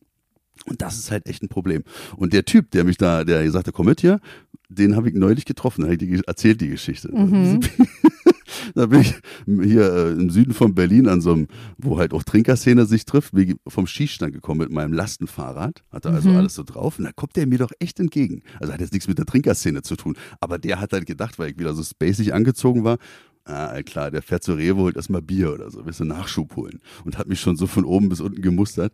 Und 0.65 0.81
das 0.81 0.97
ist 0.97 1.11
halt 1.11 1.27
echt 1.27 1.43
ein 1.43 1.49
Problem. 1.49 1.83
Und 2.15 2.33
der 2.33 2.45
Typ, 2.45 2.71
der 2.71 2.85
mich 2.85 2.97
da, 2.97 3.23
der 3.23 3.43
gesagt 3.43 3.67
hat, 3.67 3.73
komm 3.73 3.87
mit 3.87 4.01
hier, 4.01 4.19
den 4.69 4.95
habe 4.95 5.09
ich 5.09 5.15
neulich 5.15 5.45
getroffen, 5.45 5.81
da 5.81 5.87
habe 5.87 5.95
ich 5.95 5.99
die, 5.99 6.21
erzählt 6.25 6.61
die 6.61 6.69
Geschichte. 6.69 7.15
Mhm. 7.15 7.59
da 8.73 8.87
bin 8.87 9.01
ich 9.01 9.13
hier 9.45 9.93
äh, 9.93 10.11
im 10.13 10.31
Süden 10.31 10.53
von 10.53 10.73
Berlin 10.73 11.07
an 11.07 11.21
so 11.21 11.33
einem, 11.33 11.47
wo 11.77 11.99
halt 11.99 12.13
auch 12.13 12.23
Trinkerszene 12.23 12.85
sich 12.85 13.05
trifft, 13.05 13.33
bin 13.33 13.59
vom 13.67 13.85
Schießstand 13.85 14.33
gekommen 14.33 14.61
mit 14.61 14.71
meinem 14.71 14.93
Lastenfahrrad, 14.93 15.83
hatte 15.91 16.09
also 16.09 16.29
mhm. 16.29 16.37
alles 16.37 16.55
so 16.55 16.63
drauf 16.63 16.97
und 16.97 17.05
da 17.05 17.11
kommt 17.11 17.35
der 17.35 17.45
mir 17.45 17.59
doch 17.59 17.71
echt 17.79 17.99
entgegen. 17.99 18.41
Also 18.59 18.73
hat 18.73 18.79
jetzt 18.79 18.93
nichts 18.93 19.07
mit 19.07 19.19
der 19.19 19.25
Trinkerszene 19.25 19.83
zu 19.83 19.95
tun, 19.95 20.17
aber 20.39 20.57
der 20.57 20.79
hat 20.79 20.93
halt 20.93 21.05
gedacht, 21.05 21.37
weil 21.37 21.51
ich 21.51 21.59
wieder 21.59 21.75
so 21.75 21.83
spacig 21.83 22.33
angezogen 22.33 22.83
war, 22.83 22.97
Ah, 23.45 23.81
klar, 23.83 24.09
der 24.09 24.21
fährt 24.23 24.43
zur 24.43 24.57
Rewe, 24.57 24.81
holt 24.81 24.95
erstmal 24.95 25.21
Bier 25.21 25.53
oder 25.53 25.69
so, 25.69 25.85
willst 25.85 25.99
du 25.99 26.03
Nachschub 26.05 26.55
holen. 26.55 26.79
Und 27.05 27.17
hat 27.17 27.27
mich 27.27 27.39
schon 27.39 27.57
so 27.57 27.67
von 27.67 27.85
oben 27.85 28.09
bis 28.09 28.19
unten 28.19 28.41
gemustert. 28.41 28.91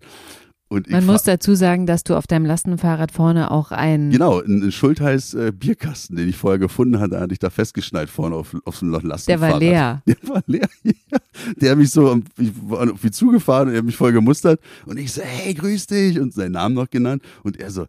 Man 0.87 1.05
muss 1.05 1.23
dazu 1.23 1.53
sagen, 1.53 1.85
dass 1.85 2.05
du 2.05 2.15
auf 2.15 2.27
deinem 2.27 2.45
Lastenfahrrad 2.45 3.11
vorne 3.11 3.51
auch 3.51 3.71
ein. 3.71 4.09
Genau, 4.09 4.39
ein 4.39 4.71
Schultheiß 4.71 5.33
äh, 5.33 5.51
Bierkasten, 5.51 6.15
den 6.15 6.29
ich 6.29 6.37
vorher 6.37 6.59
gefunden 6.59 6.99
hatte, 7.01 7.19
hatte 7.19 7.33
ich 7.33 7.39
da 7.39 7.49
festgeschnallt 7.49 8.09
vorne 8.09 8.37
auf, 8.37 8.55
auf 8.63 8.77
so 8.77 8.85
einem 8.85 8.93
Lastenfahrrad. 9.05 9.29
Der 9.29 9.41
war 9.51 9.59
leer. 9.59 10.01
Der 10.07 10.29
war 10.29 10.43
leer, 10.47 10.69
ja. 10.83 11.17
Der 11.57 11.71
hat 11.71 11.77
mich 11.77 11.91
so, 11.91 12.21
ich 12.37 12.51
war 12.63 12.89
auf 12.89 13.03
mich 13.03 13.11
zugefahren 13.11 13.67
und 13.67 13.73
er 13.73 13.79
hat 13.79 13.85
mich 13.85 13.97
voll 13.97 14.13
gemustert 14.13 14.61
und 14.85 14.97
ich 14.97 15.11
so, 15.11 15.21
hey, 15.21 15.53
grüß 15.53 15.87
dich 15.87 16.19
und 16.19 16.33
seinen 16.33 16.53
Namen 16.53 16.75
noch 16.75 16.89
genannt 16.89 17.21
und 17.43 17.57
er 17.59 17.69
so, 17.69 17.85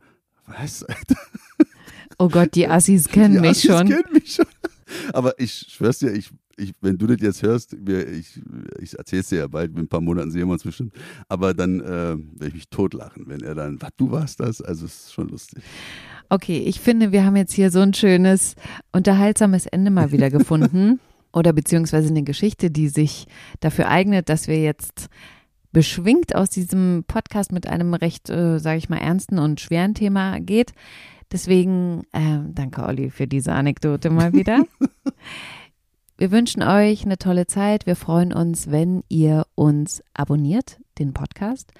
was, 0.46 0.82
Alter? 0.82 1.16
Oh 2.18 2.28
Gott, 2.28 2.54
die 2.56 2.66
Assis 2.66 3.08
kennen 3.08 3.34
die 3.34 3.40
mich 3.40 3.50
Assis 3.50 3.64
schon. 3.64 3.88
kennen 3.88 4.12
mich 4.12 4.34
schon. 4.34 4.46
Aber 5.12 5.38
ich 5.38 5.66
schwör's 5.70 6.00
dir, 6.00 6.12
ich 6.12 6.30
ich, 6.56 6.72
wenn 6.80 6.98
du 6.98 7.06
das 7.06 7.20
jetzt 7.20 7.42
hörst, 7.42 7.74
ich, 7.74 8.40
ich 8.80 8.98
erzähl's 8.98 9.28
dir 9.28 9.40
ja 9.40 9.46
bald, 9.46 9.72
in 9.72 9.78
ein 9.78 9.88
paar 9.88 10.00
Monaten 10.00 10.30
sehen 10.30 10.46
wir 10.46 10.52
uns 10.52 10.64
bestimmt, 10.64 10.94
aber 11.28 11.54
dann 11.54 11.80
äh, 11.80 11.84
werde 11.84 12.48
ich 12.48 12.54
mich 12.54 12.68
totlachen, 12.68 13.24
wenn 13.26 13.40
er 13.42 13.54
dann, 13.54 13.80
was, 13.80 13.90
du 13.96 14.10
warst 14.10 14.40
das? 14.40 14.60
Also 14.60 14.86
es 14.86 15.04
ist 15.04 15.12
schon 15.12 15.28
lustig. 15.28 15.62
Okay, 16.28 16.58
ich 16.58 16.80
finde, 16.80 17.12
wir 17.12 17.24
haben 17.24 17.36
jetzt 17.36 17.52
hier 17.52 17.70
so 17.70 17.80
ein 17.80 17.94
schönes, 17.94 18.54
unterhaltsames 18.92 19.66
Ende 19.66 19.90
mal 19.90 20.12
wieder 20.12 20.30
gefunden. 20.30 21.00
oder 21.32 21.52
beziehungsweise 21.52 22.08
eine 22.08 22.22
Geschichte, 22.24 22.70
die 22.70 22.88
sich 22.88 23.26
dafür 23.60 23.88
eignet, 23.88 24.28
dass 24.28 24.48
wir 24.48 24.60
jetzt 24.60 25.08
beschwingt 25.72 26.34
aus 26.34 26.50
diesem 26.50 27.04
Podcast 27.06 27.52
mit 27.52 27.66
einem 27.66 27.94
recht, 27.94 28.28
äh, 28.28 28.58
sage 28.58 28.78
ich 28.78 28.88
mal, 28.90 28.98
ernsten 28.98 29.38
und 29.38 29.60
schweren 29.60 29.94
Thema 29.94 30.38
geht. 30.40 30.72
Deswegen, 31.32 32.02
äh, 32.12 32.40
danke 32.52 32.84
Olli 32.84 33.08
für 33.08 33.26
diese 33.26 33.52
Anekdote 33.52 34.10
mal 34.10 34.34
wieder. 34.34 34.64
Wir 36.22 36.30
wünschen 36.30 36.62
euch 36.62 37.04
eine 37.04 37.18
tolle 37.18 37.48
Zeit. 37.48 37.84
Wir 37.84 37.96
freuen 37.96 38.32
uns, 38.32 38.70
wenn 38.70 39.02
ihr 39.08 39.44
uns 39.56 40.04
abonniert, 40.14 40.78
den 41.00 41.14
Podcast, 41.14 41.72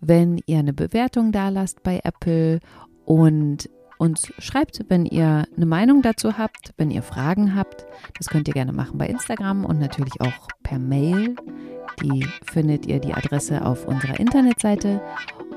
wenn 0.00 0.40
ihr 0.46 0.58
eine 0.58 0.72
Bewertung 0.72 1.32
da 1.32 1.50
lasst 1.50 1.82
bei 1.82 2.00
Apple 2.02 2.60
und 3.04 3.68
uns 3.98 4.32
schreibt, 4.38 4.86
wenn 4.88 5.04
ihr 5.04 5.44
eine 5.54 5.66
Meinung 5.66 6.00
dazu 6.00 6.38
habt, 6.38 6.72
wenn 6.78 6.90
ihr 6.90 7.02
Fragen 7.02 7.54
habt. 7.54 7.84
Das 8.16 8.28
könnt 8.28 8.48
ihr 8.48 8.54
gerne 8.54 8.72
machen 8.72 8.96
bei 8.96 9.06
Instagram 9.06 9.66
und 9.66 9.78
natürlich 9.78 10.18
auch 10.22 10.48
per 10.62 10.78
Mail. 10.78 11.36
Die 12.02 12.26
findet 12.50 12.86
ihr 12.86 13.00
die 13.00 13.12
Adresse 13.12 13.62
auf 13.66 13.86
unserer 13.86 14.18
Internetseite. 14.18 15.02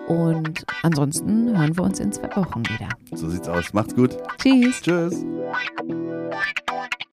Und 0.10 0.66
ansonsten 0.82 1.58
hören 1.58 1.78
wir 1.78 1.84
uns 1.86 2.02
in 2.02 2.12
zwei 2.12 2.36
Wochen 2.36 2.60
wieder. 2.60 2.90
So 3.16 3.30
sieht's 3.30 3.48
aus. 3.48 3.72
Macht's 3.72 3.96
gut. 3.96 4.18
Tschüss. 4.38 4.82
Tschüss. 4.82 5.24